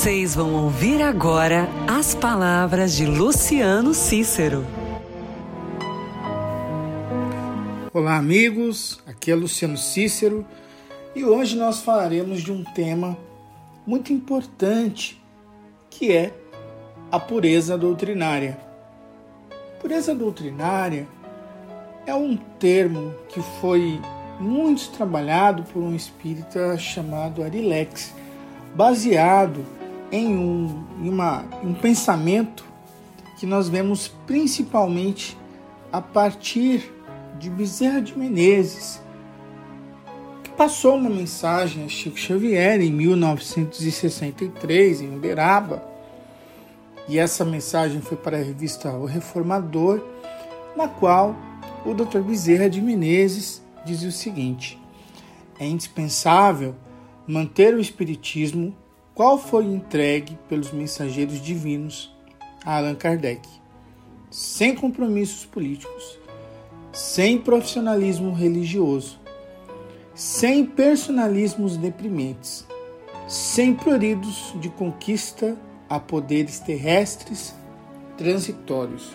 Vocês 0.00 0.34
vão 0.34 0.54
ouvir 0.54 1.02
agora 1.02 1.68
as 1.86 2.14
palavras 2.14 2.96
de 2.96 3.04
Luciano 3.04 3.92
Cícero. 3.92 4.64
Olá, 7.92 8.16
amigos. 8.16 8.98
Aqui 9.06 9.30
é 9.30 9.34
Luciano 9.34 9.76
Cícero 9.76 10.46
e 11.14 11.22
hoje 11.22 11.54
nós 11.54 11.82
falaremos 11.82 12.40
de 12.40 12.50
um 12.50 12.64
tema 12.64 13.14
muito 13.86 14.10
importante 14.10 15.22
que 15.90 16.10
é 16.10 16.32
a 17.12 17.20
pureza 17.20 17.76
doutrinária. 17.76 18.58
Pureza 19.82 20.14
doutrinária 20.14 21.06
é 22.06 22.14
um 22.14 22.38
termo 22.58 23.14
que 23.28 23.42
foi 23.60 24.00
muito 24.40 24.88
trabalhado 24.92 25.62
por 25.64 25.82
um 25.82 25.94
espírita 25.94 26.78
chamado 26.78 27.42
Arilex, 27.42 28.14
baseado 28.74 29.62
em 30.10 30.36
um, 30.36 30.84
em 31.02 31.08
uma, 31.08 31.44
um 31.62 31.72
pensamento 31.74 32.64
que 33.38 33.46
nós 33.46 33.68
vemos 33.68 34.08
principalmente 34.26 35.38
a 35.92 36.00
partir 36.00 36.92
de 37.38 37.48
Bezerra 37.48 38.02
de 38.02 38.18
Menezes, 38.18 39.00
que 40.42 40.50
passou 40.50 40.96
uma 40.96 41.08
mensagem 41.08 41.84
a 41.84 41.88
Chico 41.88 42.18
Xavier 42.18 42.80
em 42.80 42.90
1963, 42.92 45.00
em 45.00 45.14
Uberaba, 45.16 45.88
e 47.08 47.18
essa 47.18 47.44
mensagem 47.44 48.00
foi 48.00 48.16
para 48.16 48.36
a 48.36 48.42
revista 48.42 48.92
O 48.92 49.06
Reformador, 49.06 50.00
na 50.76 50.86
qual 50.86 51.34
o 51.84 51.94
Dr. 51.94 52.20
Bezerra 52.20 52.68
de 52.68 52.80
Menezes 52.80 53.62
dizia 53.84 54.08
o 54.08 54.12
seguinte: 54.12 54.78
é 55.58 55.66
indispensável 55.66 56.74
manter 57.26 57.74
o 57.74 57.80
Espiritismo 57.80 58.74
qual 59.20 59.36
foi 59.36 59.66
entregue 59.66 60.38
pelos 60.48 60.72
mensageiros 60.72 61.42
divinos 61.42 62.10
a 62.64 62.78
Allan 62.78 62.94
Kardec, 62.94 63.46
sem 64.30 64.74
compromissos 64.74 65.44
políticos, 65.44 66.18
sem 66.90 67.36
profissionalismo 67.36 68.32
religioso, 68.32 69.20
sem 70.14 70.64
personalismos 70.64 71.76
deprimentes, 71.76 72.66
sem 73.28 73.74
pruridos 73.74 74.54
de 74.58 74.70
conquista 74.70 75.54
a 75.86 76.00
poderes 76.00 76.58
terrestres 76.58 77.54
transitórios. 78.16 79.14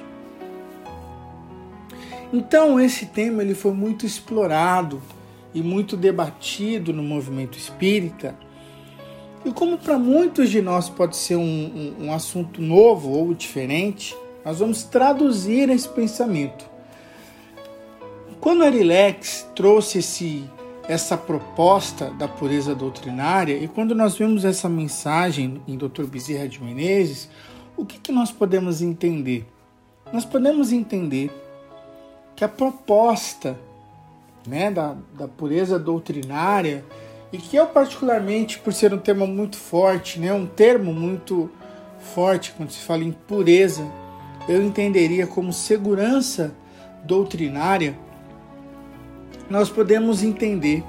Então 2.32 2.80
esse 2.80 3.08
tema 3.08 3.42
ele 3.42 3.56
foi 3.56 3.74
muito 3.74 4.06
explorado 4.06 5.02
e 5.52 5.64
muito 5.64 5.98
debatido 5.98 6.94
no 6.94 7.02
movimento 7.02 7.58
espírita. 7.58 8.45
E 9.46 9.54
como 9.54 9.78
para 9.78 10.00
muitos 10.00 10.50
de 10.50 10.60
nós 10.60 10.90
pode 10.90 11.16
ser 11.16 11.36
um, 11.36 11.42
um, 12.00 12.06
um 12.06 12.14
assunto 12.14 12.60
novo 12.60 13.12
ou 13.12 13.32
diferente, 13.32 14.18
nós 14.44 14.60
vamos 14.60 14.84
traduzir 14.84 15.70
esse 15.70 15.88
pensamento. 15.88 16.66
Quando 18.42 18.64
Arilex 18.64 19.48
trouxe 19.56 20.00
esse, 20.00 20.44
essa 20.88 21.16
proposta 21.16 22.10
da 22.12 22.28
pureza 22.28 22.74
doutrinária, 22.74 23.56
e 23.56 23.68
quando 23.68 23.94
nós 23.94 24.18
vemos 24.18 24.44
essa 24.44 24.68
mensagem 24.68 25.62
em 25.68 25.78
Dr. 25.78 26.06
Bezerra 26.06 26.48
de 26.48 26.62
Menezes, 26.62 27.30
o 27.78 27.86
que, 27.86 28.00
que 28.00 28.12
nós 28.12 28.32
podemos 28.32 28.82
entender? 28.82 29.46
Nós 30.12 30.26
podemos 30.26 30.72
entender 30.72 31.32
que 32.36 32.44
a 32.44 32.50
proposta 32.50 33.58
né, 34.48 34.72
da, 34.72 34.96
da 35.14 35.28
pureza 35.28 35.80
doutrinária, 35.80 36.86
e 37.36 37.38
que 37.38 37.58
eu 37.58 37.68
particularmente, 37.68 38.60
por 38.60 38.72
ser 38.72 38.94
um 38.94 38.98
tema 38.98 39.28
muito 39.28 39.58
forte, 39.58 40.22
né, 40.22 40.32
um 40.32 40.48
termo 40.48 40.94
muito 40.94 41.52
forte 42.00 42.54
quando 42.56 42.72
se 42.72 42.80
fala 42.80 43.04
em 43.04 43.12
pureza, 43.12 43.86
eu 44.48 44.64
entenderia 44.64 45.28
como 45.28 45.52
segurança 45.52 46.56
doutrinária, 47.04 48.00
nós 49.50 49.70
podemos 49.70 50.24
entender 50.24 50.82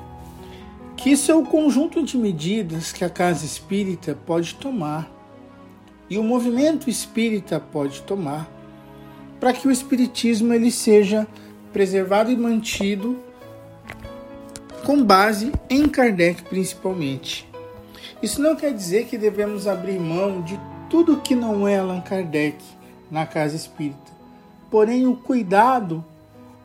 que 0.97 1.11
isso 1.11 1.33
é 1.33 1.35
o 1.35 1.43
conjunto 1.43 2.01
de 2.05 2.17
medidas 2.17 2.93
que 2.93 3.05
a 3.05 3.11
casa 3.11 3.45
espírita 3.45 4.17
pode 4.25 4.55
tomar 4.55 5.11
e 6.09 6.17
o 6.17 6.23
movimento 6.23 6.89
espírita 6.89 7.59
pode 7.59 8.03
tomar 8.03 8.49
para 9.41 9.53
que 9.53 9.67
o 9.67 9.71
espiritismo 9.73 10.55
ele 10.55 10.71
seja 10.71 11.27
preservado 11.73 12.31
e 12.31 12.37
mantido 12.37 13.19
com 14.85 15.03
base 15.03 15.53
em 15.69 15.89
Kardec 15.89 16.43
principalmente. 16.43 17.49
Isso 18.23 18.41
não 18.41 18.57
quer 18.57 18.73
dizer 18.73 19.07
que 19.07 19.19
devemos 19.19 19.67
abrir 19.67 19.99
mão 19.99 20.41
de 20.43 20.59
tudo 20.89 21.21
que 21.21 21.35
não 21.35 21.67
é 21.67 21.79
Allan 21.79 22.01
Kardec 22.01 22.57
na 23.11 23.27
casa 23.27 23.57
espírita. 23.57 24.13
Porém, 24.71 25.07
o 25.07 25.17
cuidado 25.17 26.05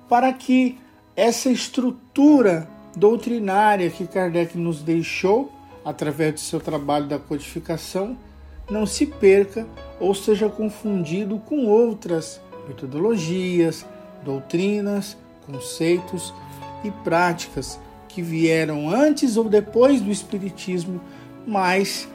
para 0.07 0.31
que 0.33 0.77
essa 1.15 1.49
estrutura 1.49 2.67
doutrinária 2.95 3.89
que 3.89 4.07
Kardec 4.07 4.57
nos 4.57 4.81
deixou 4.81 5.51
através 5.83 6.33
do 6.33 6.39
seu 6.39 6.59
trabalho 6.59 7.07
da 7.07 7.19
codificação 7.19 8.17
não 8.69 8.85
se 8.85 9.05
perca 9.05 9.67
ou 9.99 10.13
seja 10.13 10.49
confundido 10.49 11.39
com 11.39 11.65
outras 11.65 12.41
metodologias, 12.67 13.85
doutrinas, 14.23 15.17
conceitos 15.45 16.33
e 16.83 16.91
práticas 16.91 17.79
que 18.13 18.21
vieram 18.21 18.89
antes 18.89 19.37
ou 19.37 19.47
depois 19.47 20.01
do 20.01 20.11
Espiritismo, 20.11 21.01
mas 21.47 22.07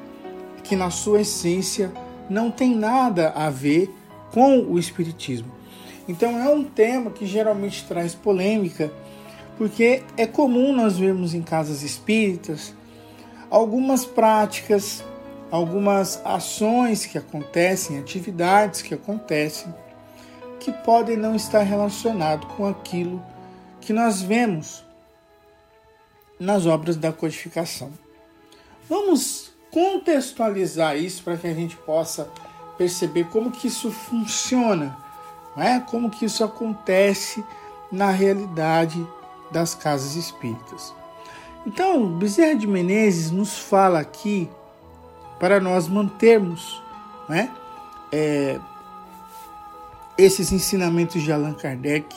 que 0.63 0.77
na 0.77 0.91
sua 0.91 1.23
essência 1.23 1.91
não 2.29 2.51
tem 2.51 2.75
nada 2.75 3.31
a 3.31 3.49
ver 3.51 3.91
com 4.33 4.59
o 4.61 4.79
Espiritismo. 4.79 5.51
Então 6.09 6.39
é 6.39 6.49
um 6.49 6.63
tema 6.63 7.11
que 7.11 7.27
geralmente 7.27 7.85
traz 7.85 8.15
polêmica, 8.15 8.93
porque 9.57 10.03
é 10.17 10.27
comum 10.27 10.73
nós 10.73 10.99
vermos 10.99 11.35
em 11.35 11.43
casas 11.43 11.83
espíritas 11.83 12.75
algumas 13.51 14.05
práticas, 14.05 15.03
algumas 15.51 16.21
ações 16.25 17.07
que 17.07 17.17
acontecem, 17.17 17.99
atividades 17.99 18.83
que 18.83 18.95
acontecem, 18.95 19.73
que 20.61 20.71
podem 20.71 21.17
não 21.17 21.35
estar 21.35 21.63
relacionado 21.63 22.47
com 22.49 22.67
aquilo 22.67 23.23
que 23.81 23.93
nós 23.93 24.21
vemos 24.21 24.86
nas 26.39 26.67
obras 26.67 26.97
da 26.97 27.13
codificação. 27.13 27.93
Vamos 28.89 29.53
contextualizar 29.71 30.97
isso 30.97 31.23
para 31.23 31.37
que 31.37 31.47
a 31.47 31.55
gente 31.55 31.77
possa 31.77 32.31
perceber 32.79 33.25
como 33.25 33.51
que 33.51 33.67
isso 33.67 33.91
funciona, 33.91 34.97
é? 35.57 35.81
como 35.81 36.11
que 36.11 36.25
isso 36.25 36.45
acontece 36.45 37.45
na 37.91 38.11
realidade 38.11 39.07
das 39.51 39.75
casas 39.75 40.15
espíritas. 40.15 40.95
Então, 41.67 42.07
Bezerra 42.07 42.55
de 42.55 42.67
Menezes 42.67 43.31
nos 43.31 43.59
fala 43.59 43.99
aqui 43.99 44.49
para 45.39 45.61
nós 45.61 45.89
mantermos 45.89 46.83
né, 47.29 47.51
é, 48.13 48.61
esses 50.17 50.53
ensinamentos 50.53 51.23
de 51.23 51.33
Allan 51.33 51.55
Kardec 51.55 52.15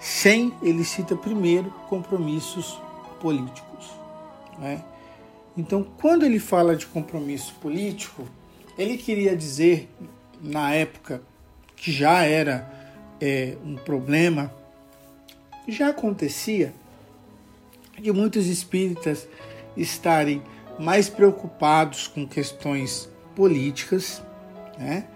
sem, 0.00 0.54
ele 0.62 0.82
cita 0.82 1.14
primeiro, 1.14 1.70
compromissos 1.88 2.80
políticos. 3.20 3.90
Né? 4.58 4.82
Então, 5.56 5.86
quando 6.00 6.24
ele 6.24 6.40
fala 6.40 6.74
de 6.74 6.86
compromisso 6.86 7.54
político, 7.60 8.26
ele 8.78 8.96
queria 8.96 9.36
dizer, 9.36 9.88
na 10.40 10.72
época, 10.72 11.22
que 11.76 11.92
já 11.92 12.24
era 12.24 12.70
é, 13.20 13.56
um 13.64 13.76
problema, 13.76 14.52
já 15.68 15.88
acontecia, 15.88 16.72
de 17.98 18.10
muitos 18.12 18.46
espíritas 18.46 19.28
estarem 19.76 20.42
mais 20.78 21.08
preocupados 21.08 22.06
com 22.06 22.26
questões 22.26 23.10
políticas, 23.36 24.22
né? 24.78 25.06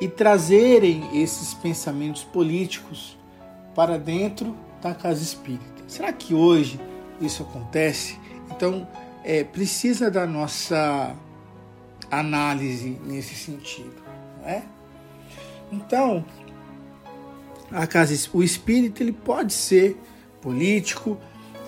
E 0.00 0.08
trazerem 0.08 1.22
esses 1.22 1.54
pensamentos 1.54 2.24
políticos 2.24 3.16
para 3.74 3.98
dentro 3.98 4.54
da 4.82 4.94
casa 4.94 5.22
espírita. 5.22 5.82
Será 5.86 6.12
que 6.12 6.34
hoje 6.34 6.78
isso 7.20 7.42
acontece? 7.42 8.18
Então, 8.50 8.86
é, 9.24 9.44
precisa 9.44 10.10
da 10.10 10.26
nossa 10.26 11.14
análise 12.10 12.98
nesse 13.04 13.34
sentido, 13.34 14.02
não 14.40 14.48
é? 14.48 14.62
Então, 15.70 16.24
a 17.70 17.86
casa, 17.86 18.14
o 18.34 18.42
espírito 18.42 19.02
ele 19.02 19.12
pode 19.12 19.52
ser 19.52 19.96
político, 20.40 21.16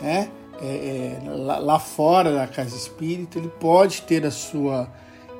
né? 0.02 0.28
É, 0.60 0.66
é, 0.66 1.30
lá, 1.30 1.58
lá, 1.58 1.78
fora 1.80 2.32
da 2.32 2.46
casa 2.46 2.76
espírita, 2.76 3.38
ele 3.38 3.48
pode 3.48 4.02
ter 4.02 4.24
a 4.24 4.30
sua 4.30 4.88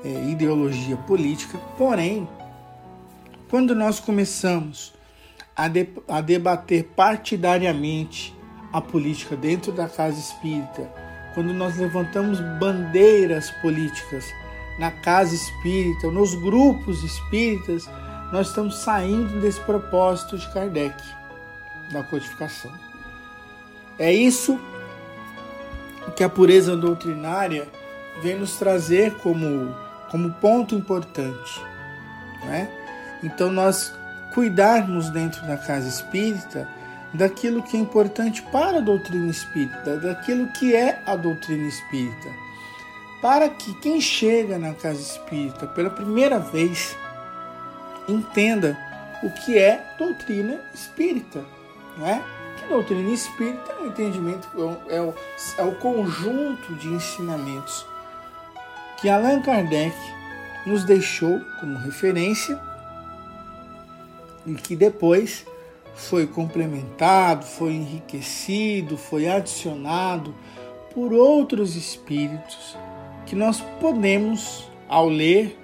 é, 0.03 0.09
ideologia 0.29 0.97
política, 0.97 1.57
porém, 1.77 2.27
quando 3.49 3.73
nós 3.73 3.99
começamos 3.99 4.93
a, 5.55 5.69
de, 5.69 5.87
a 6.07 6.19
debater 6.19 6.83
partidariamente 6.95 8.34
a 8.75 8.81
política 8.81 9.37
dentro 9.37 9.71
da 9.71 9.87
casa 9.87 10.19
espírita, 10.19 10.91
quando 11.33 11.53
nós 11.53 11.77
levantamos 11.77 12.41
bandeiras 12.59 13.49
políticas 13.61 14.25
na 14.77 14.91
casa 14.91 15.33
espírita, 15.33 16.11
nos 16.11 16.35
grupos 16.35 17.01
espíritas, 17.01 17.89
nós 18.33 18.49
estamos 18.49 18.79
saindo 18.79 19.39
desse 19.39 19.61
propósito 19.61 20.37
de 20.37 20.45
Kardec, 20.51 21.01
da 21.89 22.03
codificação. 22.03 22.69
É 23.97 24.11
isso 24.11 24.59
que 26.17 26.23
a 26.25 26.27
pureza 26.27 26.75
doutrinária 26.75 27.69
vem 28.21 28.37
nos 28.37 28.57
trazer 28.57 29.13
como, 29.19 29.73
como 30.11 30.33
ponto 30.33 30.75
importante. 30.75 31.61
Né? 32.43 32.69
Então, 33.23 33.49
nós 33.49 33.93
cuidarmos 34.33 35.09
dentro 35.11 35.47
da 35.47 35.55
casa 35.55 35.87
espírita 35.87 36.67
daquilo 37.15 37.63
que 37.63 37.77
é 37.77 37.79
importante 37.79 38.41
para 38.43 38.77
a 38.77 38.81
doutrina 38.81 39.29
espírita, 39.29 39.97
daquilo 39.97 40.47
que 40.53 40.75
é 40.75 41.01
a 41.05 41.15
doutrina 41.15 41.67
espírita, 41.67 42.29
para 43.21 43.49
que 43.49 43.73
quem 43.75 43.99
chega 43.99 44.57
na 44.57 44.73
casa 44.73 45.01
espírita 45.01 45.67
pela 45.67 45.89
primeira 45.89 46.39
vez 46.39 46.95
entenda 48.07 48.77
o 49.23 49.29
que 49.29 49.57
é 49.57 49.95
doutrina 49.97 50.59
espírita, 50.73 51.43
não 51.97 52.05
é? 52.05 52.21
Que 52.59 52.67
doutrina 52.67 53.09
espírita 53.11 53.71
é 53.71 53.83
o 53.83 53.87
entendimento, 53.87 54.47
é 54.89 55.01
o, 55.01 55.13
é 55.57 55.63
o 55.63 55.75
conjunto 55.75 56.75
de 56.75 56.87
ensinamentos 56.89 57.85
que 58.97 59.09
Allan 59.09 59.41
Kardec 59.41 59.95
nos 60.65 60.83
deixou 60.83 61.39
como 61.59 61.77
referência 61.77 62.59
e 64.45 64.53
que 64.55 64.75
depois 64.75 65.45
foi 65.95 66.27
complementado, 66.27 67.45
foi 67.45 67.71
enriquecido, 67.71 68.97
foi 68.97 69.27
adicionado 69.27 70.35
por 70.93 71.13
outros 71.13 71.75
espíritos 71.75 72.77
que 73.25 73.35
nós 73.35 73.61
podemos, 73.79 74.69
ao 74.87 75.09
ler, 75.09 75.57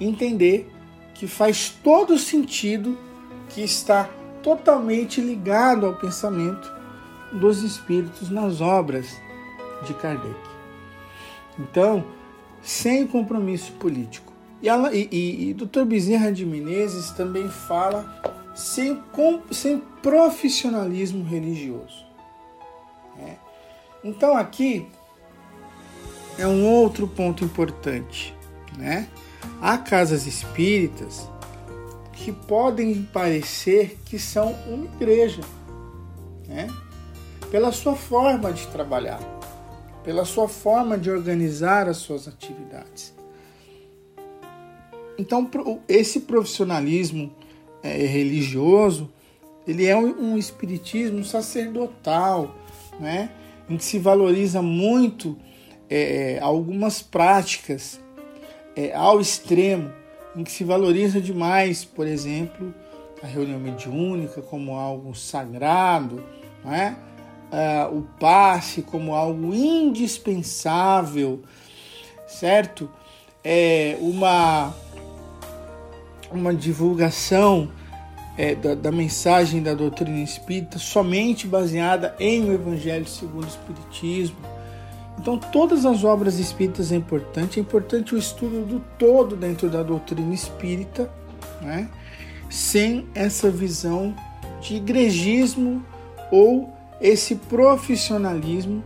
entender 0.00 0.70
que 1.14 1.26
faz 1.26 1.70
todo 1.82 2.18
sentido, 2.18 2.98
que 3.50 3.62
está 3.62 4.08
totalmente 4.42 5.20
ligado 5.20 5.86
ao 5.86 5.94
pensamento 5.94 6.72
dos 7.32 7.62
espíritos 7.62 8.30
nas 8.30 8.60
obras 8.60 9.06
de 9.86 9.94
Kardec. 9.94 10.34
Então, 11.58 12.04
sem 12.62 13.06
compromisso 13.06 13.72
político. 13.72 14.32
E, 14.62 14.68
ela, 14.68 14.94
e, 14.94 15.08
e, 15.10 15.50
e 15.50 15.54
Dr. 15.54 15.84
Bezerra 15.84 16.32
de 16.32 16.44
Menezes 16.44 17.10
também 17.10 17.48
fala 17.48 18.37
sem, 18.58 19.00
sem 19.52 19.78
profissionalismo 20.02 21.22
religioso. 21.22 22.04
É. 23.16 23.36
Então 24.02 24.36
aqui 24.36 24.88
é 26.36 26.44
um 26.44 26.66
outro 26.66 27.06
ponto 27.06 27.44
importante. 27.44 28.34
Né? 28.76 29.08
Há 29.62 29.78
casas 29.78 30.26
espíritas 30.26 31.28
que 32.12 32.32
podem 32.32 33.04
parecer 33.04 33.96
que 34.04 34.18
são 34.18 34.52
uma 34.66 34.86
igreja, 34.86 35.42
né? 36.48 36.68
pela 37.52 37.70
sua 37.70 37.94
forma 37.94 38.52
de 38.52 38.66
trabalhar, 38.66 39.20
pela 40.02 40.24
sua 40.24 40.48
forma 40.48 40.98
de 40.98 41.08
organizar 41.10 41.88
as 41.88 41.98
suas 41.98 42.26
atividades. 42.26 43.14
Então, 45.16 45.48
esse 45.88 46.20
profissionalismo 46.20 47.32
é, 47.82 48.06
religioso, 48.06 49.10
ele 49.66 49.86
é 49.86 49.96
um, 49.96 50.32
um 50.32 50.38
espiritismo 50.38 51.24
sacerdotal, 51.24 52.54
né? 52.98 53.30
em 53.68 53.76
que 53.76 53.84
se 53.84 53.98
valoriza 53.98 54.62
muito 54.62 55.36
é, 55.90 56.38
algumas 56.40 57.02
práticas 57.02 58.00
é, 58.74 58.94
ao 58.94 59.20
extremo, 59.20 59.92
em 60.34 60.44
que 60.44 60.50
se 60.50 60.64
valoriza 60.64 61.20
demais, 61.20 61.84
por 61.84 62.06
exemplo, 62.06 62.72
a 63.22 63.26
reunião 63.26 63.58
mediúnica 63.58 64.40
como 64.40 64.74
algo 64.74 65.14
sagrado, 65.14 66.24
né? 66.64 66.96
O 67.90 68.02
passe 68.20 68.82
como 68.82 69.14
algo 69.14 69.54
indispensável, 69.54 71.42
certo? 72.26 72.90
É 73.42 73.96
uma 74.00 74.74
uma 76.30 76.54
divulgação 76.54 77.68
é, 78.36 78.54
da, 78.54 78.74
da, 78.74 78.92
mensagem 78.92 79.62
da 79.62 79.74
doutrina 79.74 80.20
espírita 80.20 80.78
somente 80.78 81.46
baseada 81.46 82.14
em 82.20 82.48
o 82.48 82.52
Evangelho 82.52 83.06
segundo 83.06 83.44
o 83.44 83.48
Espiritismo. 83.48 84.36
Então, 85.18 85.36
todas 85.36 85.84
as 85.84 86.04
obras 86.04 86.38
espíritas 86.38 86.92
é 86.92 86.96
importante, 86.96 87.58
é 87.58 87.62
importante 87.62 88.14
o 88.14 88.18
estudo 88.18 88.64
do 88.64 88.80
todo 88.96 89.34
dentro 89.34 89.68
da 89.68 89.82
doutrina 89.82 90.32
espírita, 90.32 91.10
né? 91.60 91.88
sem 92.48 93.06
essa 93.14 93.50
visão 93.50 94.14
de 94.60 94.76
igrejismo 94.76 95.84
ou 96.30 96.72
esse 97.00 97.34
profissionalismo 97.34 98.82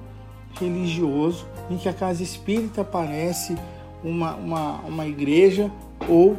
religioso 0.59 1.47
em 1.71 1.77
que 1.77 1.89
a 1.89 1.93
casa 1.93 2.23
espírita 2.23 2.83
parece 2.83 3.57
uma, 4.03 4.35
uma, 4.35 4.73
uma 4.81 5.07
igreja 5.07 5.71
ou 6.09 6.37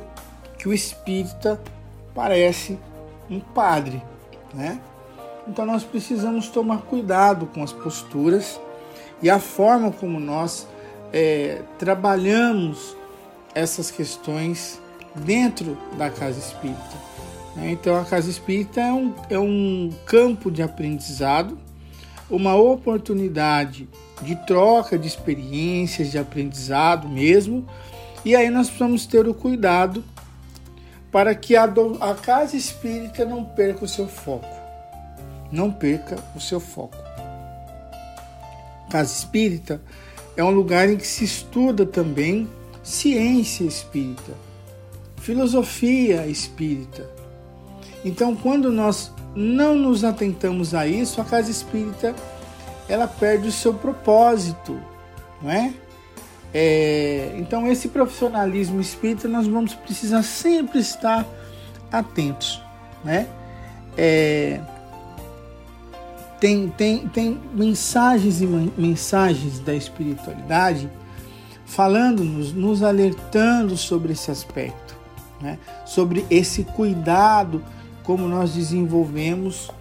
que 0.64 0.70
o 0.70 0.74
espírita 0.74 1.60
parece 2.16 2.80
um 3.30 3.42
padre, 3.42 4.02
né? 4.54 4.80
Então 5.46 5.66
nós 5.66 5.84
precisamos 5.84 6.48
tomar 6.48 6.84
cuidado 6.84 7.48
com 7.48 7.62
as 7.62 7.74
posturas 7.74 8.62
e 9.22 9.30
a 9.30 9.42
forma 9.42 9.92
como 9.92 10.22
nós 10.22 10.66
é, 11.12 11.62
trabalhamos 11.78 12.96
essas 13.54 13.92
questões 13.92 14.82
dentro 15.14 15.78
da 15.98 16.10
casa 16.10 16.40
espírita. 16.40 16.96
Né? 17.58 17.72
Então, 17.72 18.00
a 18.00 18.06
casa 18.06 18.30
espírita 18.30 18.80
é 18.80 18.94
um, 18.94 19.14
é 19.30 19.38
um 19.38 19.92
campo 20.06 20.50
de 20.50 20.64
aprendizado, 20.64 21.58
uma 22.30 22.56
oportunidade 22.56 23.90
de 24.22 24.36
troca 24.48 24.98
de 24.98 25.10
experiências, 25.10 26.10
de 26.10 26.18
aprendizado 26.18 27.10
mesmo, 27.10 27.68
e 28.24 28.34
aí 28.34 28.50
nós 28.50 28.68
precisamos 28.68 29.06
ter 29.06 29.28
o 29.28 29.34
cuidado 29.34 30.02
para 31.14 31.36
que 31.36 31.56
a, 31.56 31.68
do, 31.68 31.96
a 32.02 32.16
casa 32.16 32.58
espírita 32.58 33.24
não 33.24 33.46
perca 33.46 33.86
o 33.86 33.88
seu 33.88 34.08
foco. 34.08 34.48
Não 35.52 35.72
perca 35.72 36.18
o 36.36 36.42
seu 36.42 36.60
foco. 36.60 36.98
Casa 38.90 39.14
espírita 39.14 39.80
é 40.36 40.44
um 40.44 40.50
lugar 40.50 40.90
em 40.90 40.98
que 40.98 41.06
se 41.06 41.24
estuda 41.24 41.86
também 41.86 42.50
ciência 42.82 43.64
espírita, 43.64 44.34
filosofia 45.18 46.26
espírita. 46.26 47.08
Então, 48.04 48.36
quando 48.36 48.72
nós 48.72 49.12
não 49.36 49.76
nos 49.76 50.04
atentamos 50.04 50.74
a 50.74 50.88
isso, 50.88 51.22
a 51.22 51.26
casa 51.26 51.52
espírita 51.52 52.16
ela 52.90 53.08
perde 53.08 53.48
o 53.48 53.52
seu 53.52 53.74
propósito, 53.76 54.82
não 55.42 55.52
é? 55.52 55.74
É? 56.54 57.34
Então, 57.38 57.66
esse 57.68 57.88
profissionalismo 57.88 58.80
espírita 58.80 59.28
nós 59.28 59.48
vamos 59.48 59.74
precisar 59.74 60.22
sempre 60.22 60.80
estar 60.80 61.26
atentos, 61.92 62.62
né? 63.04 63.28
É, 63.98 64.60
tem, 66.40 66.68
tem, 66.70 67.08
tem 67.08 67.40
mensagens 67.54 68.42
e 68.42 68.46
mensagens 68.46 69.60
da 69.60 69.74
espiritualidade 69.74 70.90
falando-nos, 71.66 72.52
nos 72.54 72.84
alertando 72.84 73.78
sobre 73.78 74.14
esse 74.14 74.30
aspecto, 74.30 74.96
né? 75.42 75.58
sobre 75.86 76.26
esse 76.30 76.64
cuidado 76.64 77.64
como 78.04 78.28
nós 78.28 78.54
desenvolvemos 78.54 79.72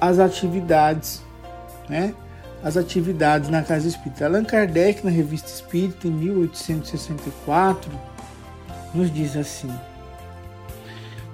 as 0.00 0.18
atividades, 0.18 1.22
né? 1.88 2.12
As 2.64 2.78
atividades 2.78 3.50
na 3.50 3.62
Casa 3.62 3.86
Espírita. 3.86 4.24
Allan 4.24 4.42
Kardec, 4.42 5.04
na 5.04 5.10
Revista 5.10 5.48
Espírita, 5.48 6.08
em 6.08 6.10
1864, 6.10 7.90
nos 8.94 9.12
diz 9.12 9.36
assim: 9.36 9.70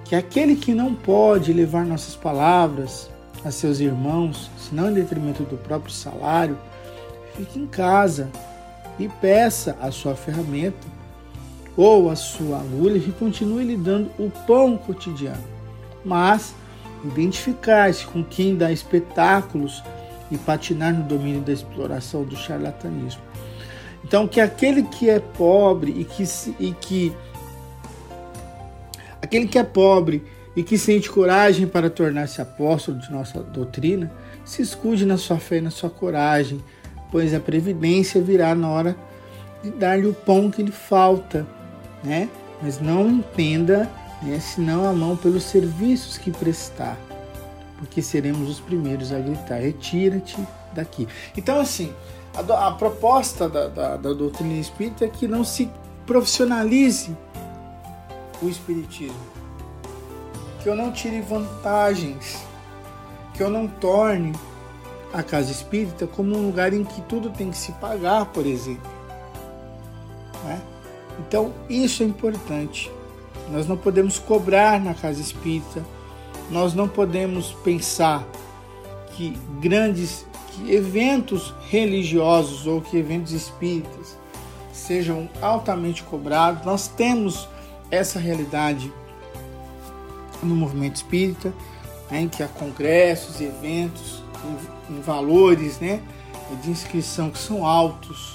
que 0.04 0.16
aquele 0.16 0.56
que 0.56 0.74
não 0.74 0.92
pode 0.92 1.52
levar 1.52 1.86
nossas 1.86 2.16
palavras 2.16 3.08
a 3.44 3.50
seus 3.52 3.78
irmãos, 3.78 4.50
senão 4.58 4.90
em 4.90 4.94
detrimento 4.94 5.44
do 5.44 5.56
próprio 5.56 5.94
salário, 5.94 6.58
fique 7.36 7.60
em 7.60 7.66
casa 7.66 8.28
e 8.98 9.08
peça 9.08 9.78
a 9.80 9.92
sua 9.92 10.16
ferramenta 10.16 10.86
ou 11.76 12.10
a 12.10 12.16
sua 12.16 12.58
agulha 12.58 12.98
que 12.98 13.12
continue 13.12 13.64
lhe 13.64 13.76
dando 13.76 14.10
o 14.18 14.30
pão 14.48 14.76
cotidiano. 14.76 15.44
Mas 16.04 16.54
identificar-se 17.04 18.04
com 18.04 18.24
quem 18.24 18.56
dá 18.56 18.72
espetáculos 18.72 19.80
e 20.30 20.38
patinar 20.38 20.94
no 20.94 21.04
domínio 21.04 21.40
da 21.40 21.52
exploração 21.52 22.24
do 22.24 22.36
charlatanismo. 22.36 23.22
Então, 24.04 24.26
que 24.26 24.40
aquele 24.40 24.82
que 24.84 25.10
é 25.10 25.20
pobre 25.20 25.92
e 25.92 26.04
que, 26.04 26.24
e 26.58 26.72
que 26.72 27.12
aquele 29.20 29.46
que 29.46 29.58
é 29.58 29.62
pobre 29.62 30.24
e 30.56 30.62
que 30.62 30.76
sente 30.76 31.10
coragem 31.10 31.66
para 31.66 31.88
tornar-se 31.88 32.40
apóstolo 32.40 32.98
de 32.98 33.10
nossa 33.10 33.40
doutrina, 33.40 34.10
se 34.44 34.62
escude 34.62 35.06
na 35.06 35.16
sua 35.16 35.38
fé 35.38 35.58
e 35.58 35.60
na 35.60 35.70
sua 35.70 35.90
coragem, 35.90 36.62
pois 37.10 37.32
a 37.34 37.40
previdência 37.40 38.20
virá 38.20 38.54
na 38.54 38.68
hora 38.68 38.96
de 39.62 39.70
dar-lhe 39.70 40.06
o 40.06 40.14
pão 40.14 40.50
que 40.50 40.62
lhe 40.62 40.72
falta, 40.72 41.46
né? 42.02 42.28
Mas 42.62 42.80
não 42.80 43.08
entenda, 43.08 43.88
né, 44.22 44.38
senão 44.40 44.88
a 44.88 44.92
mão 44.92 45.16
pelos 45.16 45.44
serviços 45.44 46.18
que 46.18 46.30
prestar, 46.30 46.98
porque 47.80 48.00
seremos 48.00 48.48
os 48.48 48.60
primeiros 48.60 49.12
a 49.12 49.18
gritar: 49.18 49.56
retira-te 49.56 50.36
daqui. 50.72 51.08
Então, 51.36 51.60
assim, 51.60 51.92
a, 52.34 52.68
a 52.68 52.70
proposta 52.72 53.48
da, 53.48 53.66
da, 53.66 53.96
da 53.96 54.12
doutrina 54.12 54.54
espírita 54.54 55.04
é 55.04 55.08
que 55.08 55.26
não 55.26 55.42
se 55.42 55.68
profissionalize 56.06 57.16
o 58.40 58.48
espiritismo 58.48 59.40
que 60.62 60.68
eu 60.68 60.76
não 60.76 60.92
tire 60.92 61.20
vantagens, 61.20 62.44
que 63.34 63.42
eu 63.42 63.50
não 63.50 63.66
torne 63.66 64.32
a 65.12 65.22
casa 65.22 65.50
espírita 65.50 66.06
como 66.06 66.36
um 66.36 66.46
lugar 66.46 66.72
em 66.72 66.84
que 66.84 67.00
tudo 67.02 67.30
tem 67.30 67.50
que 67.50 67.56
se 67.56 67.72
pagar, 67.72 68.26
por 68.26 68.46
exemplo. 68.46 68.90
Né? 70.44 70.60
Então, 71.18 71.52
isso 71.68 72.02
é 72.02 72.06
importante. 72.06 72.90
Nós 73.50 73.66
não 73.66 73.76
podemos 73.76 74.18
cobrar 74.18 74.78
na 74.80 74.94
casa 74.94 75.20
espírita, 75.20 75.84
nós 76.50 76.74
não 76.74 76.88
podemos 76.88 77.52
pensar 77.64 78.26
que 79.14 79.38
grandes 79.60 80.26
que 80.50 80.74
eventos 80.74 81.54
religiosos 81.68 82.66
ou 82.66 82.80
que 82.80 82.96
eventos 82.96 83.32
espíritas 83.32 84.18
sejam 84.72 85.28
altamente 85.40 86.02
cobrados. 86.02 86.64
Nós 86.64 86.88
temos 86.88 87.48
essa 87.90 88.18
realidade 88.18 88.92
no 90.42 90.54
movimento 90.54 90.96
espírita, 90.96 91.52
né, 92.10 92.22
em 92.22 92.28
que 92.28 92.42
há 92.42 92.48
congressos 92.48 93.40
eventos 93.40 94.22
em, 94.90 94.96
em 94.96 95.00
valores 95.00 95.78
né, 95.78 96.02
de 96.62 96.70
inscrição 96.70 97.30
que 97.30 97.38
são 97.38 97.64
altos, 97.64 98.34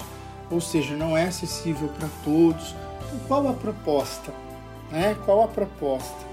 ou 0.50 0.60
seja, 0.60 0.94
não 0.94 1.16
é 1.16 1.24
acessível 1.24 1.88
para 1.88 2.08
todos. 2.24 2.74
Então, 3.06 3.18
qual 3.26 3.48
a 3.48 3.52
proposta? 3.52 4.32
Né? 4.90 5.16
Qual 5.24 5.42
a 5.42 5.48
proposta? 5.48 6.25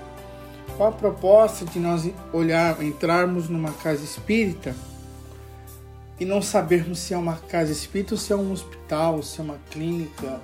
Qual 0.76 0.90
a 0.90 0.92
proposta 0.92 1.66
de 1.66 1.80
nós 1.80 2.10
olhar, 2.32 2.82
entrarmos 2.84 3.48
numa 3.48 3.72
casa 3.72 4.04
espírita 4.04 4.76
e 6.20 6.26
não 6.26 6.42
sabermos 6.42 7.00
se 7.00 7.14
é 7.14 7.18
uma 7.18 7.36
casa 7.36 7.72
espírita 7.72 8.16
ou 8.16 8.20
se 8.20 8.34
é 8.34 8.36
um 8.36 8.52
hospital, 8.52 9.22
se 9.22 9.40
é 9.40 9.44
uma 9.44 9.58
clínica 9.70 10.40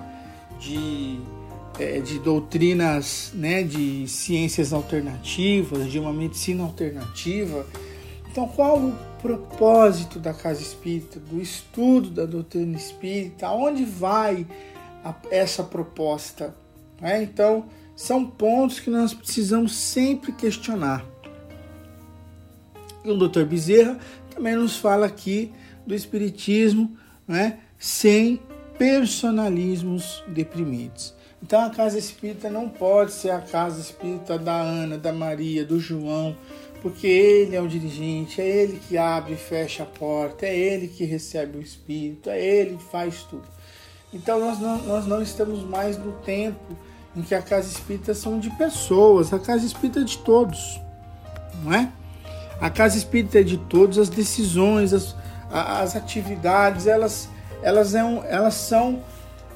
de 0.58 1.20
é, 1.78 1.98
de 1.98 2.18
doutrinas 2.18 3.32
né, 3.34 3.62
de 3.62 4.06
ciências 4.06 4.72
alternativas, 4.72 5.90
de 5.90 5.98
uma 5.98 6.12
medicina 6.12 6.62
alternativa. 6.62 7.66
Então, 8.30 8.46
qual 8.46 8.78
o 8.78 8.94
propósito 9.22 10.18
da 10.18 10.34
casa 10.34 10.60
espírita, 10.60 11.18
do 11.18 11.40
estudo 11.40 12.10
da 12.10 12.26
doutrina 12.26 12.76
espírita? 12.76 13.46
Aonde 13.46 13.84
vai 13.84 14.46
a, 15.02 15.14
essa 15.30 15.62
proposta? 15.62 16.54
Né? 17.00 17.22
Então, 17.22 17.64
são 18.00 18.24
pontos 18.24 18.80
que 18.80 18.88
nós 18.88 19.12
precisamos 19.12 19.74
sempre 19.76 20.32
questionar. 20.32 21.04
E 23.04 23.10
o 23.10 23.28
Dr. 23.28 23.44
Bezerra 23.44 23.98
também 24.34 24.56
nos 24.56 24.78
fala 24.78 25.04
aqui 25.04 25.52
do 25.86 25.94
espiritismo 25.94 26.96
né, 27.28 27.58
sem 27.78 28.40
personalismos 28.78 30.24
deprimentes. 30.28 31.14
Então 31.42 31.60
a 31.60 31.68
casa 31.68 31.98
espírita 31.98 32.48
não 32.48 32.70
pode 32.70 33.12
ser 33.12 33.32
a 33.32 33.40
casa 33.42 33.78
espírita 33.78 34.38
da 34.38 34.58
Ana, 34.58 34.96
da 34.96 35.12
Maria, 35.12 35.62
do 35.62 35.78
João, 35.78 36.34
porque 36.80 37.06
ele 37.06 37.54
é 37.54 37.60
o 37.60 37.68
dirigente, 37.68 38.40
é 38.40 38.48
ele 38.48 38.80
que 38.88 38.96
abre 38.96 39.34
e 39.34 39.36
fecha 39.36 39.82
a 39.82 39.86
porta, 39.86 40.46
é 40.46 40.58
ele 40.58 40.88
que 40.88 41.04
recebe 41.04 41.58
o 41.58 41.60
espírito, 41.62 42.30
é 42.30 42.42
ele 42.42 42.78
que 42.78 42.84
faz 42.84 43.24
tudo. 43.24 43.46
Então 44.10 44.40
nós 44.40 44.58
não, 44.58 44.78
nós 44.84 45.06
não 45.06 45.20
estamos 45.20 45.62
mais 45.62 45.98
no 45.98 46.12
tempo 46.12 46.88
em 47.16 47.22
que 47.22 47.34
a 47.34 47.42
casa 47.42 47.68
espírita 47.68 48.14
são 48.14 48.38
de 48.38 48.50
pessoas, 48.50 49.32
a 49.32 49.38
casa 49.38 49.66
espírita 49.66 50.00
é 50.00 50.04
de 50.04 50.18
todos, 50.18 50.80
não 51.62 51.74
é? 51.74 51.90
A 52.60 52.68
casa 52.70 52.96
espírita 52.96 53.40
é 53.40 53.42
de 53.42 53.56
todos, 53.56 53.98
as 53.98 54.08
decisões, 54.08 54.92
as, 54.92 55.16
as 55.50 55.96
atividades, 55.96 56.86
elas, 56.86 57.28
elas, 57.62 57.94
é 57.94 58.04
um, 58.04 58.22
elas 58.24 58.54
são 58.54 59.02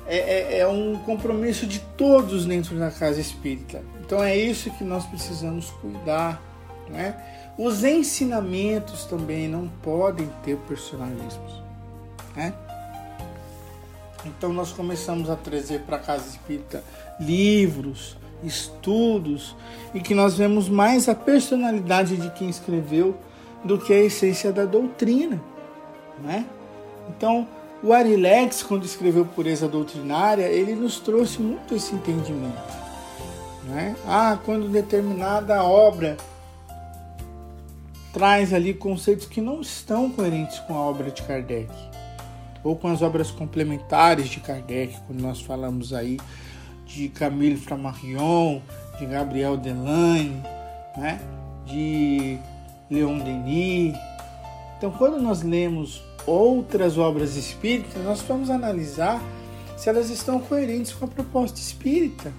é, 0.07 0.19
é, 0.19 0.59
é 0.59 0.69
um 0.69 0.97
compromisso 0.99 1.67
de 1.67 1.81
todos 1.81 2.45
dentro 2.45 2.79
da 2.79 2.91
casa 2.91 3.21
espírita. 3.21 3.83
Então 4.01 4.23
é 4.23 4.37
isso 4.37 4.71
que 4.71 4.85
nós 4.85 5.05
precisamos 5.07 5.71
cuidar. 5.71 6.43
Né? 6.89 7.15
Os 7.57 7.85
ensinamentos 7.85 9.05
também 9.05 9.49
não 9.49 9.69
podem 9.83 10.29
ter 10.43 10.57
personalismos. 10.59 11.63
Né? 12.37 12.53
Então 14.25 14.53
nós 14.53 14.73
começamos 14.73 15.31
a 15.31 15.37
trazer 15.37 15.81
para 15.81 15.97
a 15.97 16.01
casa 16.01 16.29
espírita 16.29 16.83
livros, 17.21 18.17
estudos, 18.43 19.57
e 19.95 20.01
que 20.01 20.15
nós 20.15 20.37
vemos 20.37 20.69
mais 20.69 21.09
a 21.09 21.15
personalidade 21.15 22.17
de 22.17 22.31
quem 22.31 22.49
escreveu 22.49 23.17
do 23.65 23.79
que 23.79 23.93
a 23.93 24.01
essência 24.01 24.53
da 24.53 24.65
doutrina. 24.65 25.41
Né? 26.23 26.45
Então 27.09 27.47
o 27.83 27.93
Arilex, 27.93 28.63
quando 28.63 28.85
escreveu 28.85 29.27
Pureza 29.27 29.69
Doutrinária, 29.69 30.45
ele 30.45 30.75
nos 30.75 30.99
trouxe 30.99 31.41
muito 31.41 31.75
esse 31.75 31.95
entendimento. 31.95 32.63
Né? 33.65 33.95
Ah, 34.07 34.39
quando 34.45 34.71
determinada 34.71 35.63
obra 35.63 36.17
traz 38.11 38.55
ali 38.55 38.73
conceitos 38.73 39.27
que 39.27 39.41
não 39.41 39.61
estão 39.61 40.09
coerentes 40.09 40.61
com 40.61 40.75
a 40.75 40.79
obra 40.79 41.11
de 41.11 41.23
Kardec, 41.23 41.71
ou 42.63 42.75
com 42.75 42.89
as 42.89 43.03
obras 43.03 43.31
complementares 43.31 44.29
de 44.29 44.41
Kardec, 44.41 44.97
quando 45.07 45.21
nós 45.21 45.43
falamos 45.43 45.93
aí 45.93 46.19
de 46.95 47.09
Camille 47.09 47.57
Flammarion, 47.57 48.63
de 48.99 49.07
Gabriel 49.07 49.57
Delane, 49.57 50.41
né? 50.97 51.21
de 51.67 52.39
Leon 52.89 53.19
Denis. 53.19 53.97
Então, 54.79 54.93
quando 54.93 55.21
nós 55.21 55.43
lemos 55.43 56.03
outras 56.25 56.97
obras 56.97 57.37
espíritas, 57.37 58.03
nós 58.05 58.23
vamos 58.23 58.49
analisar 58.49 59.21
se 59.77 59.89
elas 59.89 60.09
estão 60.09 60.39
coerentes 60.39 60.93
com 60.93 61.05
a 61.05 61.09
proposta 61.09 61.59
espírita. 61.59 62.33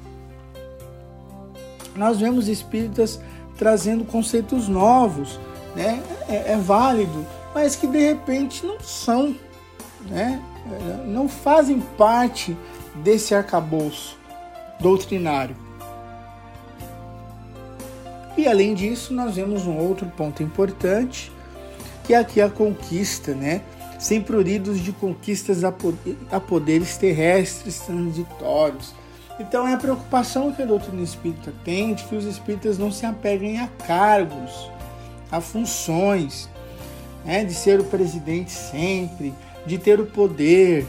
Nós 1.95 2.19
vemos 2.19 2.47
espíritas 2.47 3.19
trazendo 3.57 4.05
conceitos 4.05 4.67
novos, 4.67 5.39
né? 5.75 6.01
É, 6.29 6.53
é 6.53 6.57
válido, 6.57 7.25
mas 7.53 7.75
que 7.75 7.87
de 7.87 7.99
repente 7.99 8.65
não 8.65 8.79
são, 8.79 9.35
né? 10.07 10.41
não 11.05 11.29
fazem 11.29 11.79
parte 11.79 12.57
desse 13.03 13.35
arcabouço 13.35 14.17
doutrinário. 14.79 15.55
E 18.37 18.47
além 18.47 18.73
disso, 18.73 19.13
nós 19.13 19.35
vemos 19.35 19.65
um 19.65 19.77
outro 19.77 20.05
ponto 20.07 20.43
importante, 20.43 21.31
que 22.03 22.13
é 22.13 22.17
aqui 22.17 22.41
a 22.41 22.49
conquista, 22.49 23.33
né? 23.33 23.61
Sem 23.97 24.21
pruridos 24.21 24.79
de 24.79 24.91
conquistas 24.91 25.63
a 25.63 26.39
poderes 26.39 26.97
terrestres 26.97 27.79
transitórios. 27.79 28.93
Então 29.39 29.67
é 29.67 29.73
a 29.73 29.77
preocupação 29.77 30.51
que 30.51 30.61
a 30.61 30.65
doutrina 30.65 31.01
espírita 31.01 31.53
tem 31.63 31.93
de 31.93 32.03
que 32.03 32.15
os 32.15 32.25
espíritas 32.25 32.77
não 32.77 32.91
se 32.91 33.05
apeguem 33.05 33.59
a 33.59 33.67
cargos, 33.67 34.69
a 35.31 35.41
funções, 35.41 36.49
né? 37.25 37.43
de 37.43 37.53
ser 37.53 37.79
o 37.79 37.83
presidente 37.85 38.51
sempre, 38.51 39.33
de 39.65 39.77
ter 39.77 39.99
o 39.99 40.05
poder, 40.05 40.85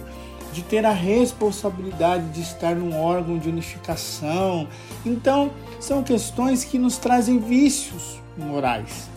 de 0.57 0.63
ter 0.63 0.87
a 0.87 0.91
responsabilidade 0.91 2.31
de 2.31 2.41
estar 2.41 2.75
num 2.75 2.99
órgão 2.99 3.37
de 3.37 3.47
unificação. 3.47 4.67
Então, 5.05 5.51
são 5.79 6.03
questões 6.03 6.65
que 6.65 6.79
nos 6.79 6.97
trazem 6.97 7.39
vícios 7.39 8.19
morais. 8.39 9.11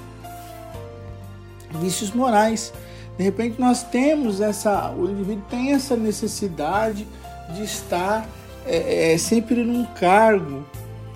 Vícios 1.80 2.12
morais. 2.12 2.74
De 3.18 3.24
repente 3.24 3.60
nós 3.60 3.84
temos 3.84 4.42
essa, 4.42 4.92
o 4.92 5.10
indivíduo 5.10 5.46
tem 5.50 5.72
essa 5.72 5.96
necessidade 5.96 7.08
de 7.54 7.64
estar 7.64 8.28
é, 8.66 9.14
é, 9.14 9.18
sempre 9.18 9.64
num 9.64 9.86
cargo, 9.86 10.66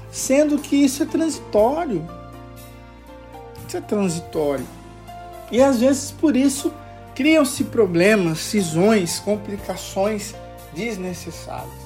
sendo 0.10 0.58
que 0.58 0.78
isso 0.78 1.04
é 1.04 1.06
transitório. 1.06 2.08
Isso 3.68 3.76
é 3.76 3.82
transitório. 3.82 4.66
E 5.52 5.62
às 5.62 5.82
vezes 5.82 6.12
por 6.12 6.38
isso 6.38 6.72
criam-se 7.16 7.66
problemas, 7.66 8.40
cisões, 8.40 9.20
complicações 9.20 10.34
desnecessárias. 10.74 11.84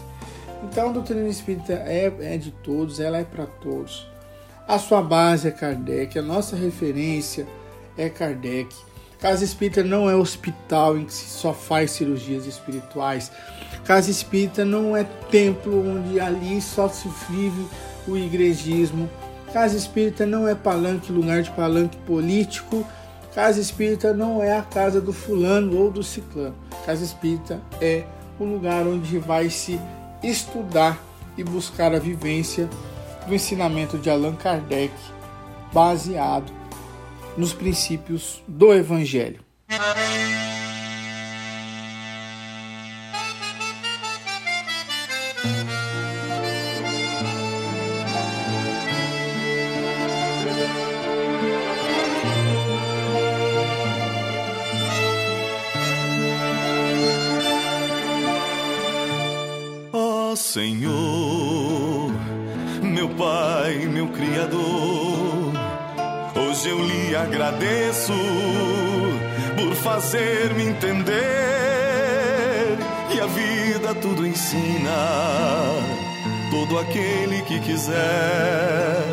Então 0.64 0.90
a 0.90 0.92
doutrina 0.92 1.28
espírita 1.28 1.74
é, 1.74 2.12
é 2.22 2.38
de 2.38 2.52
todos, 2.52 3.00
ela 3.00 3.18
é 3.18 3.24
para 3.24 3.46
todos. 3.46 4.08
A 4.68 4.78
sua 4.80 5.02
base 5.02 5.48
é 5.48 5.52
Kardec, 5.52 6.18
a 6.20 6.22
nossa 6.22 6.56
referência 6.56 7.48
é 7.98 8.10
Kardec. 8.10 8.76
Casa 9.20 9.44
Espírita 9.44 9.84
não 9.84 10.08
é 10.08 10.16
hospital 10.16 10.98
em 10.98 11.06
que 11.06 11.14
se 11.14 11.26
só 11.26 11.52
faz 11.52 11.92
cirurgias 11.92 12.46
espirituais. 12.46 13.32
Casa 13.84 14.12
Espírita 14.12 14.64
não 14.64 14.96
é 14.96 15.04
templo 15.32 15.90
onde 15.90 16.20
ali 16.20 16.62
só 16.62 16.88
se 16.88 17.10
vive 17.30 17.66
o 18.08 18.16
igrejismo. 18.16 19.10
Casa 19.52 19.76
Espírita 19.76 20.26
não 20.26 20.48
é 20.48 20.54
palanque, 20.54 21.12
lugar 21.12 21.42
de 21.42 21.50
palanque 21.52 21.98
político. 21.98 22.86
Casa 23.38 23.62
Espírita 23.62 24.16
não 24.16 24.42
é 24.42 24.58
a 24.58 24.64
casa 24.64 25.00
do 25.00 25.14
fulano 25.14 25.78
ou 25.78 25.92
do 25.92 26.02
ciclano. 26.02 26.56
Casa 26.88 27.04
Espírita 27.04 27.62
é 27.80 28.04
o 28.40 28.44
lugar 28.44 28.88
onde 28.88 29.20
vai 29.20 29.48
se 29.52 29.80
estudar 30.24 31.00
e 31.38 31.44
buscar 31.44 31.94
a 31.94 32.00
vivência 32.00 32.68
do 33.28 33.36
ensinamento 33.36 34.00
de 34.00 34.10
Allan 34.10 34.34
Kardec, 34.34 34.92
baseado 35.72 36.52
nos 37.38 37.54
princípios 37.54 38.42
do 38.48 38.74
Evangelho. 38.74 39.40
Criador. 64.18 65.54
Hoje 66.36 66.70
eu 66.70 66.84
lhe 66.84 67.16
agradeço 67.16 68.14
por 69.56 69.76
fazer-me 69.76 70.64
entender 70.64 71.06
que 73.12 73.20
a 73.20 73.28
vida 73.28 73.94
tudo 74.02 74.26
ensina. 74.26 74.92
Todo 76.50 76.80
aquele 76.80 77.44
que 77.44 77.60
quiser 77.60 79.04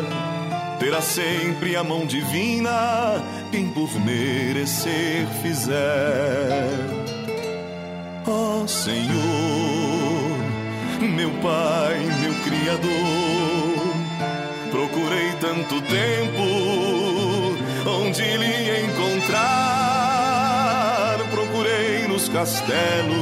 terá 0.79 1.01
sempre 1.01 1.75
a 1.75 1.83
mão 1.83 2.05
divina 2.05 3.21
quem 3.51 3.69
por 3.69 3.89
merecer 3.99 5.27
fizer. 5.43 6.67
Ó 8.25 8.63
oh, 8.63 8.67
Senhor 8.67 9.55
meu 11.15 11.29
Pai, 11.41 11.99
meu 12.21 12.33
Criador. 12.43 13.24
Procurei 14.87 15.33
tanto 15.41 15.81
tempo 15.81 16.43
onde 17.89 18.21
lhe 18.21 18.81
encontrar. 18.85 19.97
Procurei 21.31 22.07
nos 22.07 22.29
castelos, 22.29 23.17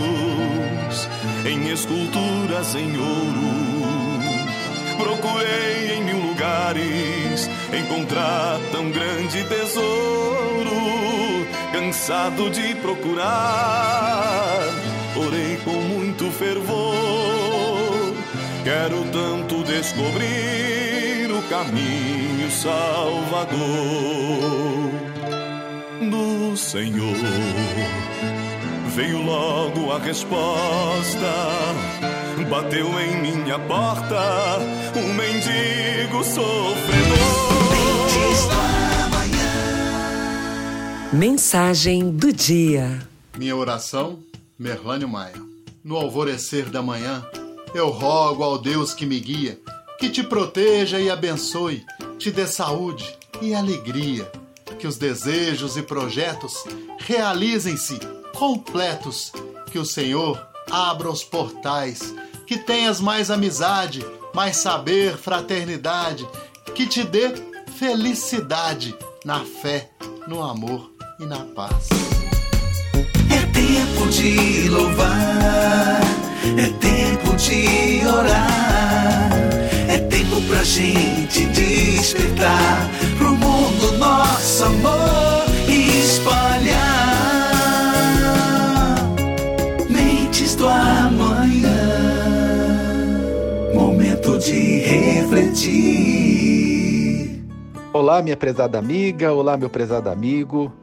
em 1.45 1.71
esculturas 1.71 2.76
em 2.76 2.97
ouro. 2.97 4.19
Procurei 4.97 5.93
em 5.95 6.04
mil 6.04 6.19
lugares 6.19 7.49
encontrar 7.71 8.60
tão 8.73 8.91
grande 8.91 9.45
tesouro. 9.45 10.73
Cansado 11.71 12.49
de 12.49 12.76
procurar, 12.76 14.60
orei 15.15 15.56
com 15.63 15.71
muito 15.71 16.30
fervor 16.30 17.63
Quero 18.63 19.04
tanto 19.12 19.62
descobrir 19.65 20.92
caminho 21.49 22.49
salvador 22.51 23.58
do 26.10 26.58
Senhor. 26.58 27.15
Veio 28.95 29.21
logo 29.23 29.91
a 29.91 29.99
resposta, 29.99 31.34
bateu 32.49 32.88
em 32.99 33.21
minha 33.21 33.58
porta 33.60 34.60
um 34.95 35.13
mendigo 35.13 36.23
sofredor. 36.23 37.53
Mensagem 41.12 42.10
do 42.10 42.34
dia. 42.34 42.99
Minha 43.38 43.56
oração, 43.56 44.19
Merlânio 44.58 45.08
Maia. 45.08 45.36
No 45.84 45.95
alvorecer 45.95 46.69
da 46.69 46.82
manhã, 46.82 47.23
eu 47.75 47.89
rogo 47.89 48.43
ao 48.43 48.58
Deus 48.58 48.93
que 48.93 49.06
me 49.06 49.19
guia, 49.19 49.60
que 50.04 50.10
te 50.10 50.22
proteja 50.22 51.00
e 51.00 51.10
abençoe, 51.10 51.86
te 52.20 52.30
dê 52.30 52.46
saúde 52.46 53.18
e 53.42 53.56
alegria, 53.56 54.30
que 54.78 54.86
os 54.86 54.98
desejos 54.98 55.78
e 55.78 55.82
projetos 55.82 56.66
realizem-se 56.98 57.98
completos, 58.36 59.32
que 59.72 59.80
o 59.80 59.86
Senhor 59.86 60.46
abra 60.70 61.10
os 61.10 61.24
portais, 61.24 62.13
que 62.46 62.58
tenhas 62.58 63.00
mais 63.00 63.32
amizade, 63.32 64.06
mais 64.34 64.58
saber, 64.58 65.16
fraternidade, 65.16 66.28
que 66.76 66.86
te 66.86 67.06
dê 67.06 67.32
felicidade 67.78 68.94
na 69.24 69.46
fé, 69.46 69.89
no 70.28 70.44
amor 70.44 70.92
e 71.18 71.26
na 71.26 71.46
paz. 71.46 71.88
É 73.32 73.46
tempo 73.54 74.10
de 74.10 74.68
louvar 74.68 76.02
é 76.58 76.70
tempo 76.78 77.38
de 77.38 78.06
orar. 78.06 79.62
Tempo 80.34 80.48
pra 80.48 80.63
gente 80.63 81.46
despertar 81.46 82.89
pro 83.19 83.36
mundo 83.36 83.98
nosso 84.00 84.63
amor 84.65 85.43
espalhar. 85.69 86.74
Mentes 89.88 90.56
do 90.56 90.67
amanhã. 90.67 91.69
Momento 93.76 94.39
de 94.39 94.80
refletir. 94.80 95.93
Olá, 97.93 98.24
minha 98.24 98.36
prezada 98.36 98.80
amiga. 98.80 99.32
Olá, 99.32 99.56
meu 99.56 99.69
prezado 99.69 100.10
amigo. 100.10 100.74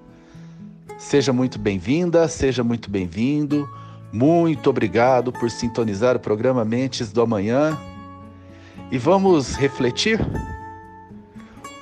Seja 0.96 1.32
muito 1.32 1.58
bem-vinda, 1.58 2.28
seja 2.28 2.62
muito 2.62 2.88
bem-vindo. 2.88 3.68
Muito 4.12 4.70
obrigado 4.70 5.32
por 5.32 5.50
sintonizar 5.50 6.14
o 6.14 6.20
programa 6.20 6.64
Mentes 6.64 7.10
do 7.10 7.20
Amanhã. 7.20 7.76
E 8.90 8.98
vamos 8.98 9.54
refletir? 9.54 10.18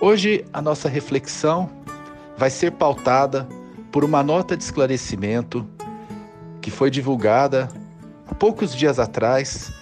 Hoje 0.01 0.45
a 0.53 0.61
nossa 0.61 0.89
reflexão 0.89 1.71
vai 2.37 2.51
ser 2.51 2.73
pautada 2.73 3.49
por 3.91 4.05
uma 4.05 4.23
nota 4.23 4.57
de 4.57 4.63
esclarecimento 4.63 5.67
que 6.61 6.71
foi 6.71 6.91
divulgada 6.91 7.69
há 8.27 8.35
poucos 8.35 8.75
dias 8.75 8.99
atrás 8.99 9.73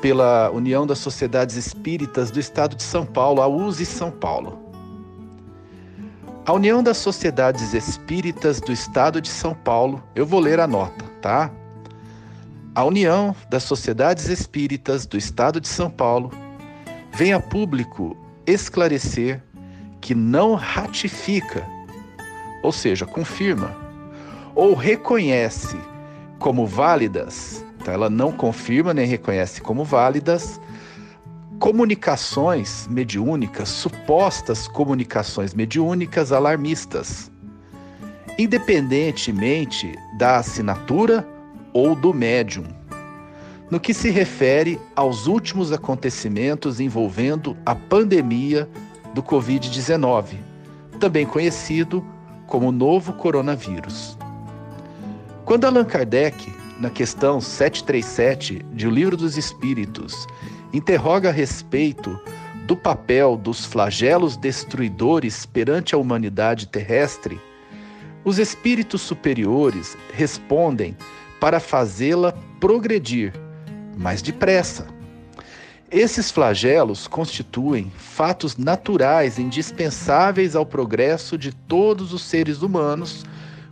pela 0.00 0.50
União 0.50 0.86
das 0.86 0.98
Sociedades 0.98 1.56
Espíritas 1.56 2.30
do 2.30 2.38
Estado 2.38 2.76
de 2.76 2.84
São 2.84 3.04
Paulo, 3.04 3.42
a 3.42 3.48
USE 3.48 3.84
São 3.84 4.10
Paulo. 4.10 4.64
A 6.46 6.52
União 6.52 6.80
das 6.80 6.98
Sociedades 6.98 7.74
Espíritas 7.74 8.60
do 8.60 8.70
Estado 8.70 9.20
de 9.20 9.28
São 9.28 9.52
Paulo, 9.52 10.00
eu 10.14 10.24
vou 10.24 10.38
ler 10.38 10.60
a 10.60 10.66
nota, 10.68 11.04
tá? 11.20 11.50
A 12.72 12.84
União 12.84 13.34
das 13.50 13.64
Sociedades 13.64 14.28
Espíritas 14.28 15.06
do 15.06 15.18
Estado 15.18 15.60
de 15.60 15.66
São 15.66 15.90
Paulo 15.90 16.30
vem 17.16 17.32
a 17.32 17.40
público 17.40 18.14
esclarecer 18.46 19.42
que 20.02 20.14
não 20.14 20.54
ratifica, 20.54 21.66
ou 22.62 22.70
seja, 22.70 23.06
confirma, 23.06 23.74
ou 24.54 24.74
reconhece 24.74 25.78
como 26.38 26.66
válidas, 26.66 27.64
tá? 27.82 27.92
ela 27.92 28.10
não 28.10 28.30
confirma 28.32 28.92
nem 28.92 29.06
reconhece 29.06 29.62
como 29.62 29.82
válidas 29.82 30.60
comunicações 31.58 32.86
mediúnicas, 32.90 33.70
supostas 33.70 34.68
comunicações 34.68 35.54
mediúnicas 35.54 36.32
alarmistas, 36.32 37.32
independentemente 38.38 39.98
da 40.18 40.36
assinatura 40.36 41.26
ou 41.72 41.94
do 41.94 42.12
médium. 42.12 42.75
No 43.68 43.80
que 43.80 43.92
se 43.92 44.10
refere 44.10 44.78
aos 44.94 45.26
últimos 45.26 45.72
acontecimentos 45.72 46.78
envolvendo 46.78 47.56
a 47.66 47.74
pandemia 47.74 48.68
do 49.12 49.22
Covid-19, 49.22 50.36
também 51.00 51.26
conhecido 51.26 52.04
como 52.46 52.70
novo 52.70 53.12
coronavírus. 53.14 54.16
Quando 55.44 55.64
Allan 55.64 55.84
Kardec, 55.84 56.52
na 56.78 56.90
questão 56.90 57.40
737 57.40 58.64
de 58.72 58.86
O 58.86 58.90
Livro 58.90 59.16
dos 59.16 59.36
Espíritos, 59.36 60.26
interroga 60.72 61.30
a 61.30 61.32
respeito 61.32 62.20
do 62.66 62.76
papel 62.76 63.36
dos 63.36 63.64
flagelos 63.64 64.36
destruidores 64.36 65.46
perante 65.46 65.94
a 65.94 65.98
humanidade 65.98 66.66
terrestre, 66.68 67.40
os 68.24 68.38
espíritos 68.38 69.02
superiores 69.02 69.96
respondem 70.12 70.96
para 71.40 71.60
fazê-la 71.60 72.32
progredir, 72.58 73.32
mais 73.96 74.20
depressa. 74.20 74.86
Esses 75.90 76.30
flagelos 76.30 77.06
constituem 77.06 77.90
fatos 77.96 78.56
naturais 78.56 79.38
indispensáveis 79.38 80.56
ao 80.56 80.66
progresso 80.66 81.38
de 81.38 81.52
todos 81.52 82.12
os 82.12 82.22
seres 82.22 82.60
humanos, 82.60 83.24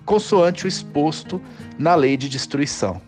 consoante 0.04 0.64
o 0.64 0.68
exposto 0.68 1.42
na 1.78 1.94
lei 1.94 2.16
de 2.16 2.28
destruição. 2.28 3.02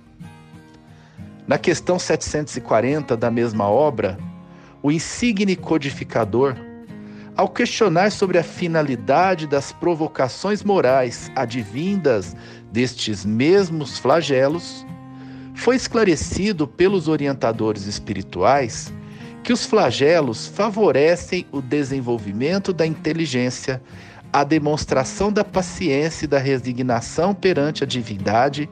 Na 1.47 1.57
questão 1.57 1.99
740 1.99 3.17
da 3.17 3.31
mesma 3.31 3.69
obra, 3.69 4.19
o 4.83 4.91
insigne 4.91 5.55
codificador, 5.55 6.57
ao 7.37 7.49
questionar 7.49 8.11
sobre 8.11 8.39
a 8.39 8.43
finalidade 8.43 9.47
das 9.47 9.71
provocações 9.71 10.65
morais 10.65 11.31
advindas 11.37 12.35
destes 12.73 13.25
mesmos 13.25 13.99
flagelos, 13.99 14.85
foi 15.57 15.75
esclarecido 15.75 16.69
pelos 16.69 17.09
orientadores 17.09 17.87
espirituais 17.87 18.93
que 19.43 19.53
os 19.53 19.65
flagelos 19.65 20.47
favorecem 20.47 21.47
o 21.51 21.63
desenvolvimento 21.63 22.73
da 22.73 22.87
inteligência, 22.87 23.83
a 24.33 24.45
demonstração 24.45 25.33
da 25.33 25.43
paciência 25.43 26.25
e 26.27 26.29
da 26.29 26.39
resignação 26.39 27.35
perante 27.35 27.83
a 27.83 27.87
divindade, 27.87 28.69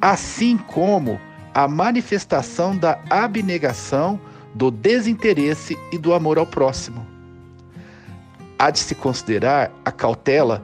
assim 0.00 0.56
como 0.56 1.20
a 1.52 1.66
manifestação 1.66 2.76
da 2.76 3.00
abnegação, 3.10 4.20
do 4.54 4.70
desinteresse 4.70 5.76
e 5.92 5.98
do 5.98 6.14
amor 6.14 6.38
ao 6.38 6.46
próximo. 6.46 7.06
Há 8.58 8.70
de 8.70 8.78
se 8.78 8.94
considerar 8.94 9.72
a 9.84 9.90
cautela 9.90 10.62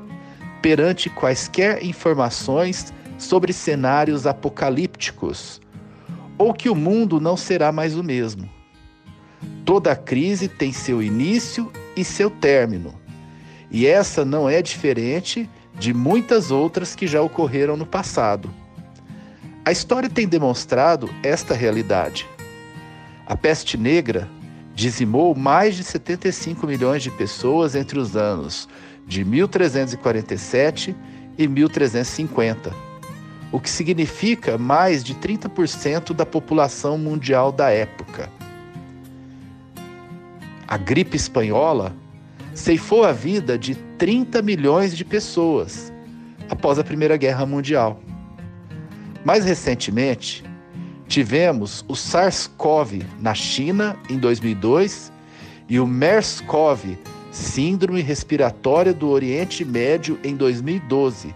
perante 0.63 1.11
quaisquer 1.11 1.85
informações 1.85 2.93
sobre 3.23 3.53
cenários 3.53 4.27
apocalípticos 4.27 5.61
ou 6.37 6.53
que 6.53 6.69
o 6.69 6.75
mundo 6.75 7.21
não 7.21 7.37
será 7.37 7.71
mais 7.71 7.97
o 7.97 8.03
mesmo. 8.03 8.49
Toda 9.65 9.95
crise 9.95 10.49
tem 10.49 10.73
seu 10.73 11.03
início 11.03 11.71
e 11.97 12.05
seu 12.05 12.29
término, 12.29 12.95
e 13.71 13.87
essa 13.87 14.25
não 14.25 14.49
é 14.49 14.61
diferente 14.61 15.49
de 15.79 15.95
muitas 15.95 16.51
outras 16.51 16.95
que 16.95 17.07
já 17.07 17.23
ocorreram 17.23 17.77
no 17.77 17.87
passado. 17.87 18.51
A 19.65 19.71
história 19.71 20.11
tem 20.11 20.27
demonstrado 20.27 21.09
esta 21.23 21.55
realidade. 21.55 22.27
A 23.27 23.37
peste 23.37 23.79
negra 23.79 24.29
dizimou 24.75 25.35
mais 25.35 25.77
de 25.77 25.85
75 25.85 26.67
milhões 26.67 27.03
de 27.03 27.11
pessoas 27.11 27.75
entre 27.75 27.99
os 27.99 28.17
anos 28.17 28.69
de 29.07 29.25
1347 29.25 30.97
e 31.39 31.49
1350, 31.49 32.92
o 33.53 33.61
que 33.61 33.69
significa 33.69 34.57
mais 34.57 35.05
de 35.05 35.15
30% 35.15 36.15
da 36.15 36.25
população 36.25 36.97
mundial 36.97 37.53
da 37.53 37.71
época. 37.71 38.31
A 40.67 40.79
gripe 40.79 41.17
espanhola 41.17 41.95
ceifou 42.55 43.05
a 43.05 43.13
vida 43.13 43.59
de 43.59 43.75
30 43.75 44.41
milhões 44.41 44.97
de 44.97 45.05
pessoas 45.05 45.93
após 46.49 46.79
a 46.79 46.85
Primeira 46.85 47.19
Guerra 47.19 47.45
Mundial. 47.45 48.01
Mais 49.23 49.45
recentemente, 49.45 50.43
tivemos 51.07 51.85
o 51.87 51.95
SARS-CoV 51.95 53.05
na 53.21 53.35
China 53.35 53.97
em 54.09 54.19
2002 54.19 55.13
e 55.69 55.79
o 55.79 55.87
MERS-CoV, 55.87 56.99
Síndrome 57.31 58.01
Respiratória 58.01 58.93
do 58.93 59.09
Oriente 59.11 59.65
Médio, 59.65 60.19
em 60.25 60.35
2012, 60.35 61.35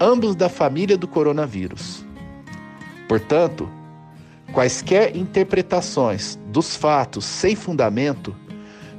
ambos 0.00 0.34
da 0.34 0.48
família 0.48 0.96
do 0.96 1.06
coronavírus. 1.06 2.04
Portanto, 3.06 3.68
quaisquer 4.52 5.14
interpretações 5.14 6.38
dos 6.46 6.74
fatos 6.74 7.24
sem 7.26 7.54
fundamento, 7.54 8.34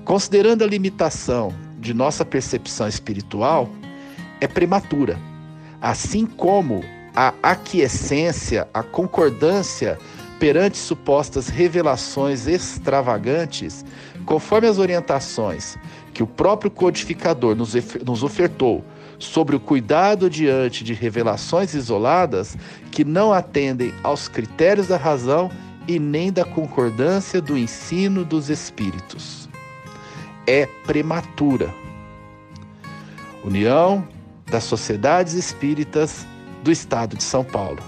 considerando 0.05 0.63
a 0.63 0.67
limitação 0.67 1.53
de 1.79 1.93
nossa 1.93 2.23
percepção 2.23 2.87
espiritual, 2.87 3.67
é 4.39 4.47
prematura, 4.47 5.17
assim 5.81 6.25
como 6.25 6.83
a 7.15 7.33
aquiescência, 7.41 8.67
a 8.73 8.83
concordância 8.83 9.97
perante 10.39 10.77
supostas 10.77 11.49
revelações 11.49 12.47
extravagantes, 12.47 13.83
conforme 14.25 14.67
as 14.67 14.77
orientações 14.77 15.77
que 16.13 16.23
o 16.23 16.27
próprio 16.27 16.69
codificador 16.69 17.55
nos 17.55 18.23
ofertou 18.23 18.83
sobre 19.23 19.55
o 19.55 19.60
cuidado 19.60 20.29
diante 20.29 20.84
de 20.84 20.93
revelações 20.93 21.73
isoladas 21.73 22.57
que 22.91 23.05
não 23.05 23.31
atendem 23.31 23.93
aos 24.03 24.27
critérios 24.27 24.88
da 24.88 24.97
razão 24.97 25.49
e 25.88 25.99
nem 25.99 26.31
da 26.31 26.43
concordância 26.43 27.41
do 27.41 27.57
ensino 27.57 28.25
dos 28.25 28.49
espíritos. 28.49 29.49
É 30.47 30.65
prematura. 30.86 31.73
União 33.43 34.07
das 34.45 34.63
Sociedades 34.63 35.34
Espíritas 35.34 36.25
do 36.63 36.71
estado 36.71 37.15
de 37.15 37.23
São 37.23 37.43
Paulo. 37.43 37.81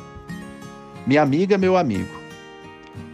Minha 1.06 1.22
amiga, 1.22 1.58
meu 1.58 1.76
amigo, 1.78 2.15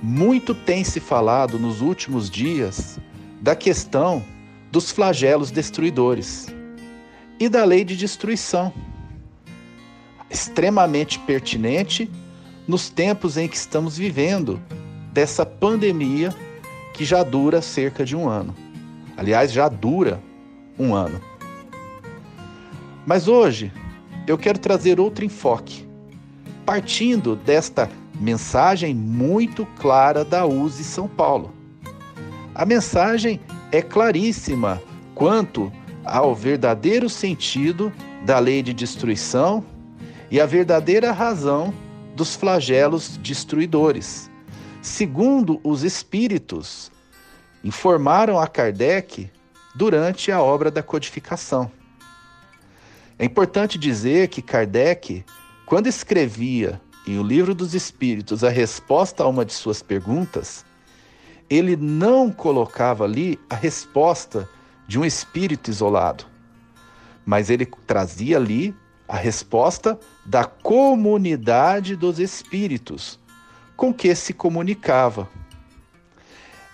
muito 0.02 0.54
tem 0.54 0.84
se 0.84 1.00
falado 1.00 1.58
nos 1.58 1.82
últimos 1.82 2.30
dias 2.30 3.00
da 3.42 3.56
questão 3.56 4.24
dos 4.72 4.92
flagelos 4.92 5.52
destruidores 5.52 6.48
e 7.40 7.48
da 7.48 7.64
lei 7.64 7.86
de 7.86 7.96
destruição, 7.96 8.74
extremamente 10.30 11.18
pertinente 11.20 12.10
nos 12.68 12.90
tempos 12.90 13.38
em 13.38 13.48
que 13.48 13.56
estamos 13.56 13.98
vivendo 13.98 14.62
dessa 15.14 15.46
pandemia 15.46 16.36
que 16.94 17.06
já 17.06 17.24
dura 17.24 17.62
cerca 17.62 18.04
de 18.04 18.16
um 18.16 18.28
ano. 18.28 18.54
Aliás, 19.16 19.52
já 19.52 19.70
dura 19.70 20.22
um 20.78 20.94
ano. 20.94 21.20
Mas 23.06 23.28
hoje 23.28 23.72
eu 24.28 24.38
quero 24.38 24.60
trazer 24.60 25.00
outro 25.00 25.26
enfoque, 25.26 25.88
partindo 26.66 27.36
desta 27.36 27.90
mensagem 28.20 28.94
muito 28.94 29.66
clara 29.78 30.24
da 30.24 30.46
USE 30.46 30.84
São 30.84 31.08
Paulo. 31.08 31.52
A 32.54 32.66
mensagem 32.66 33.40
é 33.72 33.82
claríssima 33.82 34.82
quanto 35.16 35.72
ao 36.04 36.34
verdadeiro 36.36 37.10
sentido 37.10 37.92
da 38.26 38.40
lei 38.40 38.62
de 38.62 38.74
destruição 38.74 39.64
e 40.32 40.40
a 40.40 40.46
verdadeira 40.46 41.12
razão 41.12 41.74
dos 42.16 42.36
flagelos 42.36 43.18
destruidores. 43.18 44.30
Segundo 44.82 45.60
os 45.64 45.84
espíritos 45.84 46.92
informaram 47.64 48.40
a 48.40 48.48
Kardec 48.48 49.30
durante 49.76 50.32
a 50.32 50.42
obra 50.42 50.72
da 50.72 50.82
codificação. 50.82 51.72
É 53.18 53.26
importante 53.26 53.78
dizer 53.78 54.30
que 54.30 54.42
Kardec, 54.42 55.26
quando 55.66 55.88
escrevia 55.88 56.80
em 57.06 57.18
O 57.18 57.24
Livro 57.24 57.54
dos 57.54 57.74
Espíritos 57.74 58.44
a 58.44 58.50
resposta 58.50 59.24
a 59.24 59.28
uma 59.28 59.44
de 59.44 59.54
suas 59.54 59.82
perguntas, 59.82 60.66
ele 61.50 61.76
não 61.76 62.32
colocava 62.32 63.04
ali 63.04 63.40
a 63.50 63.56
resposta 63.56 64.48
de 64.90 64.98
um 64.98 65.06
espírito 65.06 65.70
isolado, 65.70 66.26
mas 67.24 67.52
ele 67.52 67.64
trazia 67.86 68.38
ali 68.38 68.76
a 69.08 69.16
resposta 69.16 70.00
da 70.26 70.44
comunidade 70.44 71.96
dos 71.96 72.18
espíritos 72.18 73.20
com 73.78 73.94
que 73.94 74.16
se 74.16 74.34
comunicava. 74.34 75.30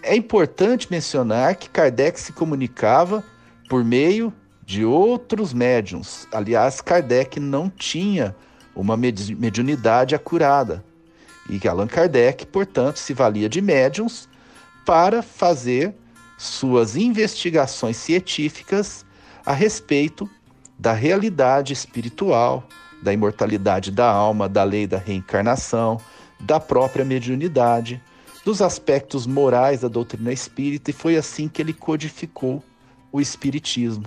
É 0.01 0.15
importante 0.15 0.87
mencionar 0.89 1.55
que 1.55 1.69
Kardec 1.69 2.17
se 2.17 2.31
comunicava 2.31 3.21
por 3.67 3.83
meio 3.83 4.33
de 4.65 4.85
outros 4.85 5.51
médiums. 5.51 6.25
Aliás, 6.31 6.79
Kardec 6.79 7.37
não 7.37 7.69
tinha 7.69 8.33
uma 8.73 8.95
mediunidade 8.95 10.15
acurada. 10.15 10.85
E 11.49 11.67
Allan 11.67 11.87
Kardec, 11.87 12.45
portanto, 12.45 12.95
se 12.95 13.13
valia 13.13 13.49
de 13.49 13.59
médiums 13.59 14.29
para 14.85 15.21
fazer 15.21 15.93
suas 16.37 16.95
investigações 16.95 17.97
científicas 17.97 19.05
a 19.45 19.53
respeito 19.53 20.29
da 20.77 20.93
realidade 20.93 21.71
espiritual, 21.73 22.67
da 23.01 23.13
imortalidade 23.13 23.91
da 23.91 24.09
alma, 24.09 24.49
da 24.49 24.63
lei 24.63 24.87
da 24.87 24.97
reencarnação, 24.97 25.99
da 26.39 26.59
própria 26.59 27.05
mediunidade, 27.05 28.01
dos 28.43 28.61
aspectos 28.61 29.25
morais 29.25 29.81
da 29.81 29.87
doutrina 29.87 30.31
espírita, 30.31 30.91
e 30.91 30.93
foi 30.93 31.15
assim 31.15 31.47
que 31.47 31.61
ele 31.61 31.73
codificou 31.73 32.63
o 33.11 33.21
espiritismo. 33.21 34.05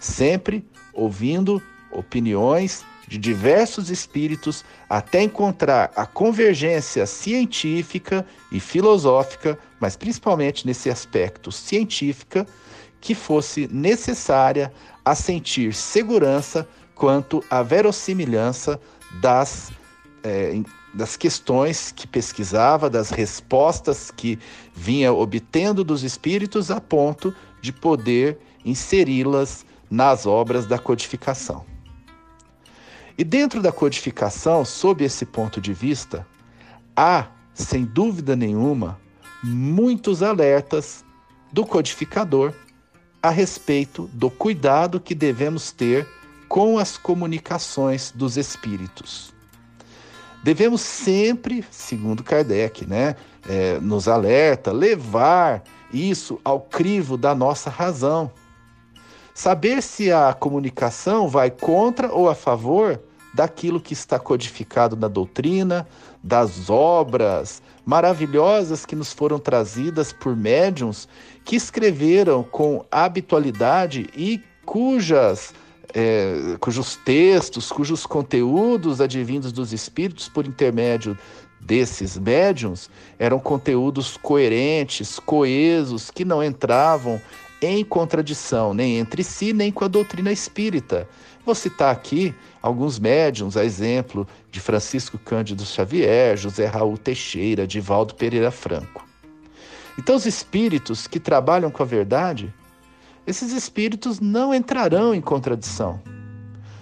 Sempre 0.00 0.66
ouvindo 0.92 1.62
opiniões 1.90 2.84
de 3.06 3.18
diversos 3.18 3.90
espíritos 3.90 4.64
até 4.88 5.22
encontrar 5.22 5.92
a 5.94 6.04
convergência 6.06 7.06
científica 7.06 8.26
e 8.50 8.58
filosófica, 8.58 9.58
mas 9.78 9.96
principalmente 9.96 10.66
nesse 10.66 10.90
aspecto 10.90 11.52
científica, 11.52 12.46
que 13.00 13.14
fosse 13.14 13.68
necessária 13.70 14.72
a 15.04 15.14
sentir 15.14 15.72
segurança 15.72 16.68
quanto 16.94 17.44
à 17.48 17.62
verossimilhança 17.62 18.80
das, 19.20 19.70
é, 20.24 20.60
das 20.92 21.16
questões 21.16 21.92
que 21.92 22.06
pesquisava, 22.06 22.90
das 22.90 23.10
respostas 23.10 24.10
que 24.10 24.38
vinha 24.74 25.12
obtendo 25.12 25.84
dos 25.84 26.02
espíritos, 26.02 26.70
a 26.70 26.80
ponto 26.80 27.32
de 27.60 27.72
poder 27.72 28.38
inseri-las 28.64 29.64
nas 29.88 30.26
obras 30.26 30.66
da 30.66 30.78
codificação. 30.78 31.75
E 33.18 33.24
dentro 33.24 33.62
da 33.62 33.72
codificação, 33.72 34.64
sob 34.64 35.02
esse 35.02 35.24
ponto 35.24 35.60
de 35.60 35.72
vista, 35.72 36.26
há, 36.94 37.26
sem 37.54 37.84
dúvida 37.84 38.36
nenhuma, 38.36 38.98
muitos 39.42 40.22
alertas 40.22 41.04
do 41.50 41.64
codificador 41.64 42.52
a 43.22 43.30
respeito 43.30 44.10
do 44.12 44.30
cuidado 44.30 45.00
que 45.00 45.14
devemos 45.14 45.72
ter 45.72 46.06
com 46.48 46.78
as 46.78 46.98
comunicações 46.98 48.12
dos 48.14 48.36
espíritos. 48.36 49.32
Devemos 50.44 50.82
sempre, 50.82 51.64
segundo 51.70 52.22
Kardec, 52.22 52.86
né, 52.86 53.16
é, 53.48 53.80
nos 53.80 54.06
alerta, 54.06 54.70
levar 54.72 55.64
isso 55.92 56.38
ao 56.44 56.60
crivo 56.60 57.16
da 57.16 57.34
nossa 57.34 57.70
razão 57.70 58.30
Saber 59.36 59.82
se 59.82 60.10
a 60.10 60.32
comunicação 60.32 61.28
vai 61.28 61.50
contra 61.50 62.10
ou 62.10 62.26
a 62.26 62.34
favor 62.34 62.98
daquilo 63.34 63.78
que 63.78 63.92
está 63.92 64.18
codificado 64.18 64.96
na 64.96 65.08
doutrina, 65.08 65.86
das 66.22 66.70
obras 66.70 67.60
maravilhosas 67.84 68.86
que 68.86 68.96
nos 68.96 69.12
foram 69.12 69.38
trazidas 69.38 70.10
por 70.10 70.34
médiums 70.34 71.06
que 71.44 71.54
escreveram 71.54 72.42
com 72.42 72.82
habitualidade 72.90 74.08
e 74.16 74.40
cujas 74.64 75.52
é, 75.92 76.56
cujos 76.58 76.96
textos, 77.04 77.70
cujos 77.70 78.06
conteúdos 78.06 79.02
advindos 79.02 79.52
dos 79.52 79.70
espíritos 79.70 80.30
por 80.30 80.46
intermédio 80.46 81.16
desses 81.60 82.16
médiums 82.16 82.88
eram 83.18 83.38
conteúdos 83.38 84.16
coerentes, 84.16 85.18
coesos, 85.18 86.10
que 86.10 86.24
não 86.24 86.42
entravam 86.42 87.20
em 87.60 87.84
contradição 87.84 88.74
nem 88.74 88.98
entre 88.98 89.24
si, 89.24 89.52
nem 89.52 89.72
com 89.72 89.84
a 89.84 89.88
doutrina 89.88 90.30
espírita. 90.30 91.08
Vou 91.44 91.54
citar 91.54 91.92
aqui 91.92 92.34
alguns 92.60 92.98
médiums, 92.98 93.56
a 93.56 93.64
exemplo 93.64 94.26
de 94.50 94.60
Francisco 94.60 95.16
Cândido 95.18 95.64
Xavier, 95.64 96.36
José 96.36 96.66
Raul 96.66 96.98
Teixeira, 96.98 97.66
Divaldo 97.66 98.14
Pereira 98.14 98.50
Franco. 98.50 99.06
Então, 99.98 100.16
os 100.16 100.26
espíritos 100.26 101.06
que 101.06 101.18
trabalham 101.18 101.70
com 101.70 101.82
a 101.82 101.86
verdade, 101.86 102.52
esses 103.26 103.52
espíritos 103.52 104.20
não 104.20 104.52
entrarão 104.52 105.14
em 105.14 105.20
contradição. 105.20 106.00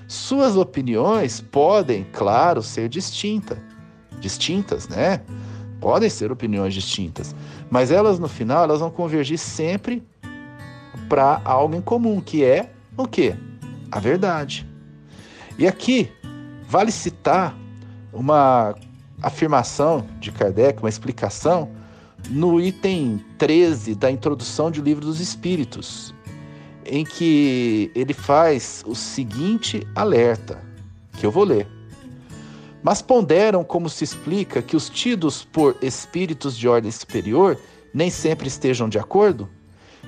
Suas 0.08 0.56
opiniões 0.56 1.40
podem, 1.40 2.04
claro, 2.12 2.62
ser 2.62 2.88
distintas, 2.88 3.58
distintas, 4.18 4.88
né? 4.88 5.22
Podem 5.80 6.10
ser 6.10 6.32
opiniões 6.32 6.74
distintas, 6.74 7.34
mas 7.70 7.90
elas 7.90 8.18
no 8.18 8.28
final 8.28 8.64
elas 8.64 8.80
vão 8.80 8.90
convergir 8.90 9.38
sempre 9.38 10.02
para 11.08 11.40
algo 11.44 11.74
em 11.74 11.80
comum, 11.80 12.20
que 12.20 12.44
é 12.44 12.70
o 12.96 13.06
que? 13.06 13.34
A 13.90 13.98
verdade. 13.98 14.66
E 15.58 15.66
aqui 15.66 16.10
vale 16.68 16.90
citar 16.90 17.56
uma 18.12 18.74
afirmação 19.22 20.06
de 20.20 20.30
Kardec, 20.32 20.80
uma 20.80 20.88
explicação, 20.88 21.68
no 22.30 22.60
item 22.60 23.22
13 23.38 23.94
da 23.94 24.10
introdução 24.10 24.70
do 24.70 24.82
Livro 24.82 25.04
dos 25.04 25.20
Espíritos, 25.20 26.14
em 26.86 27.04
que 27.04 27.90
ele 27.94 28.14
faz 28.14 28.82
o 28.86 28.94
seguinte 28.94 29.86
alerta, 29.94 30.62
que 31.18 31.26
eu 31.26 31.30
vou 31.30 31.44
ler. 31.44 31.66
Mas 32.82 33.00
ponderam 33.00 33.64
como 33.64 33.88
se 33.88 34.04
explica 34.04 34.60
que 34.60 34.76
os 34.76 34.90
tidos 34.90 35.44
por 35.44 35.76
espíritos 35.80 36.56
de 36.56 36.68
ordem 36.68 36.90
superior 36.90 37.58
nem 37.94 38.10
sempre 38.10 38.48
estejam 38.48 38.88
de 38.88 38.98
acordo? 38.98 39.48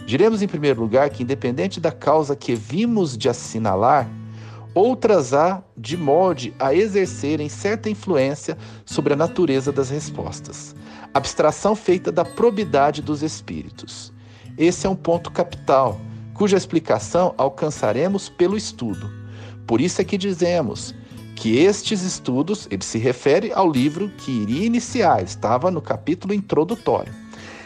Diremos, 0.04 0.42
em 0.42 0.48
primeiro 0.48 0.80
lugar, 0.80 1.10
que, 1.10 1.22
independente 1.22 1.80
da 1.80 1.90
causa 1.90 2.36
que 2.36 2.54
vimos 2.54 3.16
de 3.16 3.28
assinalar, 3.28 4.08
outras 4.74 5.32
há 5.32 5.62
de 5.76 5.96
molde 5.96 6.54
a 6.58 6.74
exercerem 6.74 7.48
certa 7.48 7.88
influência 7.88 8.58
sobre 8.84 9.14
a 9.14 9.16
natureza 9.16 9.72
das 9.72 9.88
respostas. 9.88 10.76
Abstração 11.14 11.74
feita 11.74 12.12
da 12.12 12.24
probidade 12.24 13.00
dos 13.00 13.22
espíritos. 13.22 14.12
Esse 14.58 14.86
é 14.86 14.90
um 14.90 14.94
ponto 14.94 15.30
capital, 15.30 15.98
cuja 16.34 16.56
explicação 16.56 17.34
alcançaremos 17.38 18.28
pelo 18.28 18.56
estudo. 18.56 19.10
Por 19.66 19.80
isso 19.80 20.00
é 20.00 20.04
que 20.04 20.18
dizemos 20.18 20.94
que 21.34 21.58
estes 21.58 22.02
estudos, 22.02 22.66
ele 22.70 22.84
se 22.84 22.98
refere 22.98 23.52
ao 23.52 23.70
livro 23.70 24.10
que 24.18 24.30
iria 24.30 24.66
iniciar, 24.66 25.22
estava 25.22 25.70
no 25.70 25.80
capítulo 25.80 26.32
introdutório. 26.32 27.12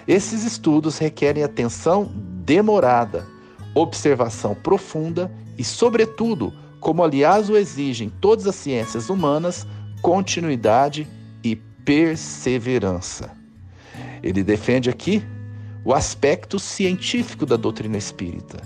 Esses 0.06 0.44
estudos 0.44 0.98
requerem 0.98 1.42
atenção 1.42 2.10
demorada, 2.44 3.26
observação 3.74 4.54
profunda 4.54 5.30
e, 5.56 5.64
sobretudo, 5.64 6.52
como 6.80 7.04
aliás 7.04 7.50
o 7.50 7.56
exigem 7.56 8.10
todas 8.20 8.46
as 8.46 8.54
ciências 8.54 9.10
humanas, 9.10 9.66
continuidade 10.00 11.06
e 11.44 11.54
perseverança. 11.54 13.30
Ele 14.22 14.42
defende 14.42 14.88
aqui 14.88 15.22
o 15.84 15.94
aspecto 15.94 16.58
científico 16.58 17.46
da 17.46 17.56
doutrina 17.56 17.96
espírita, 17.96 18.60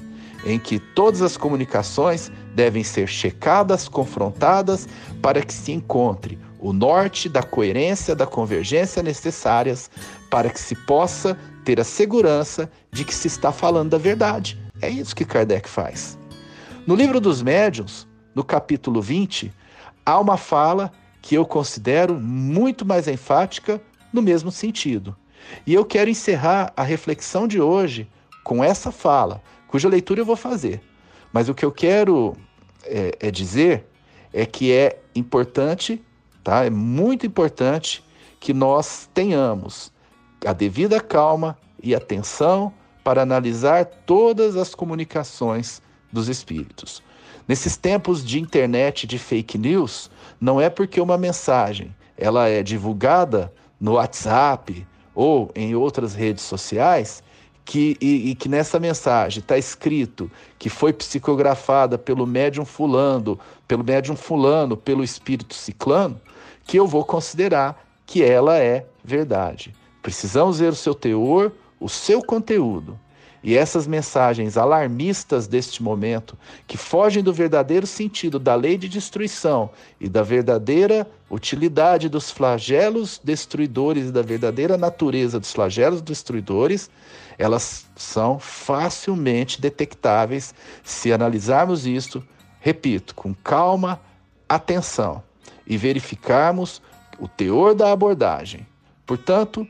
em 0.45 0.59
que 0.59 0.79
todas 0.79 1.23
as 1.23 1.37
comunicações 1.37 2.31
devem 2.55 2.85
ser 2.85 3.09
checadas, 3.09 3.89
confrontadas, 3.89 4.89
para 5.23 5.43
que 5.43 5.55
se 5.55 5.73
encontre 5.73 6.39
o 6.65 6.73
norte 6.73 7.29
da 7.29 7.43
coerência, 7.43 8.17
da 8.17 8.27
convergência 8.27 9.03
necessárias 9.03 9.91
para 10.31 10.49
que 10.49 10.59
se 10.59 10.75
possa 10.75 11.39
ter 11.63 11.79
a 11.79 11.85
segurança 11.85 12.73
de 12.91 13.05
que 13.05 13.15
se 13.15 13.29
está 13.29 13.53
falando 13.53 13.91
da 13.91 13.99
verdade. 13.99 14.59
É 14.81 14.89
isso 14.89 15.15
que 15.15 15.27
Kardec 15.27 15.69
faz. 15.69 16.19
No 16.87 16.95
livro 16.95 17.21
dos 17.21 17.43
médiuns, 17.43 18.09
no 18.35 18.43
capítulo 18.43 19.03
20, 19.03 19.53
há 20.07 20.19
uma 20.19 20.39
fala 20.39 20.91
que 21.21 21.35
eu 21.35 21.45
considero 21.45 22.15
muito 22.15 22.87
mais 22.87 23.09
enfática 23.09 23.79
no 24.11 24.23
mesmo 24.23 24.51
sentido. 24.51 25.15
E 25.67 25.75
eu 25.75 25.85
quero 25.85 26.09
encerrar 26.09 26.73
a 26.75 26.83
reflexão 26.83 27.47
de 27.47 27.61
hoje 27.61 28.09
com 28.43 28.65
essa 28.65 28.91
fala, 28.91 29.43
cuja 29.69 29.87
leitura 29.87 30.23
eu 30.23 30.25
vou 30.25 30.35
fazer. 30.35 30.81
Mas 31.31 31.47
o 31.47 31.55
que 31.55 31.65
eu 31.67 31.71
quero 31.71 32.35
é, 32.85 33.19
é 33.21 33.31
dizer 33.31 33.85
é 34.33 34.47
que 34.47 34.73
é 34.73 34.99
importante 35.15 36.03
Tá? 36.45 36.67
É 36.67 36.71
muito 36.71 37.27
importante 37.27 38.05
que 38.39 38.53
nós 38.53 39.09
tenhamos 39.15 39.91
a 40.45 40.53
devida 40.53 41.01
calma 41.01 41.57
e 41.83 41.95
atenção 41.95 42.71
para 43.03 43.23
analisar 43.23 43.87
todas 43.87 44.55
as 44.55 44.75
comunicações 44.75 45.81
dos 46.13 46.29
espíritos. 46.29 47.03
Nesses 47.49 47.77
tempos 47.79 48.25
de 48.25 48.39
internet 48.39 49.07
de 49.07 49.19
fake 49.19 49.57
news, 49.57 50.11
não 50.39 50.61
é 50.61 50.69
porque 50.69 51.01
uma 51.01 51.17
mensagem 51.17 51.95
ela 52.17 52.49
é 52.49 52.63
divulgada 52.63 53.53
no 53.81 53.93
WhatsApp 53.95 54.87
ou 55.15 55.51
em 55.55 55.75
outras 55.75 56.15
redes 56.15 56.45
sociais 56.45 57.23
que, 57.65 57.97
e, 58.01 58.31
e 58.31 58.35
que 58.35 58.49
nessa 58.49 58.79
mensagem 58.79 59.41
está 59.41 59.57
escrito 59.57 60.31
que 60.59 60.69
foi 60.69 60.93
psicografada 60.93 61.97
pelo 61.97 62.27
médium 62.27 62.65
fulano, 62.65 63.39
pelo 63.67 63.83
médium 63.83 64.17
fulano, 64.17 64.77
pelo 64.77 65.03
espírito 65.03 65.55
ciclano, 65.55 66.21
que 66.65 66.79
eu 66.79 66.87
vou 66.87 67.05
considerar 67.05 67.85
que 68.07 68.23
ela 68.23 68.59
é 68.59 68.87
verdade. 69.05 69.75
Precisamos 70.03 70.59
ver 70.59 70.73
o 70.73 70.77
seu 70.77 70.95
teor, 70.95 71.53
o 71.81 71.89
seu 71.89 72.23
conteúdo. 72.23 72.99
E 73.43 73.59
essas 73.59 73.87
mensagens 73.87 74.57
alarmistas 74.57 75.47
deste 75.47 75.83
momento, 75.83 76.37
que 76.67 76.79
fogem 76.79 77.23
do 77.23 77.31
verdadeiro 77.31 77.87
sentido 77.87 78.39
da 78.39 78.55
lei 78.55 78.79
de 78.79 78.89
destruição 78.89 79.69
e 80.01 80.09
da 80.09 80.23
verdadeira 80.23 81.07
utilidade 81.31 82.09
dos 82.09 82.31
flagelos 82.31 83.21
destruidores 83.23 84.09
e 84.09 84.13
da 84.13 84.23
verdadeira 84.23 84.79
natureza 84.79 85.39
dos 85.39 85.53
flagelos 85.53 86.01
destruidores, 86.01 86.89
elas 87.37 87.85
são 87.95 88.39
facilmente 88.39 89.61
detectáveis 89.61 90.55
se 90.83 91.13
analisarmos 91.13 91.87
isto, 91.87 92.25
repito, 92.61 93.15
com 93.15 93.35
calma, 93.35 94.01
atenção 94.49 95.23
e 95.67 95.77
verificarmos 95.77 96.83
o 97.19 97.29
teor 97.29 97.75
da 97.75 97.93
abordagem. 97.93 98.67
Portanto, 99.07 99.67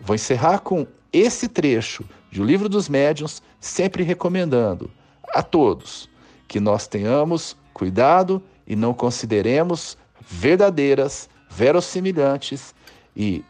vou 0.00 0.14
encerrar 0.14 0.60
com 0.60 0.86
esse 1.12 1.48
trecho 1.48 2.04
de 2.30 2.40
O 2.40 2.44
Livro 2.44 2.68
dos 2.68 2.88
Médiuns, 2.88 3.42
sempre 3.60 4.02
recomendando 4.02 4.90
a 5.34 5.42
todos 5.42 6.08
que 6.46 6.60
nós 6.60 6.86
tenhamos 6.86 7.56
cuidado 7.72 8.42
e 8.66 8.76
não 8.76 8.94
consideremos 8.94 9.96
verdadeiras, 10.20 11.28
verossimilhantes 11.50 12.74
e 13.16 13.44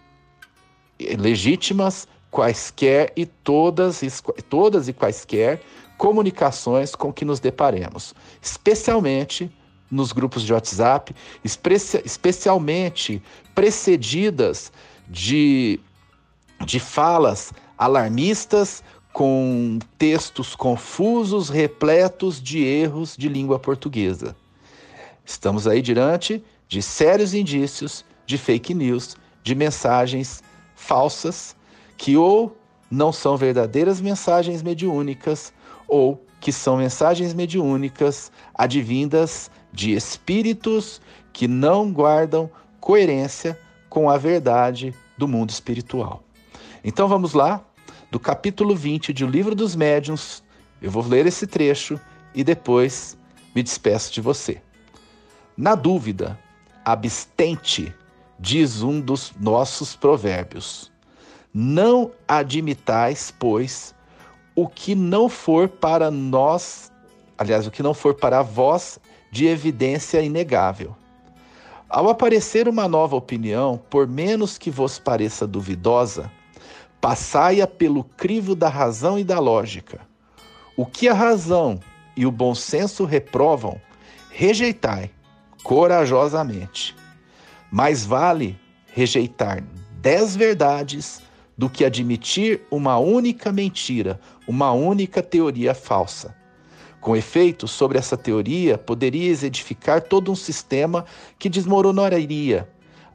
legítimas 1.19 2.07
quaisquer 2.31 3.13
e 3.17 3.25
todas, 3.25 4.03
todas 4.49 4.89
e 4.89 4.93
quaisquer 4.93 5.63
comunicações 5.97 6.95
com 6.95 7.13
que 7.13 7.25
nos 7.25 7.41
deparemos, 7.41 8.15
especialmente 8.43 9.51
nos 9.91 10.13
grupos 10.13 10.43
de 10.43 10.53
WhatsApp, 10.53 11.15
especialmente 11.45 13.23
precedidas 13.55 14.73
de, 15.09 15.81
de 16.65 16.81
falas 16.81 17.53
alarmistas 17.79 18.83
com 19.13 19.79
textos 19.97 20.55
confusos, 20.55 21.49
repletos 21.49 22.43
de 22.43 22.63
erros 22.65 23.17
de 23.17 23.29
língua 23.29 23.59
portuguesa. 23.59 24.37
Estamos 25.25 25.67
aí 25.67 25.81
diante 25.81 26.45
de 26.69 26.83
sérios 26.83 27.33
indícios 27.33 28.05
de 28.27 28.37
fake 28.37 28.75
news, 28.75 29.17
de 29.43 29.55
mensagens 29.55 30.43
falsas 30.75 31.57
que 31.97 32.17
ou 32.17 32.57
não 32.91 33.13
são 33.13 33.37
verdadeiras 33.37 34.01
mensagens 34.01 34.63
mediúnicas 34.63 35.53
ou 35.89 36.23
que 36.41 36.53
são 36.53 36.77
mensagens 36.77 37.33
mediúnicas 37.33 38.31
advindas 38.55 39.51
de 39.77 39.93
espíritos 39.93 41.03
que 41.35 41.47
não 41.47 41.93
guardam 41.93 42.51
coerência 42.81 43.61
com 43.91 44.09
a 44.09 44.17
verdade 44.17 44.95
do 45.19 45.29
mundo 45.29 45.51
espiritual. 45.51 46.25
Então 46.83 47.07
vamos 47.07 47.35
lá, 47.35 47.63
do 48.11 48.19
capítulo 48.19 48.75
20 48.75 49.13
de 49.13 49.23
O 49.23 49.29
Livro 49.29 49.55
dos 49.55 49.77
Médiuns, 49.77 50.43
eu 50.81 50.91
vou 50.91 51.07
ler 51.07 51.27
esse 51.27 51.47
trecho 51.47 52.01
e 52.35 52.43
depois 52.43 53.19
me 53.55 53.63
despeço 53.63 54.11
de 54.15 54.23
você. 54.23 54.63
Na 55.55 55.75
dúvida, 55.75 56.39
abstente, 56.83 57.95
diz 58.41 58.81
um 58.81 58.99
dos 58.99 59.35
nossos 59.39 59.95
provérbios. 59.95 60.91
Não 61.53 62.13
admitais, 62.27 63.31
pois, 63.39 63.95
o 64.55 64.67
que 64.67 64.95
não 64.95 65.29
for 65.29 65.69
para 65.69 66.11
nós, 66.11 66.91
aliás, 67.37 67.67
o 67.67 67.71
que 67.71 67.83
não 67.83 67.93
for 67.93 68.15
para 68.15 68.41
vós 68.41 68.99
de 69.31 69.47
evidência 69.47 70.23
inegável. 70.23 70.97
Ao 71.89 72.09
aparecer 72.09 72.69
uma 72.69 72.89
nova 72.89 73.17
opinião, 73.17 73.81
por 73.89 74.07
menos 74.07 74.59
que 74.59 74.71
vos 74.71 74.99
pareça 74.99 75.47
duvidosa, 75.47 76.31
passai-a 77.01 77.67
pelo 77.67 78.05
crivo 78.05 78.55
da 78.55 78.69
razão 78.69 79.19
e 79.19 79.25
da 79.25 79.39
lógica. 79.39 80.01
O 80.77 80.85
que 80.85 81.09
a 81.09 81.15
razão 81.15 81.81
e 82.17 82.27
o 82.27 82.31
bom 82.31 82.55
senso 82.55 83.05
reprovam, 83.05 83.81
rejeitai 84.31 85.11
corajosamente. 85.63 86.95
Mais 87.71 88.05
vale 88.05 88.59
rejeitar 88.93 89.65
dez 90.01 90.37
verdades 90.37 91.23
do 91.57 91.71
que 91.71 91.85
admitir 91.85 92.61
uma 92.71 92.99
única 92.99 93.51
mentira, 93.51 94.21
uma 94.47 94.71
única 94.73 95.23
teoria 95.23 95.75
falsa. 95.75 96.36
Com 97.07 97.15
efeito, 97.15 97.69
sobre 97.69 97.99
essa 97.99 98.17
teoria 98.17 98.77
poderias 98.77 99.45
edificar 99.45 100.03
todo 100.03 100.33
um 100.33 100.35
sistema 100.35 101.05
que 101.39 101.49
desmoronaria 101.49 102.69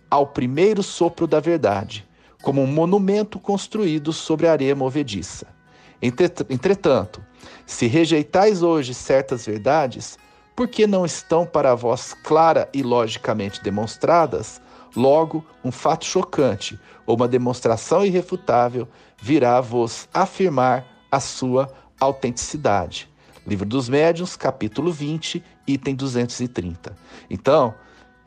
ao 0.09 0.25
primeiro 0.25 0.81
sopro 0.81 1.27
da 1.27 1.41
verdade, 1.41 2.07
como 2.41 2.61
um 2.61 2.67
monumento 2.67 3.37
construído 3.37 4.13
sobre 4.13 4.47
areia 4.47 4.73
movediça. 4.73 5.45
Entretanto, 6.01 7.21
se 7.65 7.85
rejeitais 7.85 8.63
hoje 8.63 8.93
certas 8.93 9.45
verdades, 9.45 10.17
porque 10.55 10.87
não 10.87 11.05
estão 11.05 11.45
para 11.45 11.75
vós 11.75 12.13
clara 12.23 12.69
e 12.73 12.81
logicamente 12.81 13.61
demonstradas, 13.61 14.61
Logo, 14.95 15.45
um 15.63 15.71
fato 15.71 16.05
chocante 16.05 16.79
ou 17.05 17.15
uma 17.15 17.27
demonstração 17.27 18.05
irrefutável 18.05 18.87
virá 19.21 19.59
vos 19.61 20.07
afirmar 20.13 20.85
a 21.09 21.19
sua 21.19 21.69
autenticidade. 21.97 23.10
Livro 23.45 23.65
dos 23.65 23.89
Médiuns, 23.89 24.35
capítulo 24.35 24.91
20, 24.91 25.43
item 25.67 25.95
230. 25.95 26.95
Então, 27.29 27.73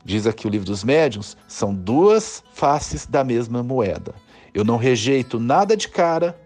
diz 0.03 0.27
aqui 0.27 0.45
o 0.45 0.49
Livro 0.49 0.65
dos 0.65 0.83
Médiuns, 0.83 1.37
são 1.47 1.73
duas 1.73 2.43
faces 2.53 3.05
da 3.05 3.23
mesma 3.23 3.63
moeda. 3.63 4.13
Eu 4.53 4.63
não 4.63 4.77
rejeito 4.77 5.39
nada 5.39 5.75
de 5.75 5.87
cara 5.87 6.37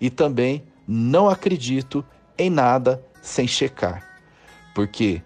e 0.00 0.10
também 0.10 0.64
não 0.88 1.28
acredito 1.28 2.04
em 2.38 2.50
nada 2.50 3.04
sem 3.22 3.46
checar. 3.46 4.02
Porque 4.74 5.22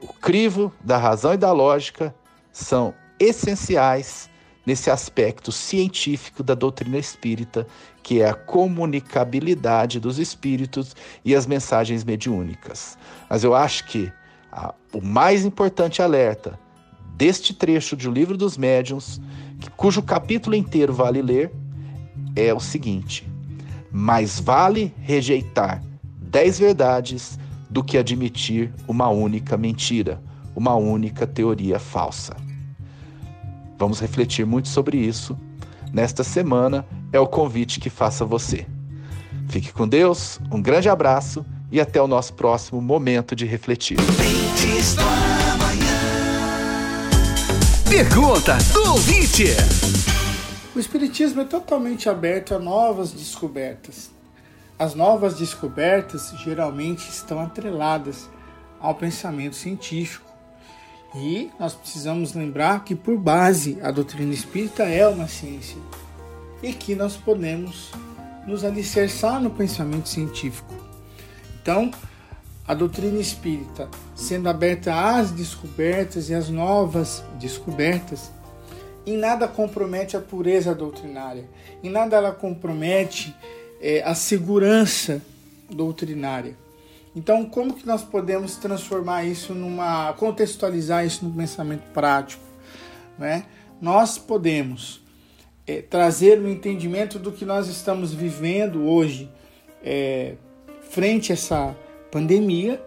o 0.00 0.08
crivo 0.14 0.72
da 0.82 0.96
razão 0.96 1.34
e 1.34 1.36
da 1.36 1.52
lógica 1.52 2.14
são 2.52 2.94
essenciais 3.18 4.29
nesse 4.70 4.88
aspecto 4.88 5.50
científico 5.50 6.44
da 6.44 6.54
doutrina 6.54 6.96
espírita, 6.96 7.66
que 8.04 8.20
é 8.20 8.28
a 8.28 8.34
comunicabilidade 8.34 9.98
dos 9.98 10.16
espíritos 10.16 10.94
e 11.24 11.34
as 11.34 11.44
mensagens 11.44 12.04
mediúnicas. 12.04 12.96
Mas 13.28 13.42
eu 13.42 13.52
acho 13.52 13.84
que 13.88 14.12
a, 14.52 14.72
o 14.92 15.00
mais 15.00 15.44
importante 15.44 16.00
alerta 16.00 16.56
deste 17.16 17.52
trecho 17.52 17.96
de 17.96 18.08
O 18.08 18.12
Livro 18.12 18.36
dos 18.36 18.56
Médiuns, 18.56 19.20
que, 19.58 19.68
cujo 19.70 20.04
capítulo 20.04 20.54
inteiro 20.54 20.94
vale 20.94 21.20
ler, 21.20 21.50
é 22.36 22.54
o 22.54 22.60
seguinte: 22.60 23.28
mais 23.90 24.38
vale 24.38 24.94
rejeitar 25.00 25.82
dez 26.16 26.60
verdades 26.60 27.36
do 27.68 27.82
que 27.82 27.98
admitir 27.98 28.72
uma 28.86 29.08
única 29.08 29.56
mentira, 29.56 30.22
uma 30.54 30.76
única 30.76 31.26
teoria 31.26 31.80
falsa. 31.80 32.49
Vamos 33.80 33.98
refletir 33.98 34.44
muito 34.44 34.68
sobre 34.68 34.98
isso. 34.98 35.38
Nesta 35.90 36.22
semana 36.22 36.86
é 37.10 37.18
o 37.18 37.26
convite 37.26 37.80
que 37.80 37.88
faço 37.88 38.24
a 38.24 38.26
você. 38.26 38.66
Fique 39.48 39.72
com 39.72 39.88
Deus, 39.88 40.38
um 40.52 40.60
grande 40.60 40.90
abraço 40.90 41.46
e 41.72 41.80
até 41.80 42.00
o 42.00 42.06
nosso 42.06 42.34
próximo 42.34 42.78
momento 42.82 43.34
de 43.34 43.46
refletir. 43.46 43.96
Pergunta 47.88 48.58
do 48.74 48.90
ouvinte. 48.90 49.46
O 50.76 50.78
Espiritismo 50.78 51.40
é 51.40 51.44
totalmente 51.46 52.06
aberto 52.06 52.54
a 52.54 52.58
novas 52.58 53.12
descobertas. 53.12 54.10
As 54.78 54.94
novas 54.94 55.38
descobertas 55.38 56.34
geralmente 56.44 57.08
estão 57.08 57.40
atreladas 57.40 58.28
ao 58.78 58.94
pensamento 58.94 59.56
científico 59.56 60.29
e 61.14 61.50
nós 61.58 61.74
precisamos 61.74 62.34
lembrar 62.34 62.84
que, 62.84 62.94
por 62.94 63.18
base, 63.18 63.78
a 63.82 63.90
doutrina 63.90 64.32
espírita 64.32 64.84
é 64.84 65.06
uma 65.08 65.26
ciência 65.26 65.78
e 66.62 66.72
que 66.72 66.94
nós 66.94 67.16
podemos 67.16 67.90
nos 68.46 68.64
alicerçar 68.64 69.40
no 69.40 69.50
pensamento 69.50 70.08
científico. 70.08 70.72
Então, 71.60 71.90
a 72.66 72.74
doutrina 72.74 73.18
espírita, 73.18 73.88
sendo 74.14 74.48
aberta 74.48 74.94
às 74.94 75.30
descobertas 75.32 76.30
e 76.30 76.34
às 76.34 76.48
novas 76.48 77.24
descobertas, 77.38 78.30
em 79.06 79.16
nada 79.16 79.48
compromete 79.48 80.16
a 80.16 80.20
pureza 80.20 80.74
doutrinária, 80.74 81.48
em 81.82 81.90
nada 81.90 82.16
ela 82.16 82.32
compromete 82.32 83.34
é, 83.80 84.02
a 84.02 84.14
segurança 84.14 85.20
doutrinária. 85.68 86.56
Então, 87.14 87.44
como 87.44 87.74
que 87.74 87.86
nós 87.86 88.04
podemos 88.04 88.56
transformar 88.56 89.24
isso 89.24 89.52
numa. 89.52 90.12
contextualizar 90.14 91.04
isso 91.04 91.24
no 91.24 91.32
pensamento 91.32 91.82
prático? 91.92 92.42
Né? 93.18 93.44
Nós 93.80 94.16
podemos 94.16 95.02
é, 95.66 95.82
trazer 95.82 96.38
o 96.38 96.44
um 96.44 96.48
entendimento 96.48 97.18
do 97.18 97.32
que 97.32 97.44
nós 97.44 97.68
estamos 97.68 98.12
vivendo 98.12 98.86
hoje 98.86 99.30
é, 99.82 100.34
frente 100.90 101.32
a 101.32 101.34
essa 101.34 101.76
pandemia 102.10 102.80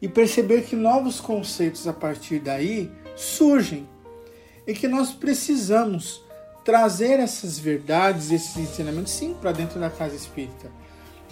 e 0.00 0.08
perceber 0.08 0.62
que 0.62 0.74
novos 0.74 1.20
conceitos 1.20 1.86
a 1.86 1.92
partir 1.92 2.38
daí 2.40 2.90
surgem 3.14 3.88
e 4.66 4.74
que 4.74 4.88
nós 4.88 5.12
precisamos 5.12 6.22
trazer 6.64 7.20
essas 7.20 7.58
verdades, 7.58 8.30
esses 8.30 8.56
ensinamentos, 8.56 9.12
sim, 9.12 9.34
para 9.34 9.52
dentro 9.52 9.80
da 9.80 9.90
casa 9.90 10.14
espírita. 10.14 10.70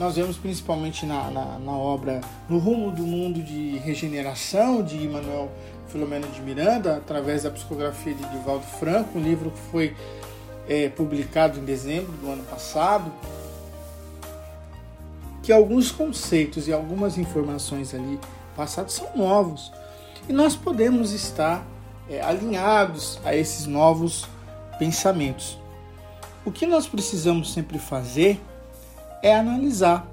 Nós 0.01 0.17
vemos 0.17 0.39
principalmente 0.39 1.05
na, 1.05 1.31
na, 1.31 1.59
na, 1.59 1.73
obra 1.73 2.23
No 2.49 2.57
Rumo 2.57 2.91
do 2.91 3.03
Mundo 3.03 3.43
de 3.43 3.77
Regeneração, 3.77 4.83
de 4.83 4.97
Manuel 5.07 5.53
Filomeno 5.89 6.27
de 6.29 6.41
Miranda, 6.41 6.97
através 6.97 7.43
da 7.43 7.51
psicografia 7.51 8.15
de 8.15 8.25
Divaldo 8.31 8.65
Franco, 8.65 9.19
um 9.19 9.23
livro 9.23 9.51
que 9.51 9.59
foi 9.71 9.95
é, 10.67 10.89
publicado 10.89 11.59
em 11.59 11.67
dezembro 11.67 12.13
do 12.13 12.31
ano 12.31 12.43
passado, 12.45 13.13
que 15.43 15.53
alguns 15.53 15.93
conceitos 15.93 16.67
e 16.67 16.73
algumas 16.73 17.19
informações 17.19 17.93
ali 17.93 18.19
passados 18.57 18.95
são 18.95 19.15
novos. 19.15 19.71
E 20.27 20.33
nós 20.33 20.57
podemos 20.57 21.13
estar 21.13 21.63
é, 22.09 22.23
alinhados 22.23 23.21
a 23.23 23.37
esses 23.37 23.67
novos 23.67 24.25
pensamentos. 24.79 25.59
O 26.43 26.51
que 26.51 26.65
nós 26.65 26.89
precisamos 26.89 27.53
sempre 27.53 27.79
fazer 27.79 28.41
é 29.23 29.35
analisar. 29.35 30.07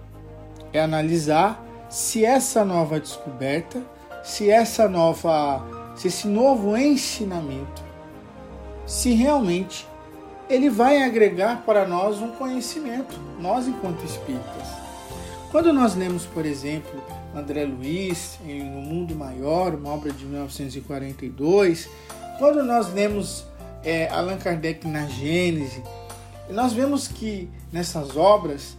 É 0.74 0.82
analisar 0.82 1.64
se 1.90 2.26
essa 2.26 2.66
nova 2.66 3.00
descoberta, 3.00 3.82
se 4.24 4.50
essa 4.50 4.88
nova, 4.88 5.66
se 5.96 6.08
esse 6.08 6.28
novo 6.28 6.76
ensinamento, 6.76 7.82
se 8.86 9.14
realmente 9.14 9.88
ele 10.50 10.70
vai 10.70 11.04
agregar 11.04 11.64
para 11.66 11.88
nós 11.88 12.22
um 12.22 12.32
conhecimento, 12.32 13.20
nós 13.40 13.68
enquanto 13.68 14.04
espíritas. 14.04 14.68
Quando 15.52 15.72
nós 15.72 15.96
lemos, 15.96 16.26
por 16.26 16.46
exemplo, 16.46 17.02
André 17.36 17.66
Luiz 17.66 18.38
em 18.46 18.64
No 18.64 18.82
Mundo 18.82 19.16
Maior, 19.16 19.76
uma 19.76 19.94
obra 19.94 20.12
de 20.12 20.26
1942, 20.26 21.90
quando 22.38 22.64
nós 22.64 22.94
lemos 22.94 23.46
é, 23.84 24.08
Allan 24.10 24.38
Kardec 24.38 24.88
na 24.88 25.06
Gênese, 25.08 25.82
nós 26.50 26.74
vemos 26.74 27.08
que 27.08 27.50
nessas 27.72 28.16
obras 28.16 28.77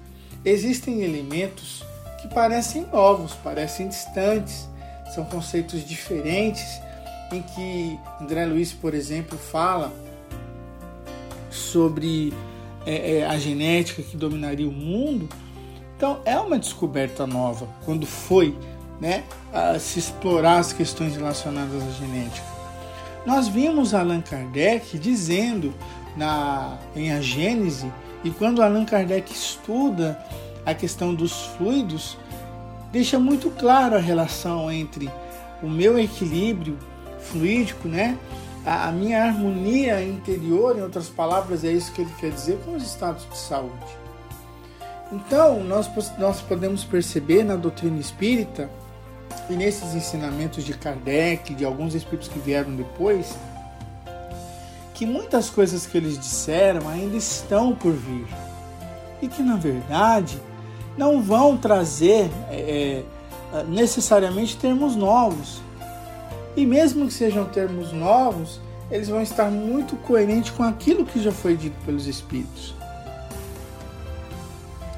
existem 0.49 1.03
elementos 1.03 1.83
que 2.21 2.29
parecem 2.29 2.87
novos, 2.93 3.35
parecem 3.35 3.89
distantes, 3.89 4.69
são 5.15 5.25
conceitos 5.25 5.87
diferentes, 5.87 6.81
em 7.33 7.43
que 7.43 7.99
André 8.21 8.47
Luiz, 8.47 8.73
por 8.73 8.95
exemplo, 8.95 9.39
fala 9.39 9.93
sobre 11.51 12.33
é, 12.87 13.19
é, 13.19 13.27
a 13.27 13.39
genética 13.39 14.03
que 14.03 14.17
dominaria 14.17 14.69
o 14.69 14.73
mundo. 14.73 15.29
Então 15.97 16.21
é 16.25 16.39
uma 16.39 16.59
descoberta 16.59 17.27
nova 17.27 17.69
quando 17.85 18.07
foi 18.07 18.57
né, 19.01 19.25
se 19.81 19.99
explorar 19.99 20.59
as 20.59 20.73
questões 20.73 21.17
relacionadas 21.17 21.83
à 21.83 21.91
genética. 21.91 22.47
Nós 23.27 23.49
vimos 23.49 23.95
Allan 23.95 24.21
Kardec 24.21 24.99
dizendo 24.99 25.75
na, 26.17 26.79
em 26.97 27.13
A 27.13 27.21
Gênese, 27.21 27.93
e 28.25 28.31
quando 28.31 28.63
Allan 28.63 28.85
Kardec 28.85 29.33
estuda 29.33 30.19
a 30.65 30.75
questão 30.75 31.15
dos 31.15 31.47
fluidos, 31.57 32.17
deixa 32.93 33.19
muito 33.19 33.51
claro 33.51 33.97
a 33.97 34.01
relação 34.01 34.71
entre 34.71 35.11
o 35.63 35.69
meu 35.69 35.99
equilíbrio 35.99 36.79
fluídico, 37.21 37.89
né? 37.89 38.19
a, 38.69 38.89
a 38.89 38.93
minha 38.93 39.25
harmonia 39.25 40.03
interior, 40.03 40.77
em 40.77 40.83
outras 40.83 41.09
palavras, 41.09 41.65
é 41.65 41.73
isso 41.73 41.93
que 41.93 42.03
ele 42.03 42.13
quer 42.21 42.31
dizer 42.31 42.59
com 42.65 42.75
os 42.75 42.83
estados 42.83 43.27
de 43.29 43.39
saúde. 43.39 43.99
Então, 45.11 45.65
nós, 45.65 45.89
nós 46.19 46.43
podemos 46.43 46.85
perceber 46.85 47.43
na 47.43 47.57
doutrina 47.57 47.99
espírita 47.99 48.69
e 49.49 49.55
nesses 49.55 49.95
ensinamentos 49.95 50.65
de 50.65 50.75
Kardec, 50.75 51.55
de 51.55 51.65
alguns 51.65 51.95
espíritos 51.95 52.29
que 52.29 52.39
vieram 52.39 52.75
depois, 52.77 53.35
que 54.99 55.07
muitas 55.07 55.49
coisas 55.49 55.87
que 55.87 55.97
eles 55.97 56.19
disseram 56.19 56.89
ainda 56.89 57.17
estão 57.17 57.73
por 57.73 57.93
vir 57.93 58.27
e 59.23 59.29
que 59.29 59.43
na 59.43 59.55
verdade 59.55 60.43
não 60.97 61.23
vão 61.23 61.57
trazer 61.57 62.29
é, 62.51 63.05
é, 63.55 63.63
necessariamente 63.69 64.57
termos 64.57 64.97
novos. 64.97 65.61
E 66.57 66.67
mesmo 66.67 67.07
que 67.07 67.13
sejam 67.13 67.45
termos 67.45 67.93
novos, 67.93 68.61
eles 68.91 69.09
vão 69.09 69.23
estar 69.23 69.53
muito 69.53 69.95
coerentes 69.99 70.51
com 70.51 70.65
aquilo 70.65 71.07
que 71.07 71.23
já 71.23 71.31
foi 71.31 71.57
dito 71.57 71.77
pelos 71.87 72.09
Espíritos. 72.09 72.75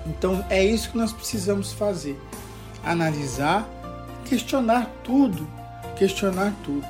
Então 0.07 0.42
é 0.48 0.64
isso 0.64 0.92
que 0.92 0.96
nós 0.96 1.12
precisamos 1.12 1.74
fazer: 1.74 2.18
analisar 2.82 3.68
questionar 4.24 4.88
tudo, 5.05 5.46
questionar 5.96 6.55
tudo, 6.64 6.86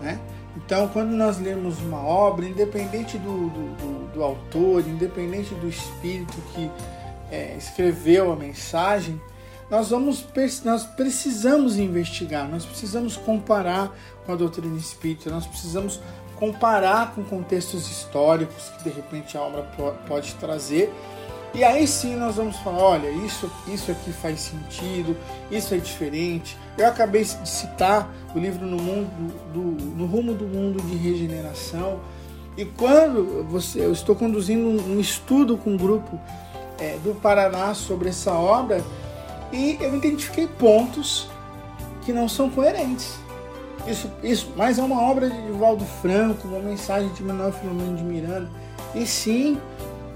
né? 0.00 0.20
Então, 0.56 0.88
quando 0.88 1.10
nós 1.10 1.38
lemos 1.38 1.78
uma 1.80 2.02
obra, 2.02 2.46
independente 2.46 3.18
do, 3.18 3.50
do, 3.50 3.76
do, 3.76 4.12
do 4.14 4.22
autor, 4.22 4.80
independente 4.88 5.54
do 5.54 5.68
espírito 5.68 6.34
que 6.54 6.70
é, 7.30 7.54
escreveu 7.56 8.32
a 8.32 8.36
mensagem, 8.36 9.20
nós 9.70 9.90
vamos 9.90 10.24
nós 10.64 10.84
precisamos 10.84 11.76
investigar, 11.76 12.48
nós 12.48 12.64
precisamos 12.64 13.16
comparar 13.16 13.92
com 14.24 14.32
a 14.32 14.36
doutrina 14.36 14.76
espírita, 14.78 15.28
nós 15.28 15.46
precisamos 15.46 16.00
comparar 16.36 17.14
com 17.14 17.24
contextos 17.24 17.90
históricos 17.90 18.68
que 18.76 18.84
de 18.84 18.90
repente 18.90 19.36
a 19.36 19.42
obra 19.42 19.62
pode 20.06 20.34
trazer 20.34 20.92
e 21.54 21.64
aí 21.64 21.86
sim 21.86 22.16
nós 22.16 22.36
vamos 22.36 22.56
falar, 22.56 22.82
olha, 22.82 23.10
isso, 23.10 23.50
isso 23.66 23.90
aqui 23.90 24.12
faz 24.12 24.40
sentido, 24.40 25.16
isso 25.50 25.74
é 25.74 25.78
diferente. 25.78 26.56
Eu 26.76 26.86
acabei 26.86 27.24
de 27.24 27.48
citar 27.48 28.12
o 28.34 28.38
livro 28.38 28.66
No, 28.66 28.76
mundo, 28.76 29.10
do, 29.52 29.60
no 29.96 30.06
Rumo 30.06 30.34
do 30.34 30.44
Mundo 30.44 30.82
de 30.82 30.96
Regeneração. 30.96 32.00
E 32.56 32.64
quando 32.64 33.44
você, 33.48 33.80
eu 33.80 33.92
estou 33.92 34.14
conduzindo 34.14 34.66
um, 34.66 34.96
um 34.96 35.00
estudo 35.00 35.56
com 35.56 35.70
um 35.70 35.76
grupo 35.76 36.18
é, 36.78 36.98
do 37.02 37.14
Paraná 37.14 37.74
sobre 37.74 38.08
essa 38.08 38.32
obra 38.32 38.82
e 39.52 39.78
eu 39.80 39.94
identifiquei 39.94 40.46
pontos 40.46 41.28
que 42.04 42.12
não 42.12 42.28
são 42.28 42.50
coerentes. 42.50 43.18
Isso, 43.86 44.10
isso, 44.22 44.52
mas 44.56 44.78
é 44.78 44.82
uma 44.82 45.00
obra 45.00 45.30
de 45.30 45.42
Divaldo 45.42 45.84
Franco, 46.02 46.48
uma 46.48 46.58
mensagem 46.58 47.08
de 47.12 47.22
Manuel 47.22 47.52
Filomeno 47.52 47.96
de 47.96 48.02
Miranda. 48.02 48.50
E 48.94 49.06
sim, 49.06 49.58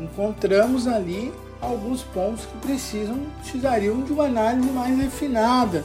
encontramos 0.03 0.87
ali 0.87 1.33
alguns 1.61 2.03
pontos 2.03 2.47
que 2.47 2.57
precisam, 2.59 3.19
precisariam 3.41 4.01
de 4.03 4.13
uma 4.13 4.25
análise 4.25 4.71
mais 4.71 4.97
refinada. 4.99 5.85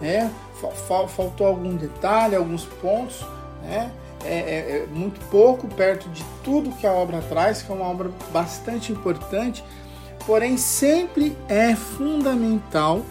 Né? 0.00 0.30
Faltou 0.86 1.46
algum 1.46 1.76
detalhe, 1.76 2.34
alguns 2.34 2.64
pontos, 2.64 3.24
né? 3.62 3.90
É, 4.24 4.34
é, 4.34 4.82
é, 4.82 4.86
muito 4.90 5.20
pouco 5.30 5.68
perto 5.68 6.08
de 6.08 6.24
tudo 6.42 6.72
que 6.72 6.84
a 6.84 6.92
obra 6.92 7.22
traz, 7.22 7.62
que 7.62 7.70
é 7.70 7.74
uma 7.74 7.86
obra 7.86 8.10
bastante 8.32 8.90
importante, 8.90 9.62
porém 10.26 10.56
sempre 10.56 11.36
é 11.48 11.76
fundamental 11.76 13.02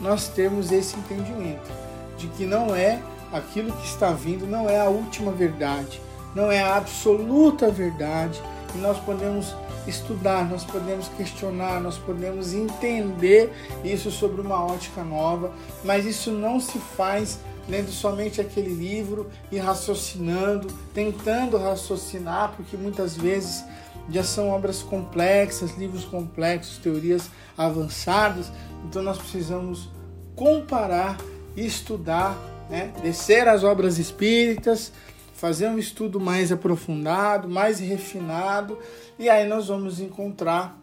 nós 0.00 0.26
termos 0.26 0.72
esse 0.72 0.96
entendimento 0.98 1.70
de 2.18 2.26
que 2.28 2.44
não 2.44 2.74
é 2.74 3.00
aquilo 3.32 3.72
que 3.72 3.86
está 3.86 4.10
vindo, 4.10 4.46
não 4.46 4.68
é 4.68 4.80
a 4.80 4.88
última 4.88 5.30
verdade, 5.30 6.00
não 6.34 6.50
é 6.50 6.60
a 6.60 6.76
absoluta 6.76 7.70
verdade, 7.70 8.42
nós 8.76 8.98
podemos 8.98 9.54
estudar, 9.86 10.48
nós 10.48 10.64
podemos 10.64 11.08
questionar, 11.08 11.80
nós 11.80 11.98
podemos 11.98 12.52
entender 12.52 13.52
isso 13.84 14.10
sobre 14.10 14.40
uma 14.40 14.64
ótica 14.64 15.02
nova, 15.02 15.52
mas 15.84 16.04
isso 16.04 16.30
não 16.30 16.60
se 16.60 16.78
faz 16.78 17.38
lendo 17.68 17.90
somente 17.90 18.40
aquele 18.40 18.72
livro 18.72 19.28
e 19.50 19.58
raciocinando, 19.58 20.68
tentando 20.94 21.56
raciocinar, 21.56 22.54
porque 22.56 22.76
muitas 22.76 23.16
vezes 23.16 23.64
já 24.08 24.22
são 24.22 24.50
obras 24.50 24.82
complexas, 24.82 25.76
livros 25.76 26.04
complexos, 26.04 26.78
teorias 26.78 27.28
avançadas, 27.58 28.52
então 28.84 29.02
nós 29.02 29.18
precisamos 29.18 29.88
comparar, 30.36 31.16
estudar, 31.56 32.38
né? 32.70 32.92
descer 33.02 33.48
as 33.48 33.64
obras 33.64 33.98
espíritas, 33.98 34.92
fazer 35.36 35.68
um 35.68 35.78
estudo 35.78 36.18
mais 36.18 36.50
aprofundado, 36.50 37.46
mais 37.48 37.78
refinado, 37.78 38.78
e 39.18 39.28
aí 39.28 39.46
nós 39.46 39.68
vamos 39.68 40.00
encontrar 40.00 40.80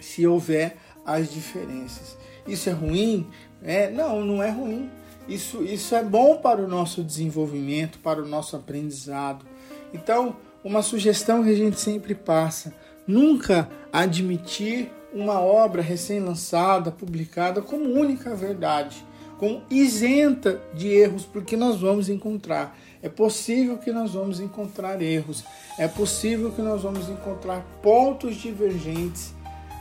se 0.00 0.26
houver 0.26 0.76
as 1.04 1.30
diferenças. 1.30 2.16
Isso 2.46 2.70
é 2.70 2.72
ruim? 2.72 3.26
É, 3.62 3.90
não, 3.90 4.24
não 4.24 4.42
é 4.42 4.50
ruim. 4.50 4.90
Isso, 5.28 5.62
isso 5.62 5.94
é 5.94 6.02
bom 6.02 6.38
para 6.38 6.60
o 6.60 6.66
nosso 6.66 7.04
desenvolvimento, 7.04 7.98
para 7.98 8.20
o 8.20 8.26
nosso 8.26 8.56
aprendizado. 8.56 9.44
Então, 9.92 10.34
uma 10.64 10.82
sugestão 10.82 11.44
que 11.44 11.50
a 11.50 11.56
gente 11.56 11.78
sempre 11.78 12.14
passa: 12.14 12.74
nunca 13.06 13.68
admitir 13.92 14.90
uma 15.12 15.38
obra 15.38 15.82
recém-lançada, 15.82 16.90
publicada, 16.90 17.60
como 17.60 17.84
única 17.84 18.34
verdade, 18.34 19.04
como 19.38 19.62
isenta 19.70 20.60
de 20.72 20.88
erros, 20.88 21.26
porque 21.26 21.56
nós 21.58 21.78
vamos 21.78 22.08
encontrar. 22.08 22.74
É 23.02 23.08
possível 23.08 23.76
que 23.78 23.90
nós 23.90 24.12
vamos 24.12 24.38
encontrar 24.38 25.02
erros, 25.02 25.44
é 25.76 25.88
possível 25.88 26.52
que 26.52 26.62
nós 26.62 26.82
vamos 26.82 27.08
encontrar 27.08 27.66
pontos 27.82 28.36
divergentes 28.36 29.34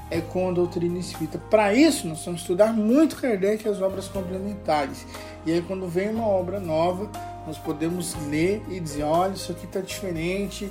é, 0.10 0.20
com 0.20 0.50
a 0.50 0.52
doutrina 0.52 0.98
espírita. 0.98 1.38
Para 1.38 1.74
isso, 1.74 2.08
nós 2.08 2.26
vamos 2.26 2.42
estudar 2.42 2.74
muito 2.74 3.16
Kardec 3.16 3.66
e 3.66 3.70
as 3.70 3.80
obras 3.80 4.08
complementares. 4.08 5.06
E 5.46 5.52
aí, 5.52 5.62
quando 5.62 5.88
vem 5.88 6.10
uma 6.10 6.28
obra 6.28 6.60
nova, 6.60 7.10
nós 7.46 7.58
podemos 7.60 8.16
ler 8.28 8.62
e 8.70 8.80
dizer: 8.80 9.04
olha, 9.04 9.34
isso 9.34 9.52
aqui 9.52 9.66
está 9.66 9.80
diferente, 9.80 10.68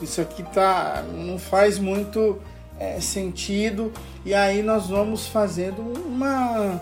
isso 0.00 0.20
aqui 0.20 0.42
tá, 0.42 1.04
não 1.14 1.38
faz 1.38 1.78
muito 1.78 2.38
é, 2.78 3.00
sentido. 3.00 3.92
E 4.24 4.34
aí, 4.34 4.62
nós 4.62 4.88
vamos 4.88 5.26
fazendo 5.28 5.80
uma, 5.80 6.80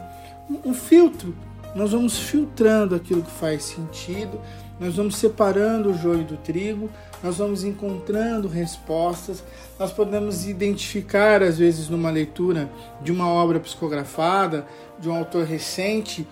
um 0.65 0.73
filtro, 0.73 1.35
nós 1.75 1.93
vamos 1.93 2.19
filtrando 2.19 2.95
aquilo 2.95 3.23
que 3.23 3.31
faz 3.31 3.65
sentido 3.65 4.41
nós 4.81 4.97
vamos 4.97 5.17
separando 5.17 5.91
o 5.91 5.95
joio 5.95 6.25
do 6.25 6.39
trigo, 6.39 6.91
nós 7.23 7.37
vamos 7.37 7.65
encontrando 7.65 8.49
respostas, 8.49 9.45
nós 9.79 9.93
podemos 9.93 10.47
identificar, 10.47 11.43
às 11.43 11.59
vezes, 11.59 11.91
numa 11.91 12.11
leitura 12.11 12.71
de 13.03 13.13
uma 13.13 13.29
obra 13.29 13.61
psicografada, 13.61 14.67
de 14.99 15.11
um 15.11 15.15
autor 15.15 15.45
recente, 15.45 16.27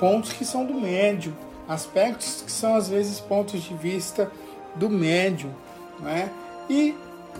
pontos 0.00 0.32
que 0.32 0.44
são 0.44 0.66
do 0.66 0.74
médium, 0.74 1.32
aspectos 1.68 2.42
que 2.44 2.50
são, 2.50 2.74
às 2.74 2.88
vezes, 2.88 3.20
pontos 3.20 3.62
de 3.62 3.74
vista 3.74 4.28
do 4.74 4.90
médium, 4.90 5.50
né? 6.00 6.28
e 6.68 6.96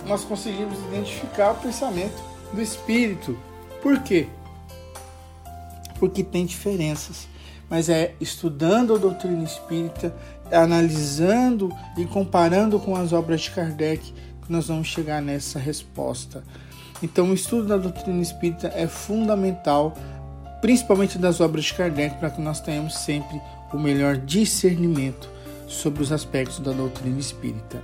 nós 0.06 0.24
conseguimos 0.24 0.78
identificar 0.86 1.50
o 1.50 1.56
pensamento 1.56 2.22
do 2.52 2.62
espírito. 2.62 3.36
Por 3.82 4.00
quê? 4.00 4.28
Porque 5.98 6.22
tem 6.22 6.46
diferenças 6.46 7.32
mas 7.72 7.88
é 7.88 8.14
estudando 8.20 8.94
a 8.94 8.98
doutrina 8.98 9.42
espírita, 9.44 10.14
analisando 10.52 11.72
e 11.96 12.04
comparando 12.04 12.78
com 12.78 12.94
as 12.94 13.12
obras 13.12 13.42
de 13.42 13.50
Kardec 13.50 14.12
que 14.44 14.52
nós 14.52 14.68
vamos 14.68 14.88
chegar 14.88 15.22
nessa 15.22 15.58
resposta. 15.58 16.42
Então, 17.02 17.30
o 17.30 17.34
estudo 17.34 17.68
da 17.68 17.76
doutrina 17.76 18.22
espírita 18.22 18.72
é 18.74 18.86
fundamental, 18.86 19.96
principalmente 20.60 21.18
das 21.18 21.40
obras 21.40 21.64
de 21.64 21.74
Kardec, 21.74 22.16
para 22.16 22.30
que 22.30 22.40
nós 22.40 22.60
tenhamos 22.60 22.96
sempre 22.98 23.40
o 23.72 23.78
melhor 23.78 24.16
discernimento 24.16 25.28
sobre 25.66 26.02
os 26.02 26.12
aspectos 26.12 26.60
da 26.60 26.72
doutrina 26.72 27.18
espírita. 27.18 27.82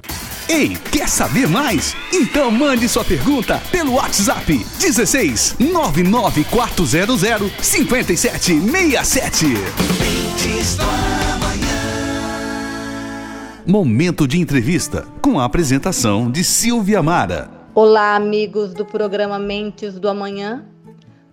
Ei, 0.49 0.77
quer 0.91 1.09
saber 1.09 1.47
mais? 1.47 1.95
Então 2.13 2.51
mande 2.51 2.89
sua 2.89 3.05
pergunta 3.05 3.61
pelo 3.71 3.95
WhatsApp 3.95 4.65
16 4.81 5.57
99400 5.59 7.21
5767. 7.61 9.47
Momento 13.71 14.27
de 14.27 14.41
entrevista 14.41 15.07
com 15.21 15.39
a 15.39 15.45
apresentação 15.45 16.31
de 16.31 16.43
Silvia 16.43 17.03
Mara. 17.03 17.51
Olá, 17.75 18.17
amigos 18.17 18.73
do 18.73 18.83
programa 18.83 19.39
Mentes 19.39 20.01
do 20.01 20.09
Amanhã. 20.09 20.65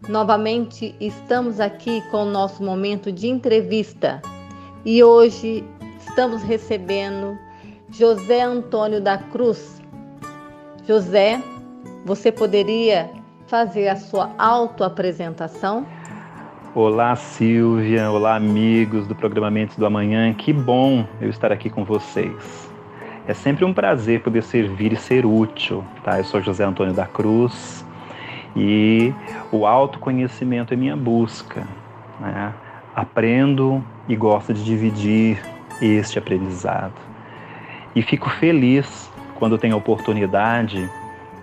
Novamente 0.10 0.94
estamos 1.00 1.62
aqui 1.62 2.02
com 2.12 2.24
o 2.24 2.30
nosso 2.30 2.62
momento 2.62 3.10
de 3.10 3.30
entrevista 3.30 4.22
e 4.84 5.02
hoje 5.02 5.64
estamos 6.06 6.44
recebendo 6.44 7.40
José 7.90 8.42
Antônio 8.42 9.00
da 9.00 9.18
Cruz. 9.18 9.82
José, 10.86 11.42
você 12.04 12.34
poderia 12.34 13.10
fazer 13.48 13.88
a 13.88 13.96
sua 13.96 14.36
autoapresentação? 14.38 15.88
Olá, 16.78 17.16
Silvia. 17.16 18.12
Olá, 18.12 18.36
amigos 18.36 19.08
do 19.08 19.16
programa 19.16 19.50
Mentes 19.50 19.78
do 19.78 19.86
Amanhã. 19.86 20.34
Que 20.34 20.52
bom 20.52 21.08
eu 21.22 21.30
estar 21.30 21.50
aqui 21.50 21.70
com 21.70 21.86
vocês. 21.86 22.70
É 23.26 23.34
sempre 23.34 23.64
um 23.64 23.74
prazer 23.74 24.20
poder 24.20 24.44
servir 24.44 24.92
e 24.92 24.98
ser 24.98 25.26
útil, 25.26 25.86
tá? 26.04 26.18
Eu 26.18 26.26
sou 26.26 26.42
José 26.42 26.66
Antônio 26.66 26.94
da 26.94 27.06
Cruz 27.06 27.86
e 28.54 29.14
o 29.54 29.66
autoconhecimento 29.66 30.74
é 30.74 30.76
minha 30.76 30.98
busca, 30.98 31.66
né? 32.20 32.54
Aprendo 32.94 33.82
e 34.10 34.14
gosto 34.14 34.54
de 34.54 34.62
dividir 34.62 35.42
este 35.82 36.20
aprendizado. 36.20 37.00
E 37.96 38.02
fico 38.02 38.30
feliz 38.30 39.10
quando 39.36 39.58
tenho 39.58 39.76
a 39.76 39.78
oportunidade 39.78 40.92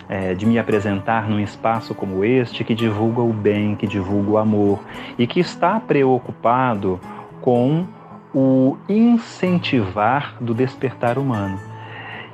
é, 0.08 0.34
de 0.34 0.46
me 0.46 0.58
apresentar 0.58 1.28
num 1.28 1.40
espaço 1.40 1.94
como 1.94 2.24
este 2.24 2.64
que 2.64 2.74
divulga 2.74 3.20
o 3.20 3.32
bem, 3.32 3.74
que 3.74 3.86
divulga 3.86 4.30
o 4.30 4.38
amor 4.38 4.80
e 5.18 5.26
que 5.26 5.40
está 5.40 5.78
preocupado 5.80 7.00
com 7.40 7.86
o 8.34 8.76
incentivar 8.88 10.36
do 10.40 10.54
despertar 10.54 11.18
humano. 11.18 11.58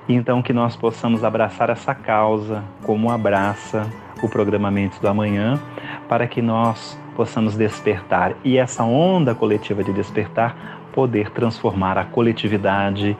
Então, 0.08 0.40
que 0.40 0.52
nós 0.52 0.76
possamos 0.76 1.22
abraçar 1.22 1.70
essa 1.70 1.94
causa 1.94 2.64
como 2.84 3.10
abraça 3.10 3.86
o 4.22 4.28
programa 4.28 4.70
Mentes 4.70 4.98
do 4.98 5.08
Amanhã, 5.08 5.60
para 6.08 6.26
que 6.26 6.40
nós 6.40 6.98
possamos 7.14 7.56
despertar 7.56 8.34
e 8.44 8.56
essa 8.56 8.84
onda 8.84 9.34
coletiva 9.34 9.82
de 9.84 9.92
despertar 9.92 10.78
poder 10.92 11.30
transformar 11.30 11.98
a 11.98 12.04
coletividade 12.04 13.16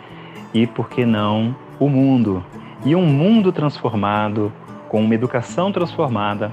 e, 0.52 0.66
por 0.66 0.88
que 0.88 1.04
não, 1.04 1.54
o 1.78 1.88
mundo. 1.88 2.44
E 2.84 2.94
um 2.94 3.04
mundo 3.04 3.52
transformado, 3.52 4.52
com 4.88 5.02
uma 5.02 5.14
educação 5.14 5.72
transformada, 5.72 6.52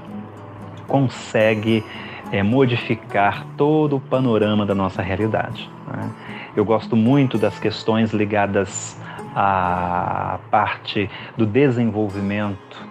consegue 0.86 1.84
é, 2.32 2.42
modificar 2.42 3.46
todo 3.56 3.96
o 3.96 4.00
panorama 4.00 4.66
da 4.66 4.74
nossa 4.74 5.02
realidade. 5.02 5.70
Né? 5.86 6.10
Eu 6.56 6.64
gosto 6.64 6.96
muito 6.96 7.38
das 7.38 7.58
questões 7.58 8.12
ligadas 8.12 8.98
à 9.34 10.38
parte 10.50 11.10
do 11.36 11.46
desenvolvimento 11.46 12.86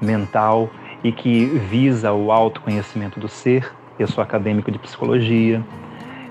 mental 0.00 0.70
e 1.02 1.12
que 1.12 1.44
visa 1.44 2.12
o 2.12 2.32
autoconhecimento 2.32 3.20
do 3.20 3.28
ser. 3.28 3.72
Eu 3.98 4.06
sou 4.06 4.22
acadêmico 4.22 4.70
de 4.70 4.78
psicologia, 4.78 5.62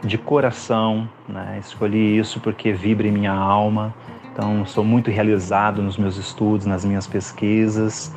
de 0.04 0.18
coração, 0.18 1.08
né? 1.28 1.58
escolhi 1.60 2.18
isso 2.18 2.40
porque 2.40 2.72
vibra 2.72 3.08
em 3.08 3.12
minha 3.12 3.34
alma. 3.34 3.94
Então, 4.38 4.64
sou 4.68 4.84
muito 4.84 5.10
realizado 5.10 5.82
nos 5.82 5.98
meus 5.98 6.16
estudos, 6.16 6.68
nas 6.68 6.86
minhas 6.86 7.08
pesquisas. 7.08 8.14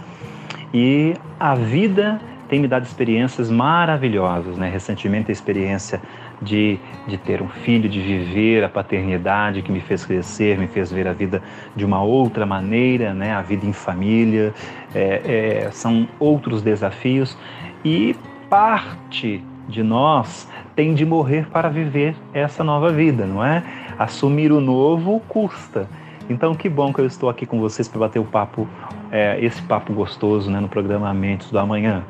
E 0.75 1.15
a 1.41 1.55
vida 1.55 2.21
tem 2.47 2.61
me 2.61 2.69
dado 2.69 2.83
experiências 2.83 3.51
maravilhosas, 3.51 4.59
né? 4.59 4.69
Recentemente 4.69 5.31
a 5.31 5.33
experiência 5.33 5.99
de, 6.43 6.79
de 7.09 7.17
ter 7.17 7.41
um 7.41 7.49
filho, 7.49 7.89
de 7.89 8.03
viver 8.03 8.63
a 8.63 8.69
paternidade 8.69 9.63
que 9.63 9.73
me 9.73 9.81
fez 9.81 10.05
crescer, 10.05 10.59
me 10.59 10.67
fez 10.67 10.93
ver 10.93 11.09
a 11.09 11.15
vida 11.15 11.43
de 11.75 11.87
uma 11.87 12.03
outra 12.03 12.45
maneira, 12.45 13.15
né? 13.15 13.33
A 13.33 13.41
vida 13.41 13.65
em 13.65 13.73
família, 13.73 14.53
é, 14.95 15.65
é, 15.65 15.71
são 15.71 16.07
outros 16.19 16.61
desafios 16.61 17.35
e 17.83 18.15
parte 18.51 19.43
de 19.67 19.83
nós 19.83 20.47
tem 20.77 20.93
de 20.93 21.07
morrer 21.07 21.47
para 21.47 21.71
viver 21.71 22.15
essa 22.35 22.63
nova 22.63 22.93
vida, 22.93 23.25
não 23.25 23.43
é? 23.43 23.63
Assumir 23.99 24.53
o 24.53 24.61
novo 24.61 25.23
custa. 25.27 25.89
Então, 26.31 26.55
que 26.55 26.69
bom 26.69 26.93
que 26.93 27.01
eu 27.01 27.07
estou 27.07 27.29
aqui 27.29 27.45
com 27.45 27.59
vocês 27.59 27.89
para 27.89 27.99
bater 27.99 28.21
o 28.21 28.25
papo, 28.25 28.69
é, 29.11 29.45
esse 29.45 29.61
papo 29.63 29.93
gostoso 29.93 30.49
né, 30.49 30.61
no 30.61 30.69
programa 30.69 31.13
Mentes 31.13 31.51
do 31.51 31.59
Amanhã. 31.59 32.05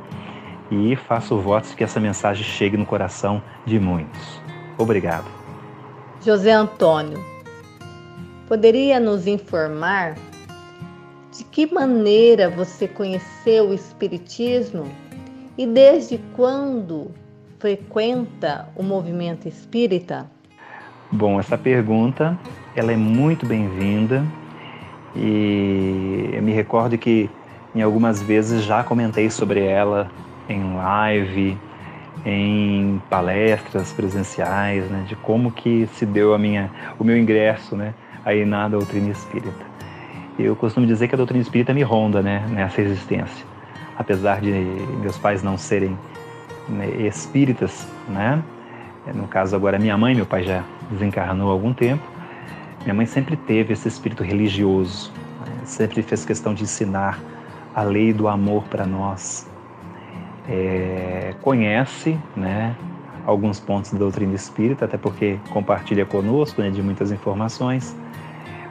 E 0.70 0.94
faço 0.94 1.38
votos 1.38 1.74
que 1.74 1.82
essa 1.82 1.98
mensagem 1.98 2.44
chegue 2.44 2.76
no 2.76 2.84
coração 2.84 3.42
de 3.64 3.80
muitos. 3.80 4.38
Obrigado. 4.76 5.24
José 6.22 6.52
Antônio, 6.52 7.18
poderia 8.46 9.00
nos 9.00 9.26
informar 9.26 10.16
de 11.32 11.42
que 11.44 11.72
maneira 11.72 12.50
você 12.50 12.86
conheceu 12.86 13.70
o 13.70 13.74
Espiritismo 13.74 14.84
e 15.56 15.66
desde 15.66 16.18
quando 16.36 17.10
frequenta 17.58 18.68
o 18.76 18.82
movimento 18.82 19.48
espírita? 19.48 20.30
Bom, 21.10 21.40
essa 21.40 21.56
pergunta 21.56 22.38
ela 22.74 22.92
é 22.92 22.96
muito 22.96 23.44
bem-vinda 23.46 24.24
e 25.14 26.30
eu 26.32 26.42
me 26.42 26.52
recordo 26.52 26.96
que 26.96 27.28
em 27.74 27.82
algumas 27.82 28.22
vezes 28.22 28.62
já 28.62 28.82
comentei 28.84 29.28
sobre 29.30 29.60
ela 29.60 30.08
em 30.48 30.74
live, 30.76 31.56
em 32.24 33.00
palestras 33.08 33.92
presenciais, 33.92 34.88
né, 34.90 35.04
de 35.08 35.16
como 35.16 35.50
que 35.50 35.88
se 35.94 36.06
deu 36.06 36.34
a 36.34 36.38
minha, 36.38 36.70
o 36.98 37.04
meu 37.04 37.16
ingresso, 37.16 37.76
né, 37.76 37.94
aí 38.24 38.44
na 38.44 38.68
doutrina 38.68 39.10
espírita. 39.10 39.70
Eu 40.38 40.54
costumo 40.54 40.86
dizer 40.86 41.08
que 41.08 41.14
a 41.14 41.18
doutrina 41.18 41.42
espírita 41.42 41.74
me 41.74 41.82
ronda, 41.82 42.22
né, 42.22 42.44
nessa 42.50 42.80
existência, 42.80 43.44
apesar 43.98 44.40
de 44.40 44.52
meus 45.00 45.18
pais 45.18 45.42
não 45.42 45.56
serem 45.56 45.96
né, 46.68 46.88
espíritas, 47.06 47.88
né, 48.08 48.42
no 49.14 49.26
caso 49.26 49.56
agora 49.56 49.78
minha 49.78 49.96
mãe, 49.96 50.14
meu 50.14 50.26
pai 50.26 50.44
já 50.44 50.62
desencarnou 50.90 51.48
há 51.48 51.52
algum 51.52 51.72
tempo, 51.72 52.19
Minha 52.82 52.94
mãe 52.94 53.06
sempre 53.06 53.36
teve 53.36 53.74
esse 53.74 53.86
espírito 53.88 54.22
religioso, 54.22 55.12
né? 55.46 55.52
sempre 55.64 56.02
fez 56.02 56.24
questão 56.24 56.54
de 56.54 56.62
ensinar 56.62 57.18
a 57.74 57.82
lei 57.82 58.12
do 58.12 58.26
amor 58.26 58.64
para 58.64 58.86
nós. 58.86 59.48
É, 60.48 61.34
conhece 61.42 62.18
né, 62.34 62.74
alguns 63.26 63.60
pontos 63.60 63.92
da 63.92 63.98
doutrina 63.98 64.34
espírita, 64.34 64.86
até 64.86 64.96
porque 64.96 65.38
compartilha 65.50 66.06
conosco 66.06 66.62
né, 66.62 66.70
de 66.70 66.82
muitas 66.82 67.12
informações, 67.12 67.94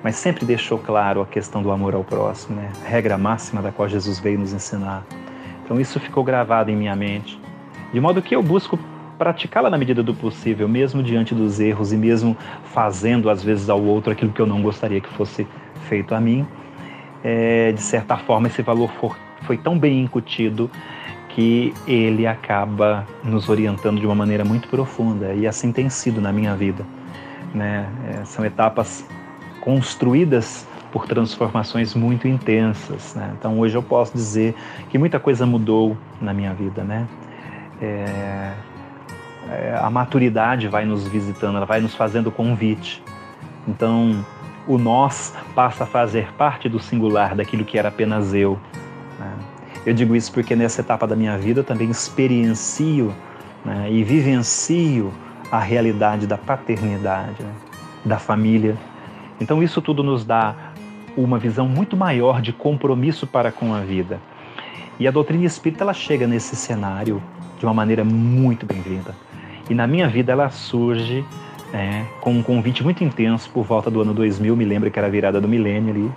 mas 0.03 0.15
sempre 0.15 0.43
deixou 0.43 0.79
claro 0.79 1.21
a 1.21 1.25
questão 1.25 1.61
do 1.61 1.71
amor 1.71 1.93
ao 1.93 2.03
próximo, 2.03 2.55
né, 2.55 2.71
a 2.83 2.89
regra 2.89 3.17
máxima 3.17 3.61
da 3.61 3.71
qual 3.71 3.87
Jesus 3.87 4.19
veio 4.19 4.39
nos 4.39 4.53
ensinar. 4.53 5.05
Então 5.63 5.79
isso 5.79 5.99
ficou 5.99 6.23
gravado 6.23 6.71
em 6.71 6.75
minha 6.75 6.95
mente, 6.95 7.39
de 7.93 8.01
modo 8.01 8.21
que 8.23 8.35
eu 8.35 8.41
busco 8.41 8.77
praticá-la 9.19 9.69
na 9.69 9.77
medida 9.77 10.01
do 10.01 10.13
possível, 10.13 10.67
mesmo 10.67 11.03
diante 11.03 11.35
dos 11.35 11.59
erros 11.59 11.91
e 11.91 11.97
mesmo 11.97 12.35
fazendo 12.63 13.29
às 13.29 13.43
vezes 13.43 13.69
ao 13.69 13.83
outro 13.83 14.13
aquilo 14.13 14.31
que 14.31 14.41
eu 14.41 14.47
não 14.47 14.61
gostaria 14.61 15.01
que 15.01 15.09
fosse 15.09 15.45
feito 15.89 16.15
a 16.15 16.21
mim. 16.21 16.47
É, 17.21 17.73
de 17.73 17.81
certa 17.81 18.15
forma, 18.15 18.47
esse 18.47 18.61
valor 18.61 18.89
for, 18.93 19.19
foi 19.41 19.57
tão 19.57 19.77
bem 19.77 20.01
incutido 20.01 20.71
que 21.35 21.73
ele 21.85 22.25
acaba 22.25 23.05
nos 23.21 23.49
orientando 23.49 23.99
de 23.99 24.05
uma 24.05 24.15
maneira 24.15 24.45
muito 24.45 24.69
profunda 24.69 25.33
e 25.33 25.45
assim 25.45 25.71
tem 25.71 25.89
sido 25.89 26.21
na 26.21 26.31
minha 26.31 26.55
vida. 26.55 26.85
Né? 27.53 27.85
É, 28.07 28.23
são 28.23 28.45
etapas 28.45 29.05
construídas 29.59 30.65
por 30.93 31.05
transformações 31.05 31.93
muito 31.93 32.25
intensas. 32.25 33.15
Né? 33.15 33.33
Então 33.37 33.59
hoje 33.59 33.75
eu 33.75 33.83
posso 33.83 34.13
dizer 34.13 34.55
que 34.89 34.97
muita 34.97 35.19
coisa 35.19 35.45
mudou 35.45 35.97
na 36.21 36.33
minha 36.33 36.53
vida, 36.53 36.83
né? 36.83 37.05
É, 37.81 38.53
é, 39.51 39.75
a 39.79 39.89
maturidade 39.89 40.67
vai 40.67 40.85
nos 40.85 41.07
visitando, 41.07 41.57
ela 41.57 41.65
vai 41.65 41.81
nos 41.81 41.95
fazendo 41.95 42.31
convite. 42.31 43.03
Então, 43.67 44.23
o 44.67 44.77
nós 44.77 45.33
passa 45.55 45.83
a 45.83 45.87
fazer 45.87 46.31
parte 46.33 46.69
do 46.69 46.79
singular, 46.79 47.35
daquilo 47.35 47.65
que 47.65 47.77
era 47.77 47.89
apenas 47.89 48.33
eu. 48.33 48.59
Né? 49.19 49.33
Eu 49.85 49.93
digo 49.93 50.15
isso 50.15 50.31
porque 50.31 50.55
nessa 50.55 50.81
etapa 50.81 51.07
da 51.07 51.15
minha 51.15 51.37
vida 51.37 51.61
eu 51.61 51.63
também 51.63 51.89
experiencio 51.89 53.13
né, 53.65 53.87
e 53.91 54.03
vivencio 54.03 55.11
a 55.51 55.59
realidade 55.59 56.27
da 56.27 56.37
paternidade, 56.37 57.41
né, 57.41 57.51
da 58.05 58.19
família. 58.19 58.77
Então, 59.41 59.63
isso 59.63 59.81
tudo 59.81 60.03
nos 60.03 60.23
dá 60.23 60.53
uma 61.17 61.39
visão 61.39 61.67
muito 61.67 61.97
maior 61.97 62.41
de 62.41 62.53
compromisso 62.53 63.25
para 63.25 63.51
com 63.51 63.73
a 63.73 63.79
vida. 63.79 64.19
E 64.99 65.07
a 65.07 65.11
doutrina 65.11 65.45
espírita 65.45 65.83
ela 65.83 65.93
chega 65.93 66.27
nesse 66.27 66.55
cenário 66.55 67.21
de 67.57 67.65
uma 67.65 67.73
maneira 67.73 68.03
muito 68.03 68.65
bem-vinda. 68.65 69.15
E 69.69 69.75
na 69.75 69.85
minha 69.85 70.07
vida 70.07 70.31
ela 70.31 70.49
surge 70.49 71.23
é, 71.73 72.03
com 72.21 72.31
um 72.31 72.41
convite 72.41 72.83
muito 72.83 73.03
intenso 73.03 73.49
por 73.51 73.63
volta 73.63 73.91
do 73.91 74.01
ano 74.01 74.13
2000, 74.13 74.55
me 74.55 74.65
lembro 74.65 74.89
que 74.89 74.97
era 74.97 75.07
a 75.07 75.11
virada 75.11 75.39
do 75.39 75.47
milênio 75.47 75.91
ali. 75.91 76.11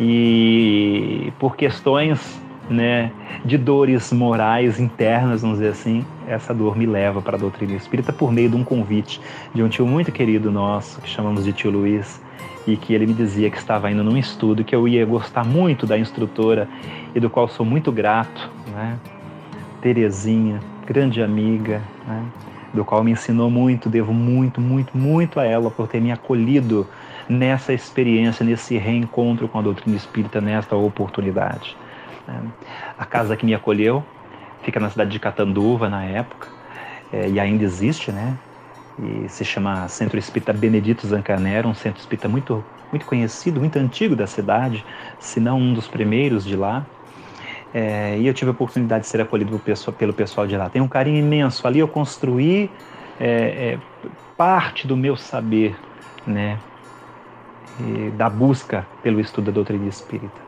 E 0.00 1.32
por 1.38 1.56
questões 1.56 2.40
né, 2.68 3.10
de 3.44 3.56
dores 3.56 4.12
morais 4.12 4.78
internas, 4.78 5.42
vamos 5.42 5.58
dizer 5.58 5.70
assim, 5.70 6.04
essa 6.26 6.52
dor 6.52 6.76
me 6.76 6.86
leva 6.86 7.22
para 7.22 7.36
a 7.36 7.40
doutrina 7.40 7.74
espírita 7.74 8.12
por 8.12 8.30
meio 8.30 8.50
de 8.50 8.56
um 8.56 8.62
convite 8.62 9.20
de 9.54 9.62
um 9.62 9.68
tio 9.68 9.86
muito 9.86 10.12
querido 10.12 10.50
nosso, 10.50 11.00
que 11.00 11.08
chamamos 11.08 11.44
de 11.44 11.52
tio 11.52 11.70
Luiz, 11.70 12.20
e 12.66 12.76
que 12.76 12.92
ele 12.92 13.06
me 13.06 13.14
dizia 13.14 13.50
que 13.50 13.56
estava 13.56 13.90
indo 13.90 14.04
num 14.04 14.16
estudo, 14.16 14.62
que 14.62 14.74
eu 14.74 14.86
ia 14.86 15.04
gostar 15.06 15.44
muito 15.44 15.86
da 15.86 15.98
instrutora 15.98 16.68
e 17.14 17.20
do 17.20 17.30
qual 17.30 17.48
sou 17.48 17.64
muito 17.64 17.90
grato, 17.90 18.50
né? 18.74 18.98
Terezinha, 19.80 20.60
grande 20.88 21.22
amiga, 21.22 21.82
né? 22.06 22.24
do 22.72 22.82
qual 22.82 23.04
me 23.04 23.10
ensinou 23.10 23.50
muito, 23.50 23.90
devo 23.90 24.12
muito, 24.12 24.58
muito, 24.58 24.96
muito 24.96 25.38
a 25.38 25.44
ela 25.44 25.70
por 25.70 25.86
ter 25.86 26.00
me 26.00 26.10
acolhido 26.10 26.86
nessa 27.28 27.74
experiência, 27.74 28.44
nesse 28.44 28.78
reencontro 28.78 29.46
com 29.48 29.58
a 29.58 29.62
doutrina 29.62 29.94
espírita, 29.96 30.40
nesta 30.40 30.74
oportunidade. 30.76 31.76
Né? 32.26 32.40
A 32.98 33.04
casa 33.04 33.36
que 33.36 33.44
me 33.44 33.54
acolheu 33.54 34.02
fica 34.62 34.80
na 34.80 34.88
cidade 34.88 35.10
de 35.10 35.18
Catanduva, 35.18 35.90
na 35.90 36.04
época, 36.04 36.48
é, 37.12 37.28
e 37.28 37.38
ainda 37.38 37.64
existe, 37.64 38.10
né? 38.10 38.36
E 38.98 39.28
se 39.28 39.44
chama 39.44 39.86
Centro 39.88 40.18
Espírita 40.18 40.52
Benedito 40.52 41.06
Zancanero, 41.06 41.68
um 41.68 41.74
centro 41.74 42.00
espírita 42.00 42.28
muito, 42.28 42.64
muito 42.90 43.06
conhecido, 43.06 43.60
muito 43.60 43.78
antigo 43.78 44.16
da 44.16 44.26
cidade, 44.26 44.84
se 45.20 45.38
não 45.38 45.58
um 45.58 45.72
dos 45.72 45.86
primeiros 45.86 46.44
de 46.44 46.56
lá. 46.56 46.84
É, 47.72 48.16
e 48.18 48.26
eu 48.26 48.32
tive 48.32 48.50
a 48.50 48.52
oportunidade 48.52 49.02
de 49.04 49.08
ser 49.08 49.20
acolhido 49.20 49.60
pelo 49.98 50.12
pessoal 50.12 50.46
de 50.46 50.56
lá. 50.56 50.70
Tem 50.70 50.80
um 50.80 50.88
carinho 50.88 51.18
imenso. 51.18 51.66
Ali 51.66 51.78
eu 51.78 51.88
construí 51.88 52.70
é, 53.20 53.26
é, 53.26 53.78
parte 54.36 54.86
do 54.86 54.96
meu 54.96 55.16
saber, 55.16 55.76
né, 56.26 56.58
da 58.16 58.28
busca 58.28 58.86
pelo 59.02 59.20
estudo 59.20 59.46
da 59.46 59.52
doutrina 59.52 59.86
espírita. 59.86 60.40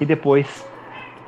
E 0.00 0.04
depois 0.04 0.66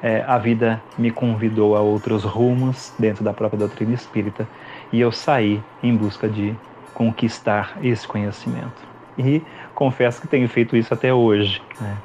é, 0.02 0.22
a 0.26 0.38
vida 0.38 0.82
me 0.96 1.10
convidou 1.10 1.76
a 1.76 1.80
outros 1.80 2.24
rumos 2.24 2.92
dentro 2.98 3.24
da 3.24 3.32
própria 3.32 3.58
doutrina 3.58 3.94
espírita 3.94 4.46
e 4.92 5.00
eu 5.00 5.10
saí 5.10 5.62
em 5.82 5.96
busca 5.96 6.28
de 6.28 6.54
conquistar 6.94 7.78
esse 7.82 8.06
conhecimento. 8.06 8.88
E 9.16 9.42
confesso 9.74 10.20
que 10.20 10.28
tenho 10.28 10.48
feito 10.48 10.76
isso 10.76 10.94
até 10.94 11.12
hoje. 11.12 11.60
Né? 11.80 11.96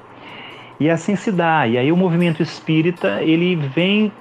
E 0.84 0.90
assim 0.90 1.16
se 1.16 1.32
dá. 1.32 1.66
E 1.66 1.78
aí 1.78 1.94
o 1.94 1.96
movimento 1.96 2.44
espírita 2.44 3.22
ele 3.22 3.56
vem 3.56 4.12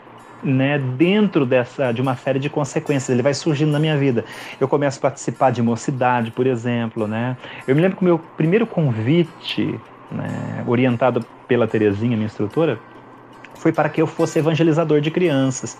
né, 0.45 0.79
dentro 0.79 1.45
dessa 1.45 1.91
de 1.91 2.01
uma 2.01 2.15
série 2.15 2.39
de 2.39 2.49
consequências, 2.49 3.11
ele 3.11 3.21
vai 3.21 3.35
surgindo 3.35 3.73
na 3.73 3.81
minha 3.81 3.97
vida. 3.97 4.25
Eu 4.61 4.69
começo 4.69 4.97
a 4.99 5.03
participar 5.03 5.51
de 5.51 5.61
mocidade, 5.61 6.31
por 6.31 6.47
exemplo, 6.47 7.09
né? 7.09 7.37
Eu 7.67 7.75
me 7.75 7.83
lembro 7.83 7.97
que 7.97 8.05
o 8.05 8.07
meu 8.07 8.17
primeiro 8.37 8.65
convite, 8.65 9.75
né, 10.09 10.63
orientado 10.65 11.27
pela 11.49 11.67
Terezinha, 11.67 12.17
minha 12.17 12.27
instrutora, 12.27 12.79
foi 13.57 13.73
para 13.73 13.89
que 13.89 14.01
eu 14.01 14.07
fosse 14.07 14.39
evangelizador 14.39 15.01
de 15.01 15.11
crianças. 15.11 15.77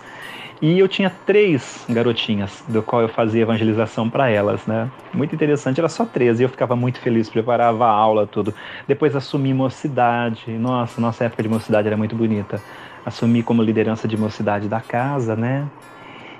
E 0.63 0.79
eu 0.79 0.87
tinha 0.87 1.09
três 1.09 1.83
garotinhas, 1.89 2.63
do 2.69 2.81
qual 2.81 3.01
eu 3.01 3.09
fazia 3.09 3.41
evangelização 3.41 4.09
para 4.09 4.29
elas, 4.29 4.65
né? 4.65 4.89
Muito 5.13 5.35
interessante, 5.35 5.77
era 5.77 5.89
só 5.89 6.05
três, 6.05 6.39
e 6.39 6.43
eu 6.43 6.47
ficava 6.47 6.73
muito 6.73 7.01
feliz, 7.01 7.29
preparava 7.29 7.85
a 7.85 7.89
aula, 7.89 8.25
tudo. 8.25 8.53
Depois 8.87 9.13
assumi 9.13 9.53
mocidade, 9.53 10.49
nossa, 10.51 11.01
nossa 11.01 11.25
época 11.25 11.43
de 11.43 11.49
mocidade 11.49 11.87
era 11.89 11.97
muito 11.97 12.15
bonita. 12.15 12.61
Assumi 13.05 13.43
como 13.43 13.61
liderança 13.61 14.07
de 14.07 14.15
mocidade 14.15 14.69
da 14.69 14.79
casa, 14.79 15.35
né? 15.35 15.67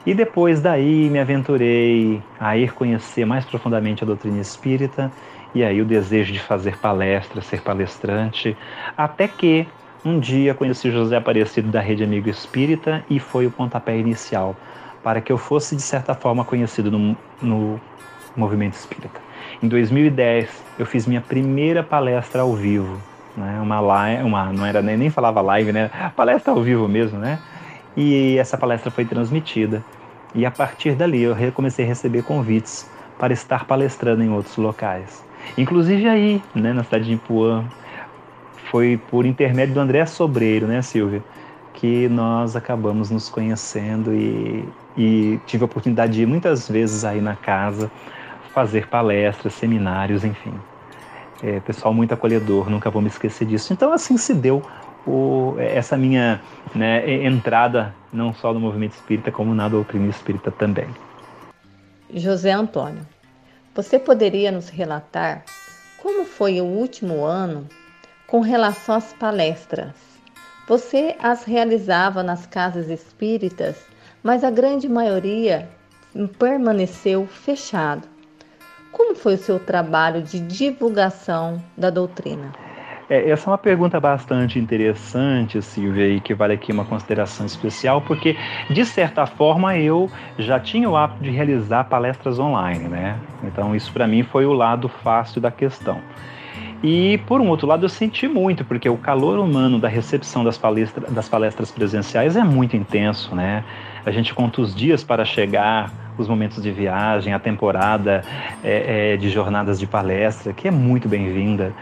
E 0.05 0.13
depois 0.13 0.61
daí 0.61 1.09
me 1.09 1.19
aventurei 1.19 2.24
a 2.39 2.55
ir 2.55 2.71
conhecer 2.71 3.26
mais 3.26 3.43
profundamente 3.43 4.05
a 4.05 4.07
doutrina 4.07 4.39
espírita, 4.39 5.11
e 5.53 5.65
aí 5.65 5.82
o 5.82 5.86
desejo 5.86 6.32
de 6.32 6.39
fazer 6.39 6.78
palestra, 6.78 7.41
ser 7.41 7.59
palestrante, 7.59 8.55
até 8.95 9.28
que 9.28 9.67
um 10.06 10.20
dia 10.20 10.54
conheci 10.54 10.91
José 10.91 11.16
Aparecido 11.16 11.72
da 11.72 11.80
Rede 11.80 12.04
Amigo 12.04 12.30
Espírita 12.30 13.04
e 13.10 13.20
foi 13.20 13.47
o 13.47 13.51
pontapé 13.51 13.97
inicial 13.97 14.56
para 15.04 15.22
que 15.22 15.32
eu 15.32 15.38
fosse, 15.38 15.76
de 15.76 15.82
certa 15.82 16.14
forma, 16.14 16.45
conhecido 16.45 16.89
no, 16.89 17.18
no 17.41 17.80
movimento 18.36 18.74
espírita. 18.74 19.20
Em 19.62 19.68
2010, 19.68 20.49
eu 20.80 20.86
fiz 20.86 21.06
minha 21.06 21.22
primeira 21.22 21.84
palestra 21.84 22.41
ao 22.41 22.54
vivo, 22.54 22.97
né? 23.36 23.60
uma 23.62 23.80
live, 23.80 24.24
uma, 24.24 24.51
não 24.51 24.66
era 24.66 24.82
nem, 24.82 24.97
nem 24.97 25.10
falava 25.10 25.41
live, 25.41 25.72
né? 25.72 25.89
Palestra 26.16 26.54
ao 26.54 26.62
vivo 26.62 26.88
mesmo, 26.88 27.20
né? 27.20 27.39
E 27.95 28.38
essa 28.38 28.58
palestra 28.58 28.89
foi 28.89 29.06
transmitida. 29.06 29.84
E 30.34 30.45
a 30.45 30.51
partir 30.51 30.95
dali 30.95 31.22
eu 31.22 31.36
comecei 31.54 31.86
a 31.86 31.88
receber 31.88 32.24
convites 32.24 32.89
para 33.20 33.34
estar 33.34 33.66
palestrando 33.66 34.24
em 34.24 34.30
outros 34.30 34.58
locais. 34.58 35.24
Inclusive 35.58 36.08
aí, 36.08 36.41
né, 36.56 36.74
na 36.74 36.84
cidade 36.84 37.06
de 37.06 37.14
Ipuã, 37.14 37.66
foi 38.74 38.99
por 39.11 39.24
intermédio 39.24 39.76
do 39.76 39.80
André 39.80 40.03
Sobreiro, 40.07 40.65
né, 40.65 40.82
Silvia? 40.82 41.24
Que 41.76 42.09
nós 42.09 42.55
acabamos 42.55 43.11
nos 43.11 43.30
conhecendo 43.30 44.11
e, 44.15 44.67
e 44.97 45.39
tive 45.45 45.63
a 45.63 45.65
oportunidade 45.65 46.13
de 46.13 46.24
ir 46.24 46.26
muitas 46.26 46.67
vezes 46.67 47.05
aí 47.05 47.21
na 47.21 47.36
casa 47.36 47.91
fazer 48.51 48.88
palestras, 48.88 49.53
seminários, 49.53 50.24
enfim. 50.24 50.55
É, 51.43 51.59
pessoal 51.59 51.93
muito 51.93 52.15
acolhedor, 52.15 52.67
nunca 52.67 52.89
vou 52.89 52.99
me 52.99 53.09
esquecer 53.09 53.45
disso. 53.45 53.71
Então, 53.71 53.93
assim 53.93 54.17
se 54.17 54.34
deu 54.34 54.63
o, 55.05 55.53
essa 55.59 55.95
minha 55.95 56.41
né, 56.74 57.24
entrada, 57.26 57.93
não 58.11 58.34
só 58.34 58.51
no 58.55 58.59
movimento 58.59 58.93
espírita, 58.93 59.32
como 59.32 59.53
na 59.53 59.69
doutrina 59.69 60.09
espírita 60.09 60.49
também. 60.49 60.88
José 62.11 62.51
Antônio, 62.51 63.05
você 63.76 63.99
poderia 63.99 64.51
nos 64.51 64.69
relatar 64.69 65.43
como 66.01 66.26
foi 66.26 66.59
o 66.59 66.65
último 66.65 67.24
ano 67.24 67.67
com 68.34 68.40
relação 68.40 68.96
às 68.96 69.14
palestras. 69.14 69.94
Você 70.68 71.16
as 71.22 71.44
realizava 71.44 72.24
nas 72.24 72.48
casas 72.48 72.90
espíritas, 72.90 73.86
mas 74.24 74.44
a 74.44 74.50
grande 74.50 74.90
maioria 74.90 75.70
permaneceu 76.40 77.28
fechado. 77.28 78.08
Como 78.92 79.14
foi 79.14 79.36
o 79.36 79.38
seu 79.38 79.60
trabalho 79.60 80.24
de 80.24 80.40
divulgação 80.40 81.62
da 81.78 81.92
doutrina? 81.92 82.52
É, 83.08 83.30
essa 83.30 83.48
é 83.48 83.52
uma 83.52 83.58
pergunta 83.60 84.00
bastante 84.00 84.58
interessante, 84.58 85.62
Silvia, 85.62 86.08
e 86.08 86.20
que 86.20 86.34
vale 86.34 86.54
aqui 86.54 86.72
uma 86.72 86.86
consideração 86.86 87.46
especial, 87.46 88.02
porque, 88.02 88.36
de 88.68 88.84
certa 88.84 89.28
forma, 89.28 89.78
eu 89.78 90.10
já 90.40 90.60
tinha 90.60 90.90
o 90.90 90.98
hábito 90.98 91.22
de 91.22 91.30
realizar 91.30 91.84
palestras 91.84 92.40
online, 92.40 92.88
né? 92.90 93.16
Então, 93.44 93.76
isso 93.76 93.94
para 93.94 94.08
mim 94.08 94.24
foi 94.24 94.48
o 94.48 94.54
lado 94.54 94.90
fácil 94.90 95.40
da 95.40 95.52
questão. 95.52 96.02
E, 96.84 97.18
por 97.20 97.40
um 97.40 97.48
outro 97.48 97.66
lado, 97.66 97.86
eu 97.86 97.90
senti 97.90 98.28
muito, 98.28 98.66
porque 98.66 98.90
o 98.90 98.98
calor 98.98 99.40
humano 99.40 99.80
da 99.80 99.88
recepção 99.88 100.44
das, 100.44 100.58
palestra, 100.58 101.10
das 101.10 101.30
palestras 101.30 101.72
presenciais 101.72 102.36
é 102.36 102.44
muito 102.44 102.76
intenso, 102.76 103.34
né? 103.34 103.64
A 104.06 104.12
gente 104.12 104.34
conta 104.34 104.62
os 104.62 104.76
dias 104.76 105.02
para 105.02 105.24
chegar, 105.24 105.90
os 106.18 106.28
momentos 106.28 106.62
de 106.62 106.72
viagem, 106.72 107.34
a 107.34 107.40
temporada 107.40 108.22
é, 108.62 109.14
é, 109.14 109.18
de 109.18 109.30
jornadas 109.30 109.80
de 109.80 109.88
palestra, 109.88 110.52
que 110.52 110.68
é 110.68 110.72
muito 110.72 111.08
bem-vinda 111.08 111.74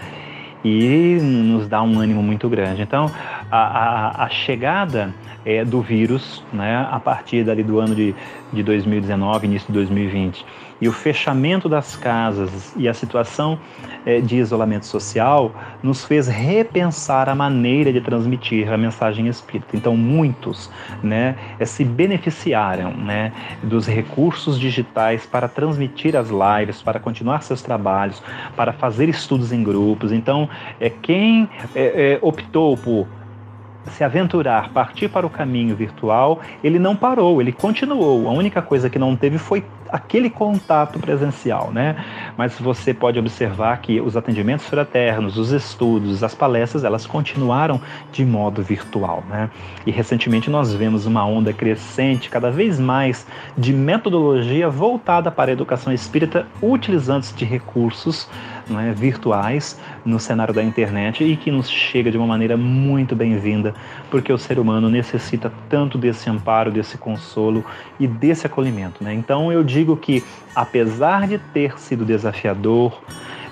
e 0.64 1.18
nos 1.20 1.68
dá 1.68 1.82
um 1.82 2.00
ânimo 2.00 2.22
muito 2.22 2.48
grande. 2.48 2.84
Então, 2.84 3.10
a, 3.50 3.58
a, 3.58 4.26
a 4.26 4.30
chegada 4.30 5.14
é, 5.44 5.66
do 5.66 5.82
vírus, 5.82 6.44
né, 6.54 6.88
a 6.92 7.00
partir 7.00 7.44
dali 7.44 7.64
do 7.64 7.80
ano 7.80 7.96
de, 7.96 8.14
de 8.54 8.62
2019, 8.62 9.48
início 9.48 9.68
de 9.68 9.74
2020, 9.74 10.46
e 10.82 10.88
o 10.88 10.92
fechamento 10.92 11.70
das 11.70 11.96
casas 11.96 12.74
e 12.76 12.90
a 12.90 12.94
situação 12.94 13.60
é, 14.04 14.20
de 14.20 14.38
isolamento 14.38 14.88
social 14.88 15.54
nos 15.84 16.04
fez 16.04 16.28
repensar 16.28 17.30
a 17.30 17.36
maneira 17.36 17.94
de 17.94 18.02
transmitir 18.02 18.72
a 18.74 18.78
mensagem 18.78 19.28
espírita. 19.28 19.78
Então, 19.78 19.96
muitos 19.96 20.72
né, 21.04 21.36
é, 21.60 21.66
se 21.66 21.86
beneficiaram 21.86 22.92
né, 22.92 23.32
dos 23.62 23.86
recursos 23.86 24.60
digitais 24.60 25.26
para 25.26 25.48
transmitir 25.48 26.16
as 26.16 26.30
lives, 26.30 26.82
para 26.82 27.00
continuar 27.00 27.44
seus 27.44 27.62
trabalhos, 27.62 28.22
para 28.56 28.74
fazer 28.74 29.08
estudos 29.08 29.54
em 29.54 29.64
grupos. 29.64 30.12
Então, 30.12 30.50
é, 30.80 30.90
quem 30.90 31.48
é, 31.76 32.14
é 32.14 32.20
optou 32.22 32.76
por 32.76 33.08
se 33.86 34.04
aventurar, 34.04 34.70
partir 34.70 35.10
para 35.10 35.26
o 35.26 35.30
caminho 35.30 35.76
virtual, 35.76 36.40
ele 36.64 36.78
não 36.78 36.96
parou, 36.96 37.42
ele 37.42 37.52
continuou. 37.52 38.28
A 38.28 38.32
única 38.32 38.62
coisa 38.62 38.90
que 38.90 39.00
não 39.00 39.16
teve 39.16 39.38
foi 39.38 39.64
aquele 39.92 40.30
contato 40.30 41.00
presencial, 41.00 41.72
né? 41.72 42.04
Mas 42.38 42.58
você 42.60 42.94
pode 42.94 43.20
observar 43.20 43.78
que 43.82 44.00
os 44.00 44.16
atendimentos 44.16 44.66
fraternos, 44.66 45.38
os 45.38 45.52
estudos, 45.52 46.24
as 46.24 46.34
palestras, 46.34 46.84
elas 46.84 47.06
continuaram 47.06 47.80
de 48.12 48.26
modo 48.26 48.64
virtual, 48.64 49.24
né? 49.30 49.50
E 49.86 49.92
recentemente 49.92 50.50
nós 50.50 50.74
vemos 50.74 51.06
uma 51.06 51.26
onda 51.26 51.52
crescente, 51.52 52.30
cada 52.30 52.50
vez 52.50 52.80
mais, 52.80 53.28
de 53.58 53.74
metodologia 53.74 54.70
voltada 54.70 55.30
para 55.30 55.52
a 55.52 55.54
educação 55.54 55.92
espírita, 55.92 56.48
utilizando-se 56.62 57.34
de 57.34 57.46
recursos 57.46 58.30
é, 58.70 58.92
virtuais 58.92 59.80
no 60.06 60.20
cenário 60.20 60.54
da 60.54 60.64
internet 60.64 61.24
e 61.24 61.36
que 61.36 61.52
nos 61.52 61.70
chega 61.70 62.12
de 62.12 62.18
uma 62.18 62.28
maneira 62.28 62.56
muito 62.58 63.16
bem-vinda, 63.16 63.74
porque 64.10 64.32
o 64.32 64.38
ser 64.38 64.60
humano 64.60 64.90
necessita 64.90 65.52
tanto 65.70 65.98
desse 65.98 66.30
amparo, 66.30 66.72
desse 66.72 66.98
consolo 66.98 67.64
e 68.00 68.08
desse 68.08 68.46
acolhimento. 68.46 69.04
Né? 69.04 69.14
Então 69.14 69.52
eu 69.52 69.64
digo 69.64 69.96
que, 69.98 70.24
apesar 70.56 71.28
de 71.28 71.38
ter 71.38 71.80
sido 71.80 72.06
desafiador, 72.06 73.02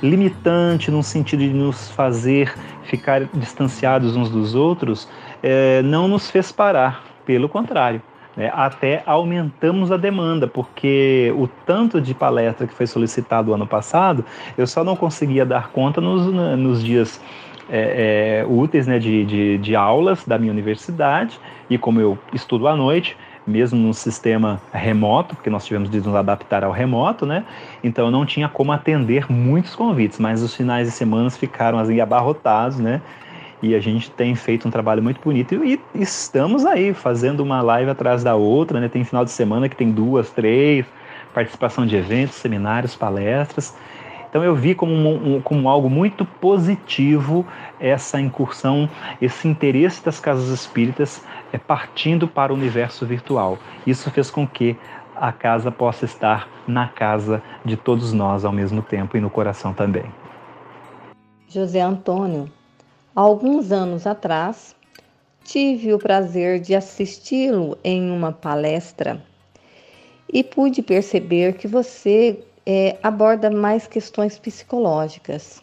limitante 0.01 0.89
no 0.89 1.03
sentido 1.03 1.39
de 1.39 1.53
nos 1.53 1.89
fazer 1.91 2.53
ficar 2.83 3.25
distanciados 3.33 4.15
uns 4.15 4.29
dos 4.29 4.55
outros, 4.55 5.07
é, 5.43 5.81
não 5.81 6.07
nos 6.07 6.29
fez 6.29 6.51
parar, 6.51 7.03
pelo 7.25 7.47
contrário 7.47 8.01
né, 8.39 8.49
até 8.55 9.03
aumentamos 9.05 9.91
a 9.91 9.97
demanda, 9.97 10.47
porque 10.47 11.33
o 11.37 11.45
tanto 11.65 11.99
de 11.99 12.13
palestra 12.13 12.65
que 12.65 12.73
foi 12.73 12.87
solicitado 12.87 13.53
ano 13.53 13.67
passado, 13.67 14.23
eu 14.57 14.65
só 14.65 14.81
não 14.81 14.95
conseguia 14.95 15.45
dar 15.45 15.71
conta 15.71 15.99
nos, 15.99 16.25
nos 16.57 16.81
dias 16.81 17.21
é, 17.69 18.43
é, 18.43 18.45
úteis 18.47 18.87
né, 18.87 18.97
de, 18.97 19.25
de, 19.25 19.57
de 19.57 19.75
aulas 19.75 20.25
da 20.25 20.39
minha 20.39 20.53
universidade, 20.53 21.37
e 21.69 21.77
como 21.77 21.99
eu 21.99 22.17
estudo 22.31 22.69
à 22.69 22.77
noite, 22.77 23.17
mesmo 23.45 23.77
no 23.77 23.93
sistema 23.93 24.61
remoto, 24.71 25.35
porque 25.35 25.49
nós 25.49 25.65
tivemos 25.65 25.89
de 25.89 25.97
nos 25.97 26.15
adaptar 26.15 26.63
ao 26.63 26.71
remoto, 26.71 27.25
né? 27.25 27.43
Então 27.83 28.05
eu 28.05 28.11
não 28.11 28.23
tinha 28.25 28.47
como 28.47 28.71
atender 28.71 29.29
muitos 29.29 29.75
convites, 29.75 30.19
mas 30.19 30.43
os 30.43 30.55
finais 30.55 30.87
de 30.87 30.93
semana 30.93 31.29
ficaram 31.31 31.79
assim 31.79 31.99
abarrotados, 31.99 32.79
né? 32.79 33.01
E 33.61 33.75
a 33.75 33.79
gente 33.79 34.09
tem 34.11 34.35
feito 34.35 34.67
um 34.67 34.71
trabalho 34.71 35.03
muito 35.03 35.19
bonito 35.21 35.63
e 35.63 35.79
estamos 35.93 36.65
aí 36.65 36.93
fazendo 36.93 37.41
uma 37.41 37.61
live 37.61 37.91
atrás 37.91 38.23
da 38.23 38.35
outra, 38.35 38.79
né? 38.79 38.87
Tem 38.87 39.03
final 39.03 39.25
de 39.25 39.31
semana 39.31 39.67
que 39.67 39.75
tem 39.75 39.91
duas, 39.91 40.31
três, 40.31 40.85
participação 41.33 41.85
de 41.85 41.95
eventos, 41.95 42.35
seminários, 42.35 42.95
palestras. 42.95 43.75
Então 44.29 44.43
eu 44.43 44.55
vi 44.55 44.75
como, 44.75 44.93
um, 44.93 45.41
como 45.41 45.67
algo 45.67 45.89
muito 45.89 46.23
positivo 46.23 47.45
essa 47.79 48.21
incursão, 48.21 48.87
esse 49.19 49.47
interesse 49.47 50.05
das 50.05 50.19
casas 50.19 50.49
espíritas 50.49 51.23
é, 51.51 51.57
partindo 51.57 52.27
para 52.27 52.53
o 52.53 52.55
universo 52.55 53.05
virtual. 53.05 53.57
Isso 53.85 54.09
fez 54.11 54.29
com 54.29 54.47
que 54.47 54.77
a 55.15 55.31
casa 55.31 55.71
possa 55.71 56.05
estar 56.05 56.47
na 56.67 56.87
casa 56.87 57.41
de 57.65 57.75
todos 57.75 58.13
nós 58.13 58.45
ao 58.45 58.53
mesmo 58.53 58.81
tempo 58.81 59.17
e 59.17 59.19
no 59.19 59.29
coração 59.29 59.73
também. 59.73 60.05
José 61.47 61.81
Antônio, 61.81 62.47
alguns 63.19 63.69
anos 63.73 64.07
atrás, 64.07 64.73
tive 65.43 65.93
o 65.93 65.99
prazer 65.99 66.57
de 66.57 66.73
assisti-lo 66.73 67.77
em 67.83 68.09
uma 68.09 68.31
palestra 68.31 69.21
e 70.31 70.41
pude 70.41 70.81
perceber 70.81 71.57
que 71.57 71.67
você 71.67 72.41
é, 72.65 72.97
aborda 73.03 73.51
mais 73.51 73.87
questões 73.87 74.39
psicológicas. 74.39 75.61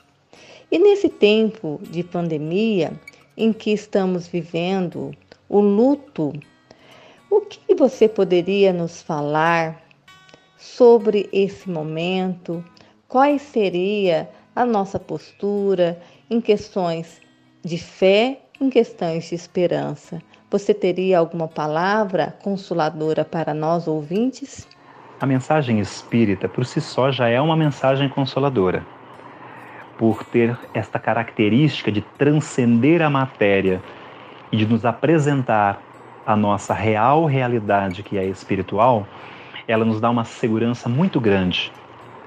E 0.71 0.79
nesse 0.79 1.09
tempo 1.09 1.81
de 1.85 2.05
pandemia 2.05 2.93
em 3.35 3.55
que 3.55 3.73
estamos 3.73 4.27
vivendo, 4.27 5.13
o 5.49 5.59
luto, 5.59 6.35
o 7.31 7.41
que 7.41 7.75
você 7.75 8.07
poderia 8.07 8.71
nos 8.71 9.01
falar 9.01 9.83
sobre 10.59 11.27
esse 11.33 11.71
momento? 11.71 12.63
Qual 13.09 13.39
seria 13.39 14.29
a 14.55 14.67
nossa 14.67 15.01
postura 15.01 15.99
em 16.29 16.39
questões 16.39 17.25
de 17.67 17.79
fé 17.79 18.39
em 18.61 18.71
questões 18.71 19.29
de 19.29 19.35
esperança. 19.35 20.23
Você 20.49 20.73
teria 20.73 21.19
alguma 21.19 21.49
palavra 21.49 22.33
consoladora 22.41 23.25
para 23.25 23.53
nós 23.53 23.89
ouvintes? 23.89 24.69
A 25.21 25.27
mensagem 25.27 25.81
espírita 25.81 26.49
por 26.49 26.65
si 26.65 26.81
só 26.81 27.11
já 27.11 27.29
é 27.29 27.41
uma 27.41 27.57
mensagem 27.57 28.09
consoladora, 28.09 28.87
por 29.99 30.23
ter 30.23 30.57
esta 30.73 31.01
característica 31.01 31.91
de 31.91 32.03
transcender 32.17 33.03
a 33.03 33.11
matéria 33.11 33.83
e 34.53 34.57
de 34.57 34.65
nos 34.65 34.85
apresentar 34.85 35.83
a 36.25 36.37
nossa 36.37 36.73
real 36.73 37.25
realidade, 37.25 38.05
que 38.05 38.17
é 38.17 38.25
espiritual, 38.27 39.05
ela 39.67 39.85
nos 39.85 40.01
dá 40.01 40.09
uma 40.09 40.25
segurança 40.25 40.89
muito 40.89 41.21
grande, 41.21 41.73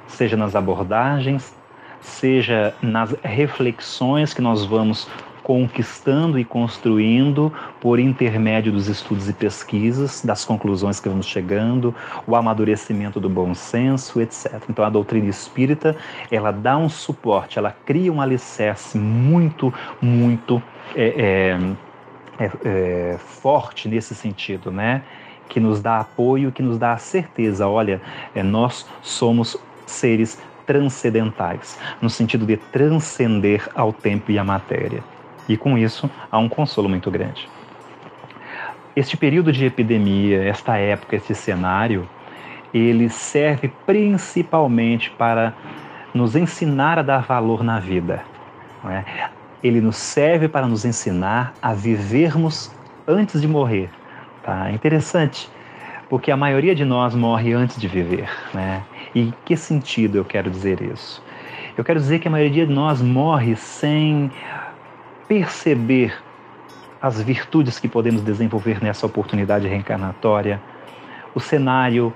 seja 0.05 0.35
nas 0.35 0.53
abordagens, 0.53 1.57
seja 2.01 2.73
nas 2.81 3.13
reflexões 3.23 4.33
que 4.33 4.41
nós 4.41 4.65
vamos 4.65 5.07
conquistando 5.49 6.37
e 6.37 6.45
construindo 6.45 7.51
por 7.81 7.97
intermédio 7.97 8.71
dos 8.71 8.87
estudos 8.87 9.27
e 9.27 9.33
pesquisas, 9.33 10.23
das 10.23 10.45
conclusões 10.45 10.99
que 10.99 11.09
vamos 11.09 11.25
chegando, 11.25 11.95
o 12.27 12.35
amadurecimento 12.35 13.19
do 13.19 13.27
bom 13.27 13.55
senso, 13.55 14.21
etc. 14.21 14.61
Então 14.69 14.85
a 14.85 14.91
doutrina 14.91 15.27
espírita, 15.27 15.95
ela 16.29 16.51
dá 16.51 16.77
um 16.77 16.87
suporte, 16.87 17.57
ela 17.57 17.75
cria 17.83 18.13
um 18.13 18.21
alicerce 18.21 18.95
muito, 18.95 19.73
muito 19.99 20.61
é, 20.95 21.57
é, 22.37 22.45
é, 22.45 22.51
é 22.63 23.17
forte 23.17 23.89
nesse 23.89 24.13
sentido, 24.13 24.69
né? 24.69 25.01
Que 25.47 25.59
nos 25.59 25.81
dá 25.81 25.99
apoio, 25.99 26.51
que 26.51 26.61
nos 26.61 26.77
dá 26.77 26.93
a 26.93 26.99
certeza, 26.99 27.67
olha, 27.67 27.99
é, 28.35 28.43
nós 28.43 28.85
somos 29.01 29.57
seres 29.87 30.39
transcendentais, 30.67 31.79
no 31.99 32.07
sentido 32.07 32.45
de 32.45 32.55
transcender 32.55 33.67
ao 33.73 33.91
tempo 33.91 34.31
e 34.31 34.37
à 34.37 34.43
matéria. 34.43 35.03
E 35.49 35.57
com 35.57 35.75
isso 35.77 36.09
há 36.31 36.37
um 36.37 36.47
consolo 36.47 36.87
muito 36.87 37.09
grande. 37.09 37.49
Este 38.95 39.17
período 39.17 39.51
de 39.51 39.65
epidemia, 39.65 40.43
esta 40.43 40.77
época, 40.77 41.15
este 41.15 41.33
cenário, 41.33 42.07
ele 42.73 43.09
serve 43.09 43.71
principalmente 43.85 45.09
para 45.09 45.53
nos 46.13 46.35
ensinar 46.35 46.99
a 46.99 47.01
dar 47.01 47.23
valor 47.23 47.63
na 47.63 47.79
vida. 47.79 48.21
É? 48.85 49.03
Ele 49.63 49.81
nos 49.81 49.97
serve 49.97 50.47
para 50.47 50.67
nos 50.67 50.85
ensinar 50.85 51.53
a 51.61 51.73
vivermos 51.73 52.71
antes 53.07 53.41
de 53.41 53.47
morrer. 53.47 53.89
Tá? 54.43 54.69
É 54.69 54.71
interessante, 54.71 55.49
porque 56.09 56.31
a 56.31 56.37
maioria 56.37 56.75
de 56.75 56.85
nós 56.85 57.15
morre 57.15 57.53
antes 57.53 57.79
de 57.79 57.87
viver. 57.87 58.29
Né? 58.53 58.83
E 59.15 59.21
em 59.21 59.33
que 59.43 59.57
sentido 59.57 60.17
eu 60.17 60.25
quero 60.25 60.49
dizer 60.49 60.81
isso? 60.81 61.23
Eu 61.77 61.83
quero 61.83 61.99
dizer 61.99 62.19
que 62.19 62.27
a 62.27 62.31
maioria 62.31 62.67
de 62.67 62.73
nós 62.73 63.01
morre 63.01 63.55
sem 63.55 64.31
perceber 65.29 66.13
as 66.99 67.21
virtudes 67.21 67.79
que 67.79 67.87
podemos 67.87 68.21
desenvolver 68.23 68.83
nessa 68.83 69.05
oportunidade 69.05 69.67
reencarnatória, 69.67 70.59
o 71.35 71.39
cenário 71.39 72.11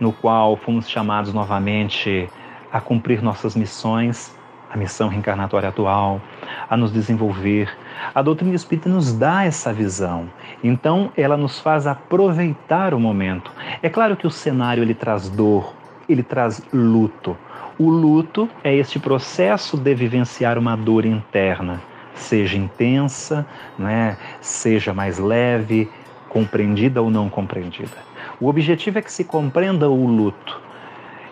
no 0.00 0.10
qual 0.10 0.56
fomos 0.56 0.88
chamados 0.88 1.34
novamente 1.34 2.28
a 2.72 2.80
cumprir 2.80 3.22
nossas 3.22 3.54
missões, 3.54 4.34
a 4.72 4.76
missão 4.76 5.08
reencarnatória 5.08 5.68
atual, 5.68 6.20
a 6.68 6.76
nos 6.76 6.90
desenvolver. 6.90 7.70
A 8.14 8.22
doutrina 8.22 8.54
espírita 8.54 8.88
nos 8.88 9.12
dá 9.12 9.44
essa 9.44 9.72
visão. 9.72 10.28
Então, 10.64 11.12
ela 11.16 11.36
nos 11.36 11.60
faz 11.60 11.86
aproveitar 11.86 12.94
o 12.94 12.98
momento. 12.98 13.52
É 13.82 13.88
claro 13.88 14.16
que 14.16 14.26
o 14.26 14.30
cenário 14.30 14.82
ele 14.82 14.94
traz 14.94 15.28
dor, 15.28 15.74
ele 16.08 16.22
traz 16.22 16.62
luto. 16.72 17.36
O 17.78 17.90
luto 17.90 18.48
é 18.64 18.74
este 18.74 18.98
processo 18.98 19.76
de 19.76 19.94
vivenciar 19.94 20.58
uma 20.58 20.74
dor 20.74 21.04
interna, 21.04 21.80
seja 22.16 22.56
intensa, 22.56 23.46
né, 23.78 24.16
seja 24.40 24.92
mais 24.92 25.18
leve, 25.18 25.88
compreendida 26.28 27.00
ou 27.00 27.10
não 27.10 27.28
compreendida. 27.28 27.96
O 28.40 28.48
objetivo 28.48 28.98
é 28.98 29.02
que 29.02 29.12
se 29.12 29.24
compreenda 29.24 29.88
o 29.88 30.06
luto. 30.06 30.60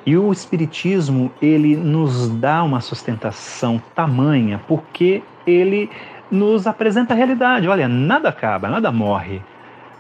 E 0.07 0.16
o 0.16 0.30
espiritismo, 0.32 1.30
ele 1.41 1.76
nos 1.76 2.28
dá 2.28 2.62
uma 2.62 2.80
sustentação 2.80 3.80
tamanha 3.95 4.61
porque 4.68 5.22
ele 5.47 5.91
nos 6.30 6.66
apresenta 6.66 7.14
a 7.14 7.16
realidade. 7.16 7.68
Olha, 7.68 7.89
nada 7.89 8.28
acaba, 8.28 8.68
nada 8.68 8.93
morre. 8.93 9.41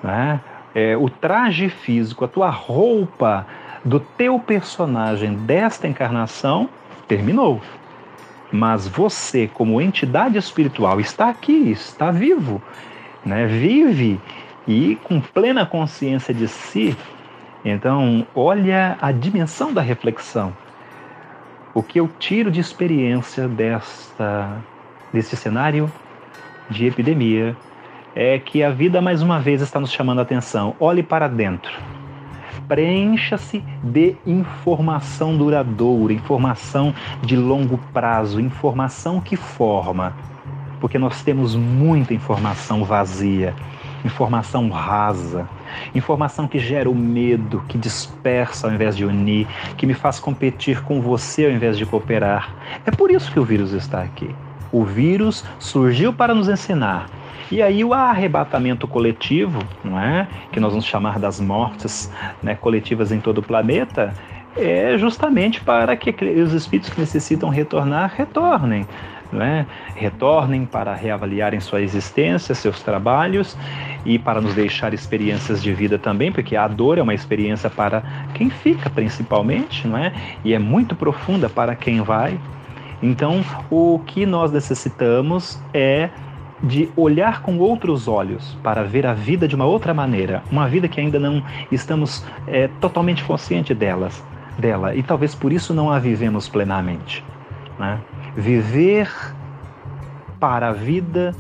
Né? 0.02 0.40
É, 0.74 0.96
o 0.96 1.08
traje 1.08 1.68
físico, 1.68 2.24
a 2.24 2.28
tua 2.28 2.50
roupa 2.50 3.46
do 3.84 4.00
teu 4.00 4.38
personagem 4.38 5.34
desta 5.34 5.86
encarnação 5.86 6.68
terminou. 7.06 7.60
Mas 8.54 8.86
você, 8.86 9.50
como 9.52 9.80
entidade 9.80 10.38
espiritual, 10.38 11.00
está 11.00 11.28
aqui, 11.28 11.72
está 11.72 12.12
vivo, 12.12 12.62
né? 13.26 13.46
vive 13.46 14.20
e 14.64 14.94
com 15.02 15.20
plena 15.20 15.66
consciência 15.66 16.32
de 16.32 16.46
si. 16.46 16.96
Então, 17.64 18.24
olha 18.32 18.96
a 19.00 19.10
dimensão 19.10 19.74
da 19.74 19.82
reflexão. 19.82 20.56
O 21.74 21.82
que 21.82 21.98
eu 21.98 22.08
tiro 22.20 22.48
de 22.48 22.60
experiência 22.60 23.48
desta, 23.48 24.56
desse 25.12 25.36
cenário 25.36 25.90
de 26.70 26.86
epidemia 26.86 27.56
é 28.14 28.38
que 28.38 28.62
a 28.62 28.70
vida 28.70 29.02
mais 29.02 29.20
uma 29.20 29.40
vez 29.40 29.62
está 29.62 29.80
nos 29.80 29.90
chamando 29.90 30.20
a 30.20 30.22
atenção. 30.22 30.76
Olhe 30.78 31.02
para 31.02 31.26
dentro. 31.26 31.72
Preencha-se 32.68 33.62
de 33.82 34.16
informação 34.26 35.36
duradoura, 35.36 36.12
informação 36.12 36.94
de 37.22 37.36
longo 37.36 37.78
prazo, 37.92 38.40
informação 38.40 39.20
que 39.20 39.36
forma. 39.36 40.14
Porque 40.80 40.98
nós 40.98 41.22
temos 41.22 41.54
muita 41.54 42.14
informação 42.14 42.84
vazia, 42.84 43.54
informação 44.04 44.68
rasa, 44.68 45.48
informação 45.94 46.46
que 46.46 46.58
gera 46.58 46.88
o 46.88 46.94
medo, 46.94 47.62
que 47.68 47.78
dispersa 47.78 48.66
ao 48.66 48.72
invés 48.72 48.96
de 48.96 49.04
unir, 49.04 49.46
que 49.76 49.86
me 49.86 49.94
faz 49.94 50.18
competir 50.18 50.82
com 50.82 51.00
você 51.00 51.46
ao 51.46 51.52
invés 51.52 51.76
de 51.76 51.86
cooperar. 51.86 52.54
É 52.84 52.90
por 52.90 53.10
isso 53.10 53.30
que 53.32 53.40
o 53.40 53.44
vírus 53.44 53.72
está 53.72 54.02
aqui. 54.02 54.34
O 54.72 54.84
vírus 54.84 55.44
surgiu 55.58 56.12
para 56.12 56.34
nos 56.34 56.48
ensinar. 56.48 57.08
E 57.50 57.62
aí 57.62 57.84
o 57.84 57.92
arrebatamento 57.92 58.86
coletivo, 58.88 59.60
não 59.84 59.98
é? 59.98 60.26
que 60.50 60.58
nós 60.58 60.70
vamos 60.72 60.86
chamar 60.86 61.18
das 61.18 61.40
mortes 61.40 62.10
né, 62.42 62.54
coletivas 62.54 63.12
em 63.12 63.20
todo 63.20 63.38
o 63.38 63.42
planeta, 63.42 64.14
é 64.56 64.96
justamente 64.96 65.60
para 65.60 65.96
que 65.96 66.10
os 66.40 66.52
espíritos 66.52 66.90
que 66.90 67.00
necessitam 67.00 67.48
retornar, 67.48 68.12
retornem. 68.16 68.86
É? 69.32 69.66
Retornem 69.96 70.64
para 70.64 70.94
reavaliarem 70.94 71.58
sua 71.58 71.80
existência, 71.80 72.54
seus 72.54 72.80
trabalhos 72.82 73.56
e 74.04 74.16
para 74.16 74.40
nos 74.40 74.54
deixar 74.54 74.94
experiências 74.94 75.60
de 75.60 75.72
vida 75.72 75.98
também, 75.98 76.30
porque 76.30 76.54
a 76.54 76.68
dor 76.68 76.98
é 76.98 77.02
uma 77.02 77.14
experiência 77.14 77.68
para 77.68 78.04
quem 78.32 78.48
fica, 78.48 78.88
principalmente, 78.88 79.88
não 79.88 79.98
é? 79.98 80.12
E 80.44 80.54
é 80.54 80.58
muito 80.58 80.94
profunda 80.94 81.48
para 81.48 81.74
quem 81.74 82.00
vai. 82.00 82.38
Então, 83.02 83.44
o 83.70 84.00
que 84.06 84.24
nós 84.24 84.52
necessitamos 84.52 85.60
é 85.72 86.10
de 86.62 86.88
olhar 86.96 87.42
com 87.42 87.58
outros 87.58 88.08
olhos 88.08 88.56
para 88.62 88.82
ver 88.82 89.06
a 89.06 89.12
vida 89.12 89.46
de 89.46 89.54
uma 89.54 89.64
outra 89.64 89.92
maneira, 89.92 90.42
uma 90.50 90.68
vida 90.68 90.88
que 90.88 91.00
ainda 91.00 91.18
não 91.18 91.42
estamos 91.70 92.24
é, 92.46 92.68
totalmente 92.80 93.24
conscientes 93.24 93.76
delas, 93.76 94.24
dela 94.58 94.94
e 94.94 95.02
talvez 95.02 95.34
por 95.34 95.52
isso 95.52 95.74
não 95.74 95.90
a 95.90 95.98
vivemos 95.98 96.48
plenamente. 96.48 97.24
Né? 97.78 98.00
Viver 98.36 99.10
para 100.38 100.68
a 100.68 100.72
vida 100.72 101.34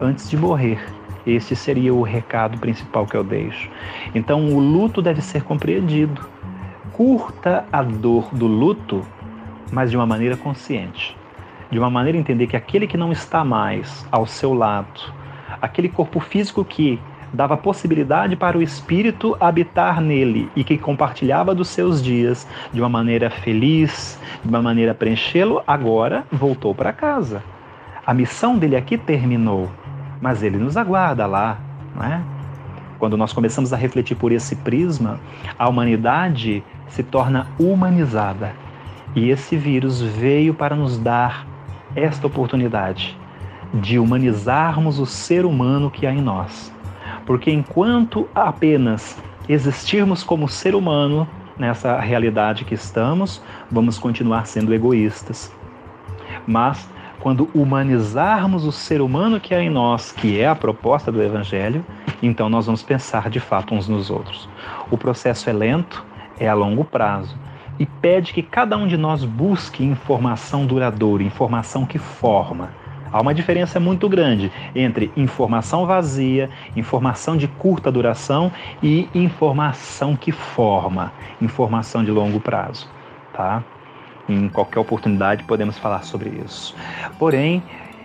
antes 0.00 0.28
de 0.28 0.36
morrer. 0.36 0.80
Este 1.26 1.54
seria 1.54 1.92
o 1.92 2.02
recado 2.02 2.58
principal 2.58 3.06
que 3.06 3.16
eu 3.16 3.22
deixo. 3.22 3.70
Então, 4.14 4.46
o 4.54 4.58
luto 4.58 5.02
deve 5.02 5.20
ser 5.20 5.42
compreendido. 5.42 6.26
Curta 6.92 7.66
a 7.70 7.82
dor 7.82 8.34
do 8.34 8.46
luto 8.46 9.04
mas 9.70 9.90
de 9.90 9.96
uma 9.96 10.06
maneira 10.06 10.36
consciente. 10.36 11.16
De 11.70 11.78
uma 11.78 11.90
maneira 11.90 12.16
entender 12.16 12.46
que 12.46 12.56
aquele 12.56 12.86
que 12.86 12.96
não 12.96 13.12
está 13.12 13.44
mais 13.44 14.06
ao 14.10 14.26
seu 14.26 14.54
lado, 14.54 15.12
aquele 15.60 15.88
corpo 15.88 16.18
físico 16.20 16.64
que 16.64 16.98
dava 17.32 17.56
possibilidade 17.56 18.36
para 18.36 18.56
o 18.56 18.62
espírito 18.62 19.36
habitar 19.38 20.00
nele 20.00 20.50
e 20.56 20.64
que 20.64 20.78
compartilhava 20.78 21.54
dos 21.54 21.68
seus 21.68 22.02
dias 22.02 22.48
de 22.72 22.80
uma 22.80 22.88
maneira 22.88 23.28
feliz, 23.28 24.18
de 24.42 24.48
uma 24.48 24.62
maneira 24.62 24.94
preenchê-lo, 24.94 25.62
agora 25.66 26.24
voltou 26.32 26.74
para 26.74 26.92
casa. 26.92 27.42
A 28.06 28.14
missão 28.14 28.56
dele 28.56 28.76
aqui 28.76 28.96
terminou, 28.96 29.70
mas 30.20 30.42
ele 30.42 30.56
nos 30.56 30.76
aguarda 30.76 31.26
lá, 31.26 31.58
não 31.94 32.02
é? 32.02 32.22
Quando 32.98 33.16
nós 33.16 33.32
começamos 33.32 33.72
a 33.72 33.76
refletir 33.76 34.16
por 34.16 34.32
esse 34.32 34.56
prisma, 34.56 35.20
a 35.58 35.68
humanidade 35.68 36.64
se 36.88 37.02
torna 37.02 37.46
humanizada 37.58 38.52
e 39.14 39.30
esse 39.30 39.56
vírus 39.56 40.00
veio 40.00 40.52
para 40.52 40.74
nos 40.74 40.98
dar 40.98 41.46
esta 41.98 42.26
oportunidade 42.26 43.16
de 43.74 43.98
humanizarmos 43.98 44.98
o 44.98 45.06
ser 45.06 45.44
humano 45.44 45.90
que 45.90 46.06
há 46.06 46.12
em 46.12 46.22
nós. 46.22 46.72
Porque 47.26 47.50
enquanto 47.50 48.28
apenas 48.34 49.18
existirmos 49.48 50.22
como 50.22 50.48
ser 50.48 50.74
humano 50.74 51.28
nessa 51.58 51.98
realidade 51.98 52.64
que 52.64 52.74
estamos, 52.74 53.42
vamos 53.70 53.98
continuar 53.98 54.46
sendo 54.46 54.72
egoístas. 54.72 55.52
Mas 56.46 56.88
quando 57.20 57.50
humanizarmos 57.54 58.64
o 58.64 58.72
ser 58.72 59.00
humano 59.00 59.40
que 59.40 59.54
há 59.54 59.62
em 59.62 59.70
nós, 59.70 60.12
que 60.12 60.40
é 60.40 60.46
a 60.46 60.54
proposta 60.54 61.10
do 61.10 61.22
Evangelho, 61.22 61.84
então 62.22 62.48
nós 62.48 62.66
vamos 62.66 62.82
pensar 62.82 63.28
de 63.28 63.40
fato 63.40 63.74
uns 63.74 63.88
nos 63.88 64.08
outros. 64.08 64.48
O 64.90 64.96
processo 64.96 65.50
é 65.50 65.52
lento, 65.52 66.04
é 66.38 66.48
a 66.48 66.54
longo 66.54 66.84
prazo, 66.84 67.36
e 67.78 67.86
pede 67.86 68.32
que 68.32 68.42
cada 68.42 68.76
um 68.76 68.86
de 68.86 68.96
nós 68.96 69.24
busque 69.24 69.84
informação 69.84 70.66
duradoura, 70.66 71.22
informação 71.22 71.86
que 71.86 71.98
forma. 71.98 72.70
Há 73.10 73.22
uma 73.22 73.32
diferença 73.32 73.80
muito 73.80 74.08
grande 74.08 74.52
entre 74.74 75.10
informação 75.16 75.86
vazia, 75.86 76.50
informação 76.76 77.36
de 77.36 77.48
curta 77.48 77.90
duração 77.90 78.52
e 78.82 79.08
informação 79.14 80.14
que 80.14 80.30
forma, 80.30 81.12
informação 81.40 82.04
de 82.04 82.10
longo 82.10 82.38
prazo, 82.38 82.86
tá? 83.32 83.62
Em 84.28 84.48
qualquer 84.48 84.80
oportunidade 84.80 85.44
podemos 85.44 85.78
falar 85.78 86.02
sobre 86.02 86.28
isso. 86.44 86.76
Porém, 87.18 87.62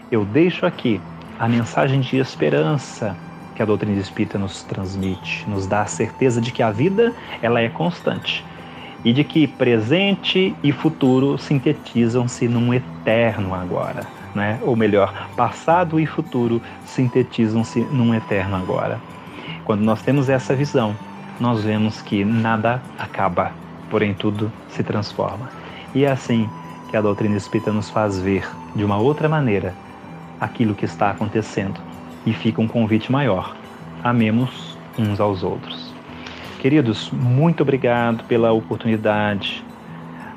eu 0.10 0.24
deixo 0.24 0.66
aqui 0.66 1.02
a 1.38 1.50
mensagem 1.50 2.00
de 2.00 2.18
esperança 2.18 3.18
que 3.56 3.62
a 3.62 3.66
doutrina 3.66 4.00
espírita 4.00 4.40
nos 4.40 4.64
transmite, 4.64 5.48
nos 5.50 5.68
dá 5.68 5.82
a 5.82 5.86
certeza 5.86 6.40
de 6.40 6.52
que 6.52 6.64
a 6.64 6.72
vida 6.72 7.14
ela 7.42 7.60
é 7.60 7.68
constante 7.68 8.44
e 9.04 9.12
de 9.12 9.24
que 9.24 9.48
presente 9.48 10.56
e 10.64 10.72
futuro 10.72 11.38
sintetizam-se 11.38 12.48
num 12.48 12.74
eterno 12.74 13.54
agora, 13.54 14.08
né? 14.34 14.60
ou 14.62 14.76
melhor, 14.76 15.28
passado 15.36 16.00
e 16.00 16.06
futuro 16.06 16.62
sintetizam-se 16.86 17.82
num 17.92 18.14
eterno 18.14 18.56
agora. 18.56 19.00
Quando 19.66 19.82
nós 19.82 20.02
temos 20.02 20.30
essa 20.30 20.56
visão, 20.56 20.96
nós 21.40 21.64
vemos 21.64 22.02
que 22.02 22.24
nada 22.24 22.82
acaba, 22.98 23.52
porém 23.90 24.14
tudo 24.14 24.52
se 24.70 24.84
transforma. 24.84 25.50
E 25.94 26.06
é 26.06 26.12
assim 26.12 26.50
que 26.90 26.98
a 26.98 27.02
doutrina 27.02 27.36
espírita 27.36 27.72
nos 27.72 27.90
faz 27.90 28.20
ver 28.20 28.48
de 28.76 28.84
uma 28.84 28.98
outra 28.98 29.28
maneira 29.28 29.74
aquilo 30.40 30.76
que 30.76 30.86
está 30.86 31.12
acontecendo 31.12 31.80
e 32.26 32.34
fica 32.34 32.62
um 32.62 32.68
convite 32.68 33.12
maior: 33.12 33.56
amemos 34.04 34.78
uns 34.98 35.20
aos 35.20 35.44
outros. 35.44 35.93
Queridos, 36.64 37.12
muito 37.12 37.62
obrigado 37.62 38.24
pela 38.24 38.54
oportunidade. 38.54 39.62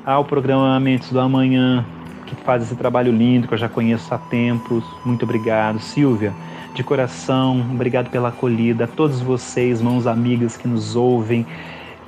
Ao 0.05 0.25
programa 0.25 0.77
Mentes 0.77 1.09
do 1.09 1.21
Amanhã, 1.21 1.85
que 2.25 2.35
faz 2.43 2.63
esse 2.63 2.75
trabalho 2.75 3.13
lindo 3.13 3.47
que 3.47 3.53
eu 3.53 3.57
já 3.57 3.69
conheço 3.69 4.13
há 4.13 4.17
tempos. 4.17 4.83
Muito 5.05 5.23
obrigado. 5.23 5.79
Silvia, 5.79 6.33
de 6.73 6.83
coração, 6.83 7.61
obrigado 7.71 8.09
pela 8.09 8.27
acolhida. 8.27 8.83
A 8.83 8.87
todos 8.87 9.21
vocês, 9.21 9.81
mãos 9.81 10.05
amigas 10.05 10.57
que 10.57 10.67
nos 10.67 10.97
ouvem, 10.97 11.47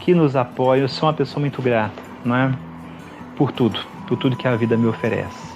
que 0.01 0.13
nos 0.13 0.35
apoiam. 0.35 0.81
Eu 0.81 0.89
sou 0.89 1.07
uma 1.07 1.15
pessoa 1.15 1.39
muito 1.39 1.61
grata, 1.61 2.03
não 2.25 2.35
é? 2.35 2.51
Por 3.37 3.53
tudo, 3.53 3.79
por 4.05 4.17
tudo 4.17 4.35
que 4.35 4.49
a 4.49 4.55
vida 4.57 4.75
me 4.75 4.87
oferece. 4.87 5.47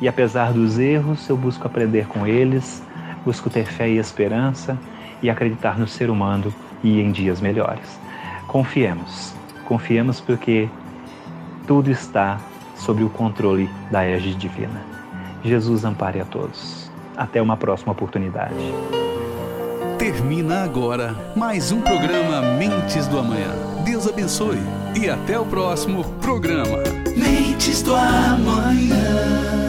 E 0.00 0.08
apesar 0.08 0.54
dos 0.54 0.78
erros, 0.78 1.28
eu 1.28 1.36
busco 1.36 1.66
aprender 1.66 2.06
com 2.06 2.26
eles, 2.26 2.82
busco 3.22 3.50
ter 3.50 3.66
fé 3.66 3.86
e 3.86 3.98
esperança 3.98 4.78
e 5.22 5.28
acreditar 5.28 5.78
no 5.78 5.86
ser 5.86 6.08
humano 6.08 6.54
e 6.82 7.00
em 7.00 7.12
dias 7.12 7.40
melhores. 7.40 7.98
Confiemos, 8.46 9.32
confiemos 9.64 10.20
porque 10.20 10.68
tudo 11.66 11.90
está 11.90 12.40
sob 12.76 13.02
o 13.04 13.10
controle 13.10 13.68
da 13.90 14.04
égide 14.04 14.34
divina. 14.34 14.82
Jesus 15.44 15.84
ampare 15.84 16.20
a 16.20 16.24
todos. 16.24 16.90
Até 17.16 17.40
uma 17.40 17.56
próxima 17.56 17.92
oportunidade. 17.92 18.54
Termina 19.98 20.64
agora 20.64 21.14
mais 21.36 21.70
um 21.70 21.80
programa 21.80 22.42
Mentes 22.58 23.06
do 23.06 23.18
Amanhã. 23.18 23.54
Deus 23.84 24.08
abençoe 24.08 24.58
e 25.00 25.08
até 25.08 25.38
o 25.38 25.44
próximo 25.44 26.04
programa. 26.20 26.78
Mentes 27.16 27.82
do 27.82 27.94
Amanhã. 27.94 29.61